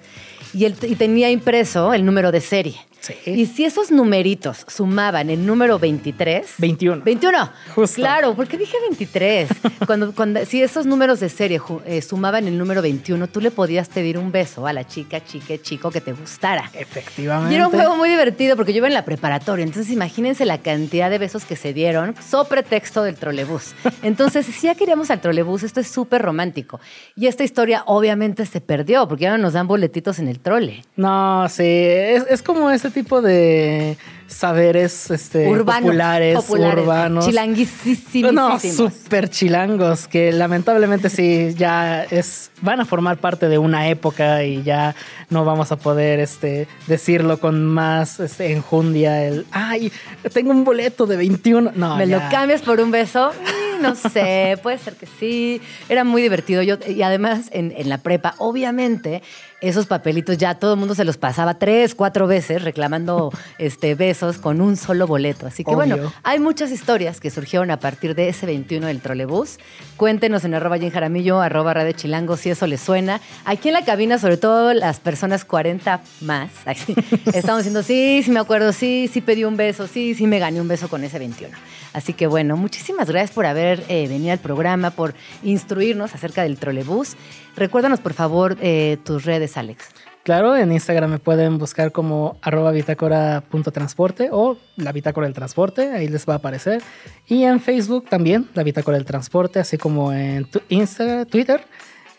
Y, 0.54 0.64
el- 0.64 0.76
y 0.82 0.96
tenía 0.96 1.30
impreso 1.30 1.92
el 1.94 2.04
número 2.04 2.32
de 2.32 2.40
serie. 2.40 2.76
Sí. 3.00 3.14
Y 3.26 3.46
si 3.46 3.64
esos 3.64 3.90
numeritos 3.90 4.64
sumaban 4.68 5.28
el 5.28 5.44
número 5.44 5.78
23. 5.80 6.46
21. 6.58 7.02
21. 7.02 7.50
Justo. 7.74 7.96
Claro, 7.96 8.34
¿por 8.36 8.46
qué 8.46 8.56
dije 8.56 8.76
23? 8.88 9.48
cuando, 9.86 10.14
cuando, 10.14 10.44
si 10.46 10.62
esos 10.62 10.86
números 10.86 11.18
de 11.18 11.28
serie 11.28 11.60
eh, 11.84 12.00
sumaban 12.00 12.46
el 12.46 12.56
número 12.56 12.80
21, 12.80 13.26
tú 13.26 13.40
le 13.40 13.50
podías 13.50 13.88
pedir 13.88 14.18
un 14.18 14.30
beso 14.30 14.68
a 14.68 14.72
la 14.72 14.86
chica, 14.86 15.24
chique, 15.24 15.60
chico 15.60 15.90
que 15.90 16.00
te 16.00 16.12
gustara. 16.12 16.70
Efectivamente. 16.74 17.52
Y 17.52 17.56
era 17.56 17.66
un 17.66 17.72
juego 17.74 17.96
muy 17.96 18.08
divertido 18.08 18.54
porque 18.56 18.72
yo 18.72 18.76
iba 18.78 18.86
en 18.86 18.94
la 18.94 19.04
preparatoria, 19.04 19.64
entonces 19.64 19.90
imagínense 19.92 20.44
la 20.44 20.58
cantidad 20.58 21.10
de 21.10 21.18
besos 21.18 21.44
que 21.44 21.56
se 21.56 21.72
dieron, 21.72 21.81
so 22.20 22.44
pretexto 22.44 23.02
del 23.02 23.16
trolebús. 23.16 23.74
Entonces, 24.02 24.46
si 24.46 24.66
ya 24.66 24.74
queríamos 24.74 25.10
al 25.10 25.20
trolebús, 25.20 25.62
esto 25.62 25.80
es 25.80 25.88
súper 25.88 26.22
romántico. 26.22 26.80
Y 27.16 27.26
esta 27.26 27.44
historia 27.44 27.82
obviamente 27.86 28.46
se 28.46 28.60
perdió 28.60 29.08
porque 29.08 29.24
ya 29.24 29.32
no 29.32 29.38
nos 29.38 29.52
dan 29.52 29.66
boletitos 29.66 30.18
en 30.18 30.28
el 30.28 30.40
trole. 30.40 30.84
No, 30.96 31.48
sí, 31.48 31.64
es, 31.64 32.24
es 32.28 32.42
como 32.42 32.70
ese 32.70 32.90
tipo 32.90 33.22
de 33.22 33.96
saberes 34.32 35.10
este, 35.10 35.46
populares, 35.46 36.36
populares, 36.36 36.84
urbanos. 36.84 37.26
chilanguisísimos. 37.26 38.32
No, 38.32 38.58
súper 38.58 39.28
chilangos, 39.28 40.08
que 40.08 40.32
lamentablemente 40.32 41.10
sí, 41.10 41.54
ya 41.56 42.04
es, 42.04 42.50
van 42.60 42.80
a 42.80 42.84
formar 42.84 43.18
parte 43.18 43.48
de 43.48 43.58
una 43.58 43.88
época 43.88 44.42
y 44.44 44.62
ya 44.62 44.94
no 45.30 45.44
vamos 45.44 45.72
a 45.72 45.76
poder 45.76 46.20
este, 46.20 46.66
decirlo 46.86 47.38
con 47.38 47.64
más 47.66 48.20
este, 48.20 48.52
enjundia. 48.52 49.24
El, 49.24 49.46
ay, 49.52 49.92
tengo 50.32 50.50
un 50.50 50.64
boleto 50.64 51.06
de 51.06 51.16
21. 51.16 51.72
No, 51.74 51.96
¿Me 51.96 52.06
ya. 52.08 52.18
lo 52.18 52.30
cambias 52.30 52.62
por 52.62 52.80
un 52.80 52.90
beso? 52.90 53.30
Mm, 53.30 53.82
No 53.82 53.94
sé, 53.96 54.58
puede 54.62 54.78
ser 54.78 54.94
que 54.94 55.06
sí. 55.18 55.60
Era 55.88 56.04
muy 56.04 56.22
divertido. 56.22 56.62
Yo, 56.62 56.76
y 56.86 57.02
además, 57.02 57.48
en, 57.50 57.74
en 57.76 57.88
la 57.88 57.98
prepa, 57.98 58.34
obviamente, 58.38 59.22
esos 59.62 59.86
papelitos 59.86 60.36
ya 60.36 60.56
todo 60.56 60.74
el 60.74 60.78
mundo 60.78 60.94
se 60.94 61.04
los 61.04 61.16
pasaba 61.16 61.54
tres, 61.54 61.94
cuatro 61.94 62.26
veces 62.26 62.62
reclamando 62.62 63.30
este, 63.58 63.94
besos 63.94 64.38
con 64.38 64.60
un 64.60 64.76
solo 64.76 65.06
boleto. 65.06 65.46
Así 65.46 65.64
que 65.64 65.74
bueno, 65.74 66.12
hay 66.22 66.40
muchas 66.40 66.70
historias 66.70 67.20
que 67.20 67.30
surgieron 67.30 67.70
a 67.70 67.78
partir 67.78 68.14
de 68.14 68.28
ese 68.28 68.44
21 68.44 68.88
del 68.88 69.00
trolebús. 69.00 69.58
Cuéntenos 69.96 70.44
en 70.44 70.54
arroba 70.54 70.78
Jaramillo, 70.78 71.40
arroba 71.40 71.74
Radio 71.74 71.92
Chilango, 71.92 72.36
si 72.36 72.50
eso 72.50 72.66
les 72.66 72.80
suena. 72.80 73.20
Aquí 73.44 73.68
en 73.68 73.74
la 73.74 73.84
cabina, 73.84 74.18
sobre 74.18 74.36
todo 74.36 74.74
las 74.74 74.98
personas 75.00 75.44
40 75.44 76.00
más, 76.20 76.50
estamos 77.32 77.60
diciendo, 77.60 77.82
sí, 77.82 78.22
sí 78.24 78.30
me 78.30 78.40
acuerdo, 78.40 78.72
sí, 78.72 79.08
sí 79.12 79.20
pedí 79.20 79.44
un 79.44 79.56
beso, 79.56 79.86
sí, 79.86 80.14
sí 80.14 80.26
me 80.26 80.40
gané 80.40 80.60
un 80.60 80.68
beso 80.68 80.88
con 80.88 81.04
ese 81.04 81.18
21. 81.18 81.56
Así 81.92 82.14
que 82.14 82.26
bueno, 82.26 82.56
muchísimas 82.56 83.08
gracias 83.08 83.32
por 83.32 83.46
haber 83.46 83.84
eh, 83.88 84.08
venido 84.08 84.32
al 84.32 84.38
programa, 84.38 84.90
por 84.90 85.14
instruirnos 85.42 86.14
acerca 86.14 86.42
del 86.42 86.58
trolebús. 86.58 87.16
Recuérdanos, 87.54 88.00
por 88.00 88.14
favor, 88.14 88.56
eh, 88.62 88.96
tus 89.04 89.24
redes, 89.24 89.51
Alex. 89.56 89.86
Claro, 90.24 90.56
en 90.56 90.70
Instagram 90.70 91.10
me 91.10 91.18
pueden 91.18 91.58
buscar 91.58 91.90
como 91.90 92.36
arroba 92.42 92.70
bitácora.transporte 92.70 94.28
o 94.30 94.56
la 94.76 94.92
bitácora 94.92 95.26
del 95.26 95.34
transporte, 95.34 95.90
ahí 95.90 96.06
les 96.06 96.28
va 96.28 96.34
a 96.34 96.36
aparecer. 96.36 96.80
Y 97.26 97.42
en 97.42 97.60
Facebook 97.60 98.08
también, 98.08 98.48
la 98.54 98.62
bitácora 98.62 98.96
del 98.96 99.04
transporte, 99.06 99.58
así 99.58 99.78
como 99.78 100.12
en 100.12 100.44
tu- 100.44 100.62
Instagram, 100.68 101.26
Twitter, 101.26 101.64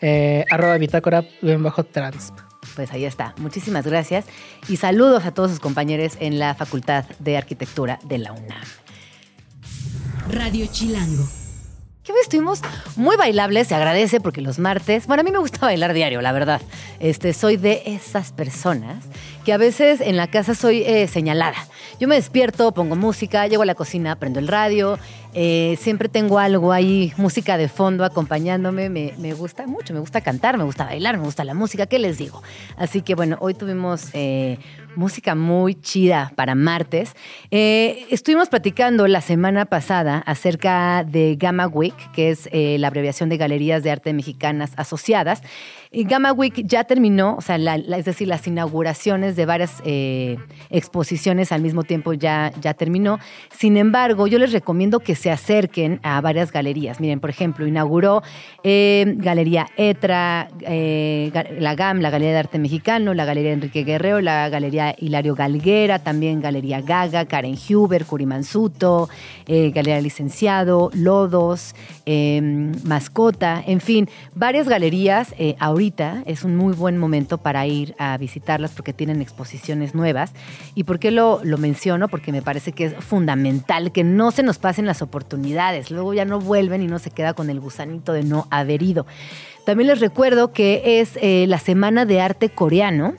eh, 0.02 0.44
arroba 0.50 0.76
bitácora-transp. 0.76 2.38
Pues 2.76 2.92
ahí 2.92 3.04
está. 3.06 3.34
Muchísimas 3.38 3.86
gracias 3.86 4.26
y 4.68 4.76
saludos 4.76 5.24
a 5.24 5.32
todos 5.32 5.50
sus 5.50 5.60
compañeros 5.60 6.16
en 6.20 6.38
la 6.38 6.54
Facultad 6.54 7.04
de 7.20 7.36
Arquitectura 7.38 7.98
de 8.04 8.18
la 8.18 8.32
UNAM. 8.32 8.64
Radio 10.30 10.66
Chilango. 10.70 11.24
Que 12.04 12.12
hoy 12.12 12.18
estuvimos 12.20 12.60
muy 12.96 13.16
bailables, 13.16 13.68
se 13.68 13.74
agradece 13.74 14.20
porque 14.20 14.42
los 14.42 14.58
martes, 14.58 15.06
bueno, 15.06 15.22
a 15.22 15.24
mí 15.24 15.32
me 15.32 15.38
gusta 15.38 15.58
bailar 15.62 15.94
diario, 15.94 16.20
la 16.20 16.32
verdad. 16.32 16.60
Este, 17.00 17.32
soy 17.32 17.56
de 17.56 17.82
esas 17.86 18.30
personas 18.30 19.06
que 19.46 19.54
a 19.54 19.56
veces 19.56 20.02
en 20.02 20.18
la 20.18 20.26
casa 20.26 20.54
soy 20.54 20.82
eh, 20.82 21.08
señalada. 21.08 21.56
Yo 21.98 22.06
me 22.06 22.16
despierto, 22.16 22.72
pongo 22.72 22.94
música, 22.94 23.46
llego 23.46 23.62
a 23.62 23.66
la 23.66 23.74
cocina, 23.74 24.16
prendo 24.16 24.38
el 24.38 24.48
radio, 24.48 24.98
eh, 25.34 25.76
siempre 25.80 26.08
tengo 26.08 26.38
algo 26.38 26.72
ahí, 26.72 27.12
música 27.16 27.56
de 27.56 27.68
fondo 27.68 28.04
acompañándome, 28.04 28.88
me, 28.88 29.12
me 29.18 29.32
gusta 29.34 29.66
mucho, 29.66 29.92
me 29.92 30.00
gusta 30.00 30.20
cantar, 30.20 30.56
me 30.58 30.64
gusta 30.64 30.84
bailar, 30.84 31.16
me 31.18 31.24
gusta 31.24 31.44
la 31.44 31.54
música, 31.54 31.86
¿qué 31.86 31.98
les 31.98 32.18
digo? 32.18 32.42
Así 32.76 33.02
que 33.02 33.14
bueno, 33.14 33.36
hoy 33.40 33.54
tuvimos 33.54 34.08
eh, 34.12 34.58
música 34.96 35.34
muy 35.34 35.74
chida 35.74 36.32
para 36.36 36.54
martes. 36.54 37.14
Eh, 37.50 38.06
estuvimos 38.10 38.48
platicando 38.48 39.08
la 39.08 39.20
semana 39.20 39.64
pasada 39.64 40.18
acerca 40.26 41.02
de 41.04 41.36
Gamma 41.36 41.66
Week, 41.66 41.94
que 42.12 42.30
es 42.30 42.48
eh, 42.52 42.76
la 42.78 42.86
abreviación 42.88 43.28
de 43.28 43.36
Galerías 43.36 43.82
de 43.82 43.90
Arte 43.90 44.12
Mexicanas 44.12 44.70
Asociadas. 44.76 45.42
Y 45.90 46.04
Gamma 46.04 46.32
Week 46.32 46.62
ya 46.64 46.84
terminó, 46.84 47.36
o 47.36 47.40
sea, 47.40 47.56
la- 47.58 47.78
la- 47.78 47.98
es 47.98 48.04
decir, 48.04 48.26
las 48.28 48.46
inauguraciones 48.48 49.36
de 49.36 49.46
varias 49.46 49.80
eh, 49.84 50.38
exposiciones 50.70 51.52
al 51.52 51.62
mismo 51.62 51.82
tiempo 51.84 52.12
ya, 52.12 52.52
ya 52.60 52.74
terminó. 52.74 53.18
Sin 53.56 53.76
embargo, 53.76 54.26
yo 54.26 54.38
les 54.38 54.52
recomiendo 54.52 55.00
que 55.00 55.14
se 55.24 55.30
acerquen 55.30 56.00
a 56.02 56.20
varias 56.20 56.52
galerías. 56.52 57.00
Miren, 57.00 57.18
por 57.18 57.30
ejemplo, 57.30 57.66
inauguró 57.66 58.22
eh, 58.62 59.14
Galería 59.16 59.68
Etra, 59.78 60.50
eh, 60.60 61.32
la 61.58 61.74
GAM, 61.74 62.00
la 62.00 62.10
Galería 62.10 62.34
de 62.34 62.40
Arte 62.40 62.58
Mexicano, 62.58 63.14
la 63.14 63.24
Galería 63.24 63.52
Enrique 63.52 63.84
Guerrero, 63.84 64.20
la 64.20 64.50
Galería 64.50 64.94
Hilario 64.98 65.34
Galguera, 65.34 65.98
también 66.00 66.42
Galería 66.42 66.82
Gaga, 66.82 67.24
Karen 67.24 67.56
Huber, 67.56 68.04
Curimansuto, 68.04 69.08
eh, 69.46 69.70
Galería 69.70 70.02
Licenciado, 70.02 70.90
Lodos, 70.92 71.74
eh, 72.04 72.42
Mascota, 72.84 73.64
en 73.66 73.80
fin, 73.80 74.10
varias 74.34 74.68
galerías. 74.68 75.34
eh, 75.38 75.56
ahorita 75.58 76.22
es 76.26 76.44
un 76.44 76.54
muy 76.54 76.74
buen 76.74 76.98
momento 76.98 77.38
para 77.38 77.66
ir 77.66 77.94
a 77.98 78.18
visitarlas 78.18 78.72
porque 78.72 78.92
tienen 78.92 79.22
exposiciones 79.22 79.94
nuevas. 79.94 80.32
¿Y 80.74 80.84
por 80.84 80.98
qué 80.98 81.10
lo, 81.10 81.40
lo 81.42 81.56
menciono? 81.56 82.08
Porque 82.08 82.30
me 82.30 82.42
parece 82.42 82.72
que 82.72 82.84
es 82.84 82.94
fundamental 82.96 83.90
que 83.90 84.04
no 84.04 84.30
se 84.30 84.42
nos 84.42 84.58
pasen 84.58 84.84
las 84.84 85.00
oportunidades. 85.00 85.13
Luego 85.90 86.14
ya 86.14 86.24
no 86.24 86.40
vuelven 86.40 86.82
y 86.82 86.86
no 86.86 86.98
se 86.98 87.10
queda 87.10 87.34
con 87.34 87.50
el 87.50 87.60
gusanito 87.60 88.12
de 88.12 88.22
no 88.24 88.46
haber 88.50 88.82
ido. 88.82 89.06
También 89.64 89.88
les 89.88 90.00
recuerdo 90.00 90.52
que 90.52 91.00
es 91.00 91.18
eh, 91.22 91.46
la 91.48 91.58
Semana 91.58 92.04
de 92.04 92.20
Arte 92.20 92.50
Coreano. 92.50 93.14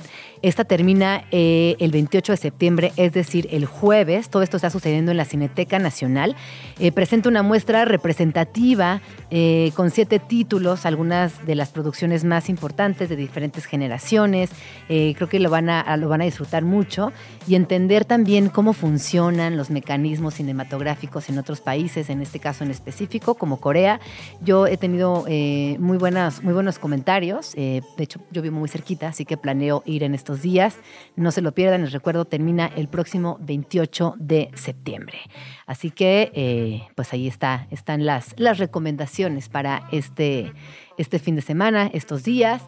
Esta 0.46 0.64
termina 0.64 1.24
eh, 1.32 1.76
el 1.80 1.90
28 1.90 2.34
de 2.34 2.38
septiembre, 2.38 2.92
es 2.98 3.14
decir, 3.14 3.48
el 3.50 3.66
jueves. 3.66 4.30
Todo 4.30 4.44
esto 4.44 4.58
está 4.58 4.70
sucediendo 4.70 5.10
en 5.10 5.18
la 5.18 5.26
Cineteca 5.26 5.80
Nacional. 5.80 6.36
Eh, 6.78 6.92
presenta 6.92 7.30
una 7.30 7.42
muestra 7.42 7.84
representativa 7.84 9.02
eh, 9.32 9.72
con 9.76 9.90
siete 9.90 10.20
títulos, 10.20 10.86
algunas 10.86 11.44
de 11.48 11.56
las 11.56 11.70
producciones 11.70 12.24
más 12.24 12.48
importantes 12.48 13.10
de 13.10 13.16
diferentes 13.16 13.66
generaciones. 13.66 14.52
creo 14.88 15.28
que 15.28 15.40
lo 15.40 15.50
van, 15.50 15.68
a, 15.68 15.98
lo 15.98 16.10
van 16.10 16.22
a 16.22 16.26
disfrutar 16.26 16.64
mucho 16.64 17.12
y 17.48 17.56
entender 17.56 18.06
también 18.06 18.50
cómo 18.50 18.74
funcionan 18.74 19.58
los 19.58 19.72
mecanismos 19.72 20.36
cinematográficos 20.36 21.28
en 21.30 21.40
otros 21.40 21.60
países, 21.60 22.12
en 22.12 22.22
este 22.22 22.40
caso 22.40 22.64
en 22.64 22.70
específico, 22.70 23.34
como 23.34 23.60
Corea. 23.60 24.00
Yo 24.42 24.68
he 24.68 24.78
tenido 24.78 25.26
muy, 25.80 25.98
buenas, 25.98 26.44
muy 26.44 26.54
buenos 26.54 26.78
comentarios. 26.78 27.54
de 27.54 27.82
hecho, 27.98 28.20
yo 28.30 28.44
vivo 28.44 28.60
muy 28.60 28.70
cerquita, 28.70 29.08
así 29.08 29.26
que 29.26 29.38
planeo 29.38 29.82
ir 29.88 30.04
en 30.04 30.14
estos 30.14 30.35
días. 30.41 30.78
No 31.16 31.32
se 31.32 31.41
lo 31.41 31.53
pierdan, 31.53 31.82
les 31.82 31.91
recuerdo, 31.91 32.26
termina 32.26 32.68
el 32.76 32.88
próximo 32.88 33.38
28 33.41 34.16
de 34.18 34.49
septiembre. 34.56 35.20
Así 35.66 35.91
que, 35.91 36.32
eh, 36.34 36.88
pues 36.95 37.14
ahí 37.14 37.28
está, 37.28 37.68
están 37.72 38.06
las, 38.06 38.34
las 38.38 38.57
recomendaciones 38.57 39.49
para 39.49 39.88
este, 39.91 40.53
este 40.98 41.20
fin 41.20 41.36
de 41.36 41.41
semana, 41.41 41.90
estos 41.94 42.24
días. 42.24 42.64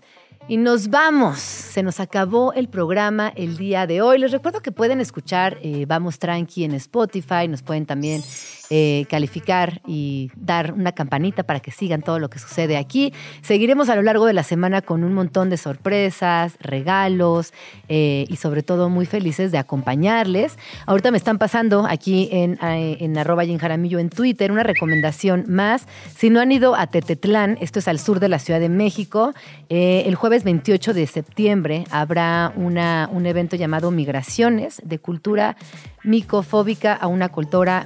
Y 0.49 0.55
nos 0.55 0.89
vamos. 0.89 1.39
Se 1.39 1.83
nos 1.83 1.99
acabó 1.99 2.53
el 2.53 2.69
programa 2.69 3.33
el 3.35 3.57
día 3.57 3.85
de 3.85 4.01
hoy. 4.01 4.17
Les 4.17 4.31
recuerdo 4.31 4.61
que 4.61 4.71
pueden 4.71 5.01
escuchar 5.01 5.57
eh, 5.61 5.85
Vamos 5.85 6.19
Tranqui 6.19 6.63
en 6.63 6.73
Spotify. 6.73 7.49
Nos 7.49 7.63
pueden 7.63 7.85
también 7.85 8.21
eh, 8.69 9.05
calificar 9.09 9.81
y 9.87 10.29
dar 10.35 10.73
una 10.73 10.91
campanita 10.91 11.43
para 11.43 11.61
que 11.61 11.71
sigan 11.71 12.01
todo 12.01 12.19
lo 12.19 12.29
que 12.29 12.37
sucede 12.37 12.75
aquí. 12.75 13.13
Seguiremos 13.41 13.87
a 13.87 13.95
lo 13.95 14.01
largo 14.01 14.25
de 14.25 14.33
la 14.33 14.43
semana 14.43 14.81
con 14.81 15.05
un 15.05 15.13
montón 15.13 15.49
de 15.49 15.55
sorpresas, 15.55 16.57
regalos 16.59 17.53
eh, 17.87 18.25
y 18.27 18.35
sobre 18.35 18.63
todo 18.63 18.89
muy 18.89 19.05
felices 19.05 19.53
de 19.53 19.57
acompañarles. 19.57 20.57
Ahorita 20.85 21.11
me 21.11 21.17
están 21.17 21.37
pasando 21.37 21.85
aquí 21.87 22.27
en, 22.31 22.59
eh, 22.61 22.97
en 22.99 23.17
arroba 23.17 23.43
Jaramillo 23.45 23.99
en 23.99 24.09
Twitter 24.09 24.51
una 24.51 24.63
recomendación 24.63 25.45
más. 25.47 25.87
Si 26.13 26.29
no 26.29 26.41
han 26.41 26.51
ido 26.51 26.75
a 26.75 26.87
Tetetlán, 26.87 27.57
esto 27.61 27.79
es 27.79 27.87
al 27.87 27.99
sur 27.99 28.19
de 28.19 28.27
la 28.27 28.39
Ciudad 28.39 28.59
de 28.59 28.69
México, 28.69 29.33
el 29.69 30.15
jueves 30.15 30.43
28 30.43 30.93
de 30.93 31.07
septiembre 31.07 31.85
habrá 31.89 32.51
una, 32.55 33.09
un 33.13 33.25
evento 33.25 33.55
llamado 33.55 33.91
Migraciones 33.91 34.81
de 34.83 34.99
Cultura 34.99 35.55
micofóbica 36.07 36.93
a 36.93 37.07
una 37.07 37.29
cultura 37.29 37.85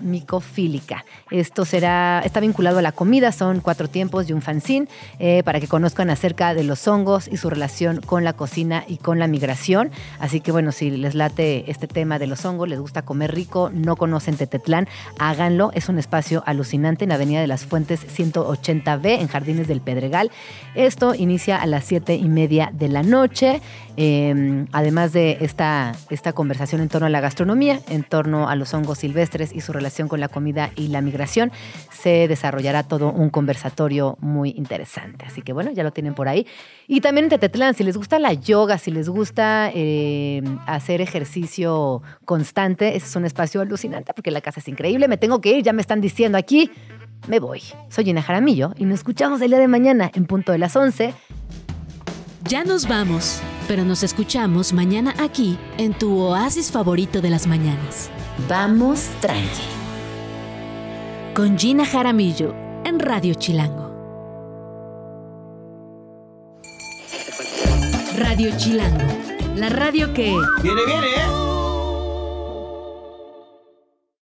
Esto 1.30 1.65
será, 1.65 2.22
está 2.23 2.39
vinculado 2.39 2.80
a 2.80 2.81
la 2.81 2.91
comida, 2.91 3.31
son 3.31 3.60
cuatro 3.60 3.88
tiempos 3.88 4.30
y 4.30 4.34
un 4.34 4.41
fanzine 4.41 4.88
eh, 5.19 5.43
para 5.43 5.60
que 5.60 5.68
conozcan 5.68 6.10
acerca 6.10 6.53
de 6.53 6.64
los 6.64 6.88
hongos 6.88 7.27
y 7.27 7.38
su 7.38 7.49
relación 7.49 8.02
con 8.02 8.23
la 8.23 8.34
cocina 8.34 8.84
y 8.88 8.98
con 8.98 9.19
la 9.19 9.27
migración. 9.27 9.91
Así 10.19 10.41
que 10.41 10.52
bueno, 10.52 10.72
si 10.72 10.91
les 10.91 11.15
late 11.15 11.69
este 11.69 11.88
tema 11.88 12.19
de 12.19 12.27
los 12.27 12.45
hongos, 12.45 12.69
les 12.69 12.80
gusta 12.80 13.02
comer 13.02 13.34
rico, 13.34 13.69
no 13.73 13.95
conocen 13.95 14.38
Tetetlán, 14.38 14.88
háganlo. 15.19 15.72
Es 15.73 15.89
un 15.89 15.99
espacio 15.99 16.43
alucinante 16.45 17.06
en 17.06 17.11
Avenida 17.11 17.41
de 17.41 17.48
las 17.48 17.65
Fuentes 17.65 18.06
180B 18.07 19.19
en 19.19 19.27
Jardines 19.27 19.68
del 19.68 19.81
Pedregal. 19.81 20.31
Esto 20.76 21.15
inicia 21.15 21.57
a 21.57 21.65
las 21.65 21.85
siete 21.85 22.15
y 22.15 22.27
media 22.27 22.72
de 22.73 22.88
la 22.88 23.03
noche. 23.03 23.61
Em, 23.98 24.68
además 24.72 25.14
de 25.14 25.38
esta, 25.42 25.94
esta 26.10 26.34
conversación 26.34 26.82
en 26.82 26.90
torno 26.90 27.08
a 27.08 27.10
la 27.10 27.20
gastronomía, 27.20 27.80
en 27.90 28.04
torno 28.04 28.50
a 28.50 28.56
los 28.56 28.74
hongos 28.74 29.00
silvestres 29.00 29.54
y 29.54 29.62
su 29.62 29.74
relación 29.74 30.08
con 30.08 30.20
la 30.20 30.30
comida 30.30 30.72
y 30.76 30.88
la 30.88 31.02
migración, 31.02 31.52
se 31.92 32.28
desarrollará 32.28 32.84
todo 32.84 33.12
un 33.12 33.30
conversatorio 33.30 34.18
muy 34.22 34.52
interesante. 34.52 35.26
Así 35.26 35.42
que 35.42 35.54
bueno, 35.54 35.72
ya 35.72 35.84
lo 35.84 35.92
tienen 35.92 36.14
por 36.14 36.28
ahí. 36.28 36.48
Y 36.88 37.02
también 37.02 37.26
en 37.26 37.30
Tetetlán, 37.32 37.74
si 37.74 37.84
les 37.84 37.98
gusta 37.98 38.20
la 38.20 38.34
yoga, 38.34 38.78
si 38.78 38.92
les 38.92 39.10
gusta 39.10 39.72
em, 39.74 40.60
hacer 40.66 41.02
ejercicio 41.02 42.02
constante, 42.26 42.96
ese 42.96 43.08
es 43.08 43.16
un 43.16 43.26
espacio 43.26 43.62
alucinante 43.62 44.14
porque 44.14 44.32
la 44.32 44.42
casa 44.42 44.60
es 44.60 44.68
increíble. 44.68 45.08
Me 45.08 45.18
tengo 45.18 45.42
que 45.42 45.58
ir, 45.58 45.64
ya 45.64 45.74
me 45.74 45.82
están 45.82 46.02
diciendo 46.02 46.38
aquí. 46.38 46.72
Me 47.28 47.40
voy. 47.40 47.62
Soy 47.90 48.06
Gina 48.06 48.22
Jaramillo 48.22 48.74
y 48.78 48.86
nos 48.86 48.96
escuchamos 48.96 49.42
el 49.42 49.52
día 49.52 49.60
de 49.60 49.68
mañana 49.68 50.10
en 50.16 50.26
punto 50.26 50.52
de 50.52 50.58
las 50.58 50.76
11 50.76 51.14
ya 52.48 52.64
nos 52.64 52.88
vamos, 52.88 53.40
pero 53.68 53.84
nos 53.84 54.04
escuchamos 54.04 54.74
mañana 54.74 55.14
aquí 55.20 55.58
en 55.78 55.94
tu 55.94 56.18
oasis 56.20 56.72
favorito 56.72 57.22
de 57.22 57.30
las 57.30 57.48
mañanas. 57.48 58.10
Vamos 58.48 59.10
tranqui. 59.20 59.62
Con 61.36 61.58
Gina 61.58 61.86
Jaramillo 61.86 62.54
en 62.84 63.00
Radio 63.00 63.34
Chilango. 63.36 63.92
Radio 68.18 68.56
Chilango, 68.58 69.08
la 69.56 69.70
radio 69.70 70.14
que... 70.14 70.36
Viene, 70.62 70.82
viene, 70.86 71.08
¿eh? 71.08 71.51